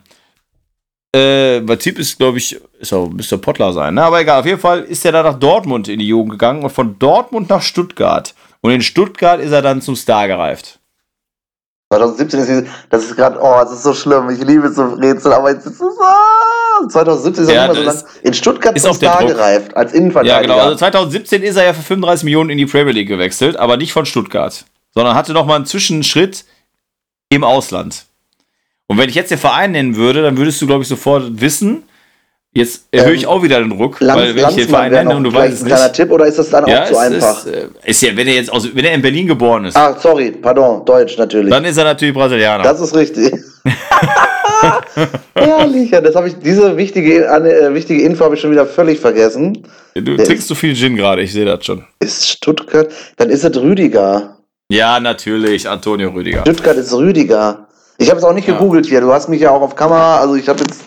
[1.14, 4.02] Äh, Matip ist, glaube ich, ist auch, müsste Pottler sein, ne?
[4.02, 4.40] aber egal.
[4.40, 7.50] Auf jeden Fall ist er da nach Dortmund in die Jugend gegangen und von Dortmund
[7.50, 8.34] nach Stuttgart.
[8.62, 10.78] Und in Stuttgart ist er dann zum Star gereift.
[11.92, 14.30] 2017 ist, das ist gerade, oh, das ist so schlimm.
[14.30, 16.88] Ich liebe so Rätsel, aber jetzt ist es so.
[16.88, 18.02] 2017 ist er ja, immer so lang.
[18.22, 20.34] In Stuttgart ist Star gereift, als Innenverteidiger.
[20.34, 20.58] Ja, genau.
[20.58, 23.92] Also 2017 ist er ja für 35 Millionen in die Premier League gewechselt, aber nicht
[23.92, 24.64] von Stuttgart,
[24.94, 26.44] sondern hatte nochmal einen Zwischenschritt
[27.28, 28.06] im Ausland.
[28.86, 31.82] Und wenn ich jetzt den Verein nennen würde, dann würdest du, glaube ich, sofort wissen,
[32.54, 35.16] Jetzt erhöhe ich ähm, auch wieder den Ruck, Lanz, weil wenn ich den Verein nenne
[35.16, 35.72] und du weißt es nicht.
[35.72, 37.46] Ein Tipp oder ist das dann ja, auch zu einfach?
[37.46, 39.74] Ist, äh, ist, ja, wenn er jetzt aus, wenn er in Berlin geboren ist.
[39.74, 41.48] Ah, sorry, pardon, Deutsch natürlich.
[41.48, 42.62] Dann ist er natürlich Brasilianer.
[42.62, 43.32] Das ist richtig.
[45.34, 49.00] Herrlich, ja, das habe ich, diese wichtige, äh, wichtige Info habe ich schon wieder völlig
[49.00, 49.66] vergessen.
[49.94, 51.86] Du Der trinkst zu viel Gin gerade, ich sehe das schon.
[52.00, 54.36] Ist Stuttgart, dann ist es Rüdiger.
[54.70, 56.42] Ja, natürlich, Antonio Rüdiger.
[56.42, 57.66] Stuttgart ist Rüdiger.
[57.96, 58.54] Ich habe es auch nicht ja.
[58.54, 60.82] gegoogelt hier, du hast mich ja auch auf Kamera, also ich habe jetzt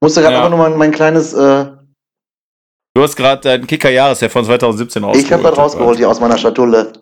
[0.00, 0.38] musste gerade ja.
[0.40, 1.32] einfach nur mal mein kleines.
[1.32, 1.66] Äh,
[2.94, 5.26] du hast gerade deinen Kicker-Jahresjahr von 2017 rausgeholt.
[5.26, 6.92] Ich habe das rausgeholt hier aus meiner Schatulle.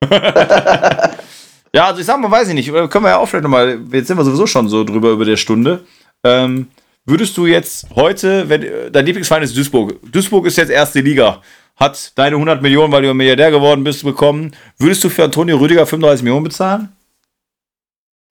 [0.10, 2.72] ja, also ich sag mal, weiß ich nicht.
[2.72, 3.80] Können wir ja auch vielleicht nochmal.
[3.92, 5.84] Jetzt sind wir sowieso schon so drüber über der Stunde.
[6.24, 6.68] Ähm,
[7.04, 11.42] würdest du jetzt heute, wenn dein Lieblingsverein ist Duisburg, Duisburg ist jetzt erste Liga,
[11.76, 14.52] hat deine 100 Millionen, weil du Milliardär geworden bist, bekommen.
[14.78, 16.88] Würdest du für Antonio Rüdiger 35 Millionen bezahlen?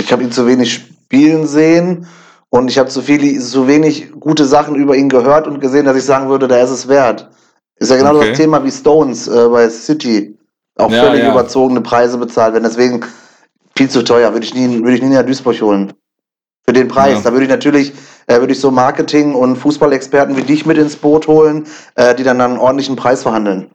[0.01, 2.07] Ich habe ihn zu wenig spielen sehen.
[2.49, 5.97] Und ich habe zu, viel, zu wenig gute Sachen über ihn gehört und gesehen, dass
[5.97, 7.29] ich sagen würde, da ist es wert.
[7.75, 8.29] Ist ja genau okay.
[8.29, 10.37] das Thema wie Stones äh, bei City.
[10.75, 11.31] Auch ja, völlig ja.
[11.31, 12.63] überzogene Preise bezahlt werden.
[12.63, 13.03] Deswegen
[13.75, 14.31] viel zu teuer.
[14.33, 15.93] Würde ich nie, würde ich nie nach Duisburg holen.
[16.65, 17.15] Für den Preis.
[17.15, 17.21] Ja.
[17.21, 17.93] Da würde ich natürlich,
[18.27, 21.65] äh, würde ich so Marketing- und Fußballexperten wie dich mit ins Boot holen,
[21.95, 23.71] äh, die dann einen ordentlichen Preis verhandeln.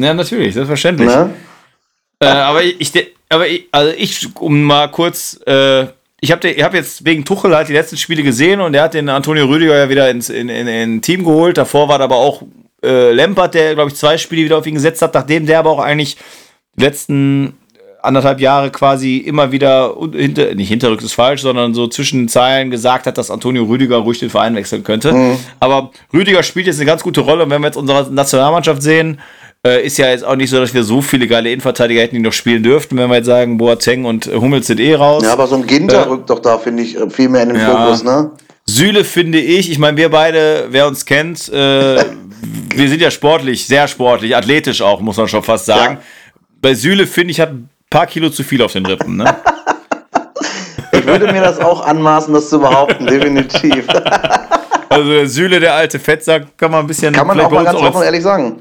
[0.00, 1.08] Ja, natürlich, selbstverständlich.
[1.08, 1.30] Ne?
[2.20, 2.92] Äh, aber ich,
[3.28, 5.86] aber ich, also ich, um mal kurz, äh,
[6.22, 9.08] ich habe hab jetzt wegen Tuchel halt die letzten Spiele gesehen und er hat den
[9.08, 11.58] Antonio Rüdiger ja wieder ins in, in, in Team geholt.
[11.58, 12.42] Davor war aber auch
[12.84, 15.70] äh, Lampert, der, glaube ich, zwei Spiele wieder auf ihn gesetzt hat, nachdem der aber
[15.70, 16.16] auch eigentlich
[16.76, 17.54] die letzten
[18.02, 22.70] anderthalb Jahre quasi immer wieder, hinter, nicht hinterrücks ist falsch, sondern so zwischen den Zeilen
[22.70, 25.12] gesagt hat, dass Antonio Rüdiger ruhig den Verein wechseln könnte.
[25.12, 25.38] Mhm.
[25.58, 29.20] Aber Rüdiger spielt jetzt eine ganz gute Rolle und wenn wir jetzt unsere Nationalmannschaft sehen,
[29.66, 32.22] äh, ist ja jetzt auch nicht so, dass wir so viele geile Innenverteidiger hätten, die
[32.22, 35.22] noch spielen dürften, wenn wir jetzt sagen, Boateng und Hummels sind eh raus.
[35.22, 37.60] Ja, aber so ein Ginter äh, rückt doch da, finde ich, viel mehr in den
[37.60, 37.70] ja.
[37.70, 38.32] Fokus, ne?
[38.64, 42.04] Süle finde ich, ich meine, wir beide, wer uns kennt, äh,
[42.74, 45.94] wir sind ja sportlich, sehr sportlich, athletisch auch, muss man schon fast sagen.
[45.94, 46.02] Ja.
[46.60, 49.36] Bei Süle finde ich, hat ein paar Kilo zu viel auf den Rippen, ne?
[50.92, 53.86] ich würde mir das auch anmaßen, das zu behaupten, definitiv.
[54.88, 57.12] also der Süle, der alte Fettsack, kann man ein bisschen.
[57.12, 58.60] Kann man auch mal ganz offen und ehrlich sagen.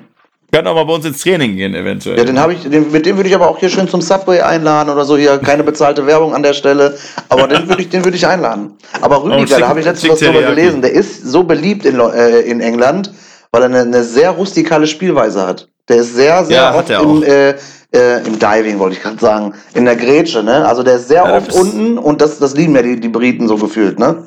[0.52, 2.18] Kann auch mal bei uns ins Training gehen, eventuell.
[2.18, 4.41] Ja, den habe ich, den, mit dem würde ich aber auch hier schön zum Subway
[4.41, 5.15] einladen oder so.
[5.15, 6.98] Hier keine bezahlte Werbung an der Stelle.
[7.30, 8.73] Aber den würde ich, den ich einladen.
[8.99, 10.82] Aber Rüdiger, oh, da habe ich letztens was drüber gelesen.
[10.82, 13.14] Der ist so beliebt in, äh, in England,
[13.52, 15.69] weil er eine, eine, sehr rustikale Spielweise hat.
[15.88, 17.52] Der ist sehr, sehr ja, oft im, äh,
[17.94, 20.68] äh, im Diving, wollte ich gerade sagen, in der Grätsche, ne?
[20.68, 23.48] Also der ist sehr ja, oft unten und das, das lieben ja die, die Briten
[23.48, 24.26] so gefühlt, ne?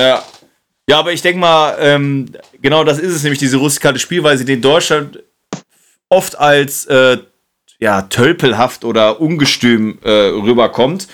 [0.00, 0.22] Ja.
[0.88, 2.30] Ja, aber ich denke mal, ähm,
[2.62, 5.22] genau das ist es nämlich, diese rustikale Spielweise, die in Deutschland
[6.08, 7.18] oft als äh,
[7.80, 11.08] ja, tölpelhaft oder ungestüm äh, rüberkommt.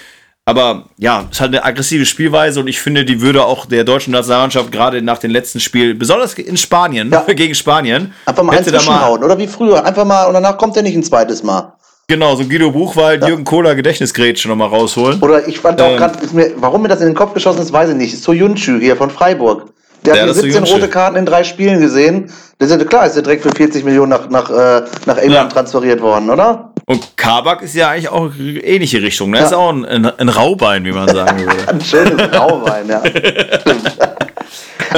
[0.47, 4.13] Aber ja, es hat eine aggressive Spielweise und ich finde, die würde auch der deutschen
[4.13, 7.21] Nationalmannschaft gerade nach den letzten Spielen, besonders in Spanien, ja.
[7.35, 10.83] gegen Spanien, einfach mal eins zwischenhauen, oder wie früher, einfach mal und danach kommt er
[10.83, 11.73] nicht ein zweites Mal.
[12.09, 13.29] Genau, so Guido Buchwald, ja.
[13.29, 15.19] Jürgen Kohler Gedächtnisgrätsche nochmal rausholen.
[15.21, 16.19] Oder ich fand auch ähm, gerade,
[16.57, 18.23] warum mir das in den Kopf geschossen ist, weiß ich nicht.
[18.23, 19.73] So Junchu hier von Freiburg.
[20.07, 22.31] Der hat 17 rote Karten in drei Spielen gesehen.
[22.59, 25.33] Das ist ja klar, ist er direkt für 40 Millionen nach, nach, äh, nach England
[25.33, 25.49] ja.
[25.49, 26.71] transferiert worden, oder?
[26.87, 29.31] Und Kabak ist ja eigentlich auch ähnliche Richtung.
[29.31, 29.39] Ne?
[29.39, 29.45] Ja.
[29.45, 31.57] Ist auch ein, ein, ein Raubein, wie man sagen würde.
[31.69, 33.03] ein schönes Raubein, ja.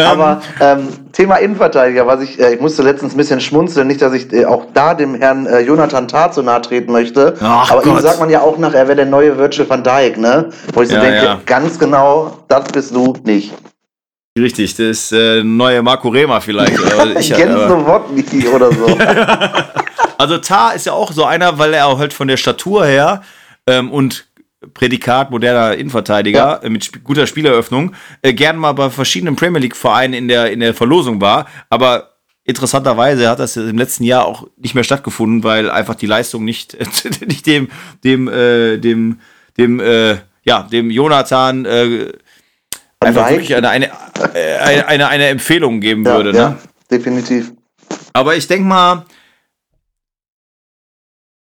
[0.04, 4.12] Aber ähm, Thema Innenverteidiger, was ich, äh, ich musste letztens ein bisschen schmunzeln, nicht, dass
[4.12, 7.34] ich äh, auch da dem Herrn äh, Jonathan Tah zu nahe treten möchte.
[7.40, 7.94] Ach aber Gott.
[7.94, 10.50] ihm sagt man ja auch nach, er wäre der neue Virgil van Dijk, ne?
[10.74, 11.40] Wo ich so ja, denke, ja.
[11.46, 13.54] ganz genau, das bist du nicht.
[14.36, 16.78] Richtig, das äh, neue Marco Rema vielleicht.
[17.18, 17.74] ich Gänse
[18.54, 18.86] oder so.
[20.18, 23.22] also Tar ist ja auch so einer, weil er auch halt von der Statur her
[23.66, 24.26] ähm, und
[24.74, 26.56] Prädikat moderner Innenverteidiger ja.
[26.56, 30.50] äh, mit sp guter Spieleröffnung äh, gern mal bei verschiedenen Premier League Vereinen in der,
[30.50, 31.46] in der Verlosung war.
[31.70, 36.44] Aber interessanterweise hat das im letzten Jahr auch nicht mehr stattgefunden, weil einfach die Leistung
[36.44, 36.76] nicht,
[37.26, 37.68] nicht dem,
[38.04, 39.20] dem, äh, dem,
[39.56, 42.12] dem, äh, ja, dem Jonathan äh,
[43.06, 43.86] einfach wirklich eine, eine,
[44.34, 46.32] äh, eine, eine, eine Empfehlung geben ja, würde.
[46.32, 46.38] Ne?
[46.38, 46.58] Ja,
[46.90, 47.52] definitiv.
[48.12, 49.04] Aber ich denke mal,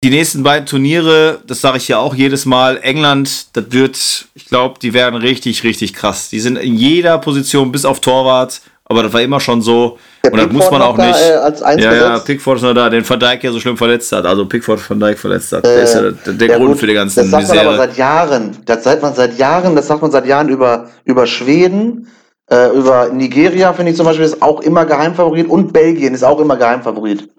[0.03, 4.45] die nächsten beiden Turniere, das sage ich ja auch jedes Mal, England, das wird, ich
[4.47, 6.29] glaube, die werden richtig, richtig krass.
[6.29, 8.61] Die sind in jeder Position bis auf Torwart
[8.93, 9.97] aber das war immer schon so.
[10.23, 11.13] Der und das muss man auch nicht.
[11.13, 13.77] Da, äh, als ja, ja, Pickford ist noch da, den Van Dijk ja so schlimm
[13.77, 14.25] verletzt hat.
[14.25, 15.65] Also Pickford Van Dijk verletzt hat.
[15.65, 17.65] Äh, der ist ja der, der Grund gut, für die ganzen Das sagt Misere.
[17.65, 18.57] man aber seit Jahren.
[18.65, 22.07] Das sagt man seit Jahren, das sagt man seit Jahren über, über Schweden,
[22.49, 26.39] äh, über Nigeria, finde ich zum Beispiel, ist auch immer Geheimfavorit und Belgien ist auch
[26.39, 27.29] immer Geheimfavorit.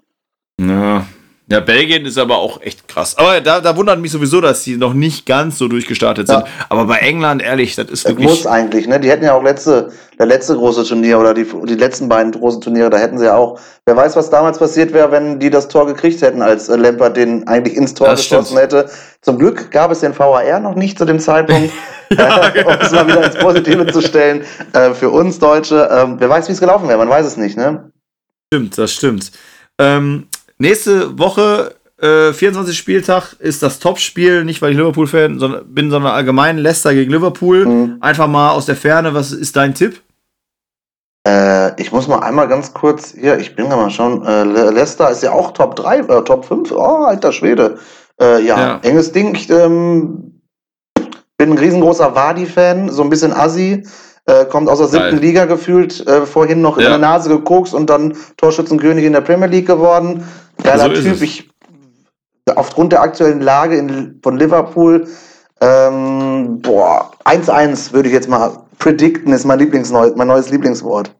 [0.59, 1.05] Ja,
[1.47, 3.15] ja, Belgien ist aber auch echt krass.
[3.19, 6.39] Aber da, da wundert mich sowieso, dass die noch nicht ganz so durchgestartet sind.
[6.39, 6.45] Ja.
[6.69, 8.27] Aber bei England, ehrlich, das ist das wirklich.
[8.27, 8.99] muss eigentlich, ne?
[8.99, 12.61] Die hätten ja auch letzte, der letzte große Turnier oder die, die letzten beiden großen
[12.61, 13.59] Turniere, da hätten sie ja auch.
[13.85, 17.15] Wer weiß, was damals passiert wäre, wenn die das Tor gekriegt hätten, als äh, Lampert
[17.15, 18.61] den eigentlich ins Tor das geschossen stimmt.
[18.61, 18.89] hätte.
[19.21, 21.71] Zum Glück gab es den VAR noch nicht zu dem Zeitpunkt.
[22.09, 24.43] ja, äh, um es mal wieder ins Positive zu stellen.
[24.73, 25.89] Äh, für uns Deutsche.
[25.91, 27.91] Ähm, wer weiß, wie es gelaufen wäre, man weiß es nicht, ne?
[28.51, 29.31] Stimmt, das stimmt.
[29.77, 30.27] Ähm,
[30.57, 32.77] Nächste Woche, äh, 24.
[32.77, 37.65] Spieltag, ist das Topspiel, nicht weil ich Liverpool-Fan sondern, bin, sondern allgemein Leicester gegen Liverpool.
[37.65, 37.97] Mhm.
[37.99, 40.01] Einfach mal aus der Ferne, was ist dein Tipp?
[41.27, 45.23] Äh, ich muss mal einmal ganz kurz, hier, ich bin mal schauen, äh, Leicester ist
[45.23, 47.77] ja auch Top 3, äh, Top 5, oh, alter Schwede.
[48.21, 49.35] Äh, ja, ja, enges Ding.
[49.35, 50.41] Ich ähm,
[51.37, 53.83] bin ein riesengroßer Wadi-Fan, so ein bisschen Assi.
[54.27, 55.17] Äh, kommt aus der siebten.
[55.17, 56.85] Liga gefühlt, äh, vorhin noch ja.
[56.85, 60.23] in der Nase gekokst und dann Torschützenkönig in der Premier League geworden.
[60.63, 61.21] Geiler so Typ.
[61.21, 61.49] Ich,
[62.55, 65.07] aufgrund der aktuellen Lage in, von Liverpool,
[65.61, 71.15] ähm, boah, 1-1 würde ich jetzt mal predikten, ist mein, Lieblingsneu mein neues Lieblingswort.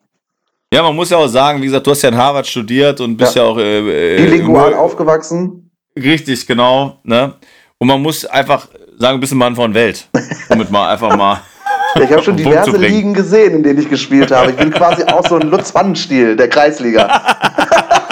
[0.74, 3.16] Ja, man muss ja auch sagen, wie gesagt, du hast ja in Harvard studiert und
[3.18, 5.72] bist ja, ja auch äh, äh bilingual aufgewachsen.
[5.98, 6.99] Richtig, genau.
[7.03, 7.34] Ne?
[7.78, 8.68] Und man muss einfach
[8.98, 10.10] sagen, ein bisschen Mann von Welt.
[10.49, 11.41] Damit mal einfach mal.
[11.98, 14.52] Ich habe schon diverse Ligen gesehen, in denen ich gespielt habe.
[14.52, 17.22] Ich bin quasi auch so ein Lutz Pfannenstiel der Kreisliga.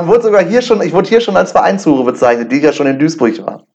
[0.00, 2.72] Man wurde sogar hier schon, ich wurde hier schon als Vereinshure bezeichnet, die ich ja
[2.72, 3.66] schon in Duisburg war.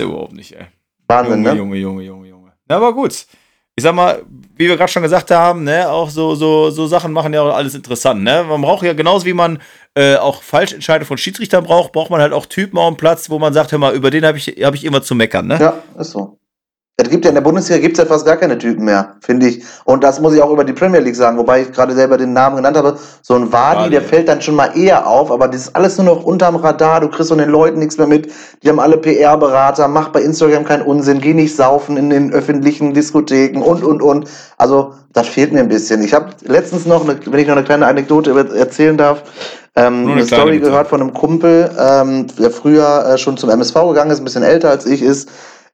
[0.00, 0.66] Überhaupt nicht, ey.
[1.08, 1.56] Wahnsinn, Junge, ne?
[1.56, 2.52] Junge, Junge, Junge, Junge.
[2.68, 3.26] Na, aber gut.
[3.74, 4.22] Ich sag mal,
[4.54, 7.56] wie wir gerade schon gesagt haben, ne, auch so, so, so Sachen machen ja auch
[7.56, 8.44] alles interessant, ne?
[8.48, 9.60] Man braucht ja genauso wie man
[9.96, 13.40] äh, auch Falschentscheidungen von Schiedsrichtern braucht, braucht man halt auch Typen auf dem Platz, wo
[13.40, 15.58] man sagt, hör mal, über den habe ich, hab ich immer zu meckern, ne?
[15.58, 16.38] Ja, ist so.
[17.02, 19.46] Es gibt ja in der Bundesliga gibt es ja fast gar keine Typen mehr, finde
[19.46, 19.62] ich.
[19.84, 22.32] Und das muss ich auch über die Premier League sagen, wobei ich gerade selber den
[22.32, 22.96] Namen genannt habe.
[23.22, 26.06] So ein Wadi, der fällt dann schon mal eher auf, aber das ist alles nur
[26.06, 27.00] noch unterm Radar.
[27.00, 28.30] Du kriegst von den Leuten nichts mehr mit.
[28.62, 32.94] Die haben alle PR-Berater, mach bei Instagram keinen Unsinn, geh nicht saufen in den öffentlichen
[32.94, 34.28] Diskotheken und, und, und.
[34.58, 36.02] Also, das fehlt mir ein bisschen.
[36.02, 39.22] Ich habe letztens noch, eine, wenn ich noch eine kleine Anekdote erzählen darf,
[39.74, 43.74] ähm, eine, eine Story gehört von einem Kumpel, ähm, der früher äh, schon zum MSV
[43.88, 45.30] gegangen ist, ein bisschen älter als ich ist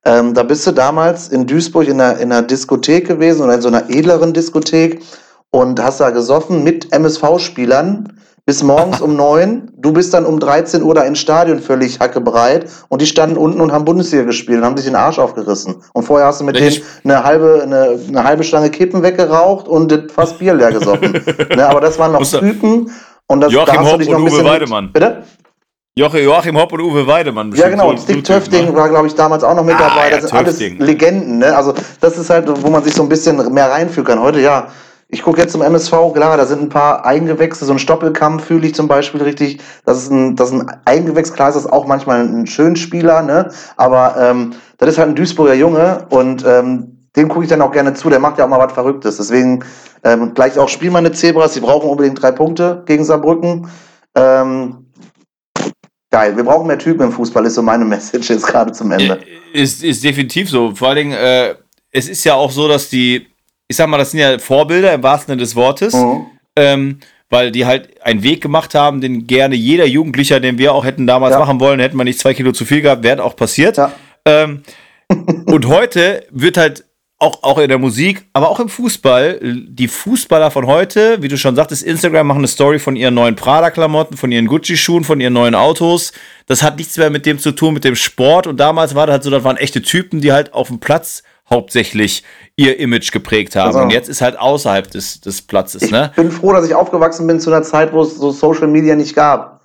[0.08, 3.60] ähm, da bist du damals in Duisburg in einer, in einer Diskothek gewesen oder in
[3.60, 5.02] so einer edleren Diskothek
[5.50, 9.70] und hast da gesoffen mit MSV-Spielern bis morgens um neun.
[9.76, 13.60] Du bist dann um 13 Uhr da ins Stadion völlig hackebreit und die standen unten
[13.60, 15.82] und haben Bundesliga gespielt und haben sich den Arsch aufgerissen.
[15.92, 20.10] Und vorher hast du mit denen eine halbe, eine, eine halbe Stange Kippen weggeraucht und
[20.10, 21.12] fast Bier leer gesoffen.
[21.54, 22.90] ne, aber das waren noch Typen.
[23.26, 24.44] Und das, Joachim da noch ein bisschen.
[24.46, 24.90] Weidemann.
[24.90, 25.24] Bitte?
[25.98, 27.52] Joachim Hopp und Uwe Weidemann.
[27.52, 27.90] Ja, genau.
[27.96, 28.74] So Stick Töfting ne?
[28.74, 30.10] war, glaube ich, damals auch noch mit ah, dabei.
[30.10, 30.76] Das ja, sind Töfting.
[30.76, 31.38] alles Legenden.
[31.38, 31.56] Ne?
[31.56, 34.20] Also, das ist halt, wo man sich so ein bisschen mehr reinfühlen kann.
[34.20, 34.68] Heute, ja,
[35.10, 38.66] ich gucke jetzt zum MSV, klar, da sind ein paar Eingewächse, so ein Stoppelkamm fühle
[38.66, 39.58] ich zum Beispiel richtig.
[39.86, 43.50] Das ist ein, das ist ein Eingewächs, klar ist das auch manchmal ein Schönspieler, ne?
[43.78, 47.72] Aber ähm, das ist halt ein Duisburger Junge und ähm, dem gucke ich dann auch
[47.72, 49.16] gerne zu, der macht ja auch mal was Verrücktes.
[49.16, 49.64] Deswegen
[50.04, 53.66] ähm, gleich auch spiel meine Zebras, die brauchen unbedingt drei Punkte gegen Saarbrücken.
[54.14, 54.87] Ähm,
[56.10, 59.20] Geil, wir brauchen mehr Typen im Fußball, ist so meine Message jetzt gerade zum Ende.
[59.52, 60.74] Ist, ist definitiv so.
[60.74, 61.54] Vor allen Dingen, äh,
[61.90, 63.26] es ist ja auch so, dass die,
[63.66, 66.26] ich sag mal, das sind ja Vorbilder im wahrsten Sinne des Wortes, mhm.
[66.56, 66.98] ähm,
[67.30, 71.06] weil die halt einen Weg gemacht haben, den gerne jeder Jugendlicher, den wir auch hätten
[71.06, 71.38] damals ja.
[71.38, 73.76] machen wollen, hätten wir nicht zwei Kilo zu viel gehabt, wäre auch passiert.
[73.76, 73.92] Ja.
[74.24, 74.62] Ähm,
[75.46, 76.84] und heute wird halt
[77.20, 79.40] auch, auch in der Musik, aber auch im Fußball.
[79.42, 83.34] Die Fußballer von heute, wie du schon sagtest, Instagram machen eine Story von ihren neuen
[83.34, 86.12] Prada-Klamotten, von ihren Gucci-Schuhen, von ihren neuen Autos.
[86.46, 88.46] Das hat nichts mehr mit dem zu tun, mit dem Sport.
[88.46, 91.24] Und damals war das halt so, das waren echte Typen, die halt auf dem Platz
[91.50, 92.22] hauptsächlich
[92.54, 93.68] ihr Image geprägt haben.
[93.68, 95.82] Also, und jetzt ist halt außerhalb des, des Platzes.
[95.82, 96.12] Ich ne?
[96.14, 99.16] bin froh, dass ich aufgewachsen bin zu einer Zeit, wo es so Social Media nicht
[99.16, 99.58] gab.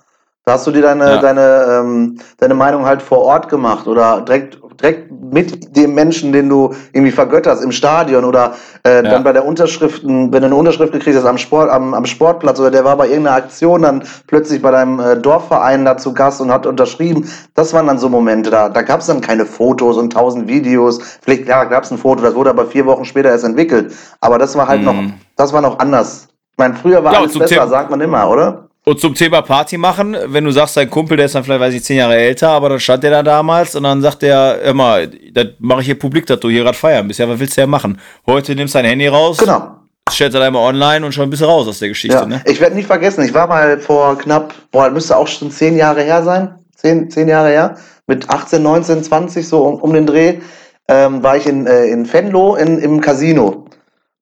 [0.44, 1.18] Da hast du dir deine, ja.
[1.18, 6.48] deine, ähm, deine Meinung halt vor Ort gemacht oder direkt direkt mit dem Menschen, den
[6.48, 8.54] du irgendwie vergötterst im Stadion oder
[8.86, 9.02] äh, ja.
[9.02, 12.60] dann bei der Unterschriften, wenn du eine Unterschrift gekriegt hast am, Sport, am, am Sportplatz
[12.60, 16.40] oder der war bei irgendeiner Aktion dann plötzlich bei deinem äh, Dorfverein da zu Gast
[16.40, 17.28] und hat unterschrieben.
[17.54, 18.68] Das waren dann so Momente da.
[18.68, 21.00] Da gab es dann keine Fotos und tausend Videos.
[21.22, 23.94] Vielleicht ja, gab es ein Foto, das wurde aber vier Wochen später erst entwickelt.
[24.20, 24.86] Aber das war halt mhm.
[24.86, 25.02] noch,
[25.36, 26.28] das war noch anders.
[26.52, 28.63] Ich meine, früher war ja, alles besser, Thema, sagt man immer, oder?
[28.86, 31.74] Und zum Thema Party machen, wenn du sagst, dein Kumpel, der ist dann vielleicht, weiß
[31.74, 35.06] ich, zehn Jahre älter, aber dann stand der da damals und dann sagt der, immer,
[35.06, 37.18] das mache ich hier publik, dass du hier gerade feiern bist.
[37.18, 37.98] Ja, was willst du ja machen?
[38.26, 39.38] Heute nimmst du dein Handy raus.
[39.38, 39.76] Genau.
[40.10, 42.26] Stellst du einmal online und schon ein bisschen raus aus der Geschichte, ja.
[42.26, 42.42] ne?
[42.44, 46.02] Ich werde nicht vergessen, ich war mal vor knapp, boah, müsste auch schon zehn Jahre
[46.02, 46.54] her sein.
[46.76, 47.78] Zehn, zehn Jahre her.
[48.06, 50.40] Mit 18, 19, 20, so um, um den Dreh,
[50.88, 53.64] ähm, war ich in, äh, in Venlo in, im Casino.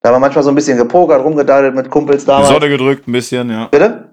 [0.01, 2.23] Da war manchmal so ein bisschen gepokert, rumgedaddelt mit Kumpels.
[2.23, 3.67] Die Sonne gedrückt, ein bisschen, ja.
[3.69, 4.12] Bitte?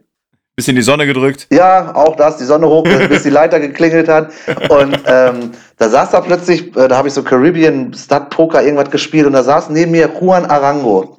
[0.61, 1.47] Bisschen die Sonne gedrückt.
[1.51, 4.31] Ja, auch das, die Sonne hoch, bis die Leiter geklingelt hat.
[4.69, 8.91] Und ähm, da saß da plötzlich, äh, da habe ich so Caribbean Stud Poker irgendwas
[8.91, 11.17] gespielt und da saß neben mir Juan Arango.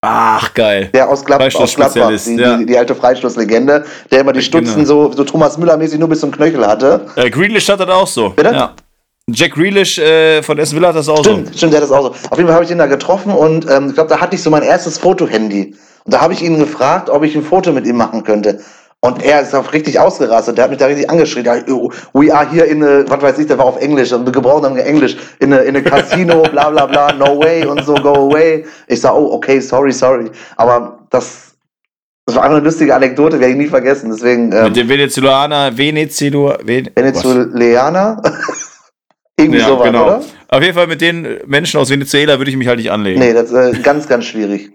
[0.00, 0.88] Ach, geil.
[0.94, 2.56] Der aus, Glatt, aus Gladbach, die, ja.
[2.56, 4.86] die, die, alte Freistoßlegende, der immer die Stutzen genau.
[4.86, 7.08] so, so Thomas Müller-mäßig nur bis zum Knöchel hatte.
[7.16, 8.30] Äh, Grealish hat das auch so.
[8.30, 8.54] Bitte?
[8.54, 8.74] Ja.
[9.28, 11.58] Jack Grealish äh, von Essen Villa hat das auch stimmt, so.
[11.58, 12.28] Stimmt, der hat das auch so.
[12.30, 14.42] Auf jeden Fall habe ich ihn da getroffen und ähm, ich glaube, da hatte ich
[14.42, 15.74] so mein erstes Fotohandy.
[16.04, 18.60] Und da habe ich ihn gefragt, ob ich ein Foto mit ihm machen könnte.
[19.04, 20.56] Und er ist auch richtig ausgerastet.
[20.56, 21.44] Der hat mich da richtig angeschrien.
[22.12, 24.62] We are here in a, was weiß ich, der war auf Englisch und wir gebrauchen
[24.62, 25.16] dann Englisch.
[25.40, 28.64] In a, in a Casino, bla bla bla, no way und so, go away.
[28.86, 30.30] Ich sag, oh, okay, sorry, sorry.
[30.56, 31.56] Aber das,
[32.26, 34.12] das war einfach eine lustige Anekdote, werde ich nie vergessen.
[34.12, 38.22] Deswegen, ähm, Mit dem Venezuelaner, Venezuela, Ven Venezuelaner?
[39.36, 40.06] Irgendwie ja, sowas, genau.
[40.06, 40.22] oder?
[40.46, 43.18] Auf jeden Fall mit den Menschen aus Venezuela würde ich mich halt nicht anlegen.
[43.18, 44.70] Nee, das ist äh, ganz, ganz schwierig.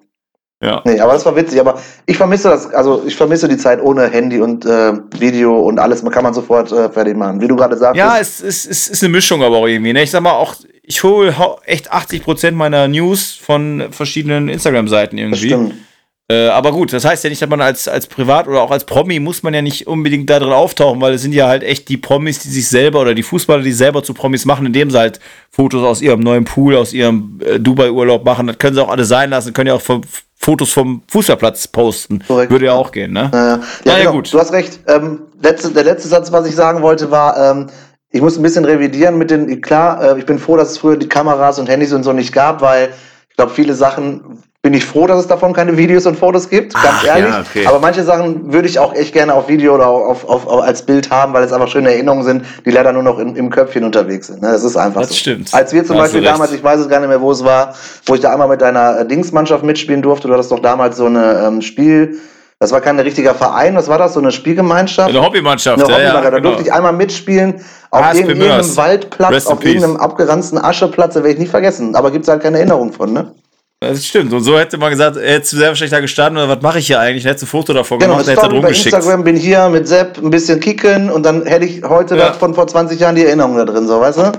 [0.61, 0.81] Ja.
[0.85, 1.59] Nee, aber das war witzig.
[1.59, 5.77] Aber ich vermisse das, also ich vermisse die Zeit ohne Handy und äh, Video und
[5.79, 6.01] alles.
[6.01, 7.97] Man kann man sofort äh, fertig machen, wie du gerade sagst.
[7.97, 9.93] Ja, es, es, es ist eine Mischung aber auch irgendwie.
[9.93, 10.01] Ne?
[10.01, 11.35] Ich sag mal auch, ich hole
[11.65, 15.49] echt 80% meiner News von verschiedenen Instagram-Seiten irgendwie.
[15.49, 15.86] Das stimmt.
[16.29, 18.83] Äh, aber gut, das heißt ja nicht, dass man als, als Privat oder auch als
[18.83, 21.87] Promi muss man ja nicht unbedingt da drin auftauchen, weil es sind ja halt echt
[21.87, 24.99] die Promis, die sich selber oder die Fußballer, die selber zu Promis machen, indem sie
[24.99, 25.21] halt
[25.51, 28.47] Fotos aus ihrem neuen Pool, aus ihrem äh, Dubai-Urlaub machen.
[28.47, 30.01] Das können sie auch alle sein lassen, können ja auch vom,
[30.35, 32.23] Fotos vom Fußballplatz posten.
[32.27, 32.51] Korrekt.
[32.51, 33.31] Würde ja auch gehen, ne?
[33.33, 33.59] Ja, ja.
[33.85, 34.11] ja, genau.
[34.11, 34.33] gut.
[34.33, 34.79] Du hast recht.
[34.87, 37.67] Ähm, letzte, der letzte Satz, was ich sagen wollte, war, ähm,
[38.11, 40.97] ich muss ein bisschen revidieren mit den, klar, äh, ich bin froh, dass es früher
[40.97, 42.89] die Kameras und Handys und so nicht gab, weil
[43.29, 46.73] ich glaube, viele Sachen bin ich froh, dass es davon keine Videos und Fotos gibt,
[46.73, 47.29] ganz Ach, ehrlich.
[47.29, 47.65] Ja, okay.
[47.65, 50.81] Aber manche Sachen würde ich auch echt gerne auf Video oder auf, auf, auf, als
[50.81, 53.85] Bild haben, weil es einfach schöne Erinnerungen sind, die leider nur noch in, im Köpfchen
[53.85, 54.41] unterwegs sind.
[54.41, 54.51] Ne?
[54.51, 55.15] Das ist einfach das so.
[55.15, 55.53] stimmt.
[55.53, 57.75] Als wir zum Beispiel damals, ich weiß es gar nicht mehr, wo es war,
[58.07, 61.45] wo ich da einmal mit deiner Dingsmannschaft mitspielen durfte, du hattest doch damals so eine
[61.47, 62.19] ähm, Spiel
[62.59, 64.15] das war kein richtiger Verein, was war das?
[64.15, 65.09] So eine Spielgemeinschaft?
[65.09, 66.15] Eine Hobbymannschaft, eine Hobbymannschaft.
[66.15, 66.49] Ja, ja, da genau.
[66.49, 67.61] durfte ich einmal mitspielen
[67.91, 71.95] auf ah, irgendeinem Waldplatz, auf irgendeinem abgeranzten Ascheplatz, da werde ich nie vergessen.
[71.95, 73.31] Aber gibt es halt keine Erinnerung von, ne?
[73.79, 74.33] Das stimmt.
[74.33, 76.87] Und so hätte man gesagt, hättest du sehr wahrscheinlich da gestanden oder was mache ich
[76.87, 77.25] hier eigentlich?
[77.25, 80.17] Hättest du ein Foto davon genau, gemacht, hättest du bei Instagram bin hier mit Sepp
[80.17, 82.33] ein bisschen kicken und dann hätte ich heute ja.
[82.33, 84.31] von vor 20 Jahren die Erinnerung da drin, so, weißt du?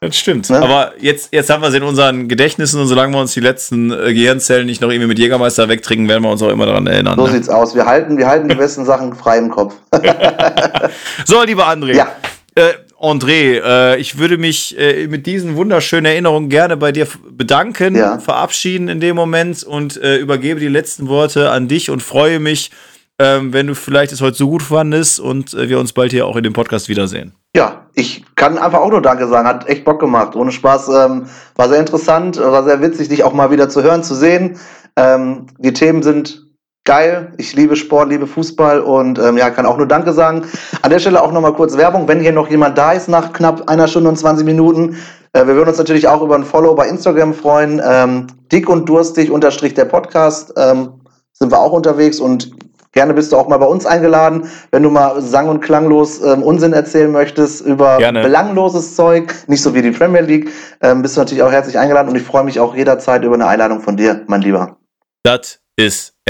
[0.00, 0.50] Das stimmt.
[0.50, 0.60] Ne?
[0.60, 3.92] Aber jetzt, jetzt haben wir es in unseren Gedächtnissen und solange wir uns die letzten
[3.92, 7.16] äh, Gehirnzellen nicht noch irgendwie mit Jägermeister wegtrinken, werden wir uns auch immer daran erinnern.
[7.16, 7.32] So ne?
[7.32, 7.74] sieht's aus.
[7.74, 9.74] Wir halten, wir halten die besten Sachen frei im Kopf.
[11.24, 11.94] so, lieber André.
[11.94, 12.08] Ja.
[12.56, 12.72] Äh,
[13.02, 18.20] André, äh, ich würde mich äh, mit diesen wunderschönen Erinnerungen gerne bei dir bedanken, ja.
[18.20, 22.70] verabschieden in dem Moment und äh, übergebe die letzten Worte an dich und freue mich,
[23.18, 26.26] ähm, wenn du vielleicht es heute so gut fandest und äh, wir uns bald hier
[26.26, 27.34] auch in dem Podcast wiedersehen.
[27.56, 29.48] Ja, ich kann einfach auch nur Danke sagen.
[29.48, 30.36] Hat echt Bock gemacht.
[30.36, 30.88] Ohne Spaß.
[30.88, 31.26] Ähm,
[31.56, 34.58] war sehr interessant, war sehr witzig, dich auch mal wieder zu hören, zu sehen.
[34.96, 36.46] Ähm, die Themen sind
[36.84, 37.32] geil.
[37.36, 40.42] Ich liebe Sport, liebe Fußball und ähm, ja, kann auch nur Danke sagen.
[40.82, 42.08] An der Stelle auch nochmal kurz Werbung.
[42.08, 44.96] Wenn hier noch jemand da ist nach knapp einer Stunde und 20 Minuten,
[45.32, 47.80] äh, wir würden uns natürlich auch über ein Follow bei Instagram freuen.
[47.84, 51.00] Ähm, dick und durstig unterstrich der Podcast ähm,
[51.32, 52.52] sind wir auch unterwegs und
[52.92, 56.42] Gerne bist du auch mal bei uns eingeladen, wenn du mal sang- und klanglos ähm,
[56.42, 58.20] Unsinn erzählen möchtest über Gerne.
[58.20, 60.50] belangloses Zeug, nicht so wie die Premier League,
[60.82, 63.46] ähm, bist du natürlich auch herzlich eingeladen und ich freue mich auch jederzeit über eine
[63.46, 64.76] Einladung von dir, mein Lieber.
[65.22, 66.11] Das ist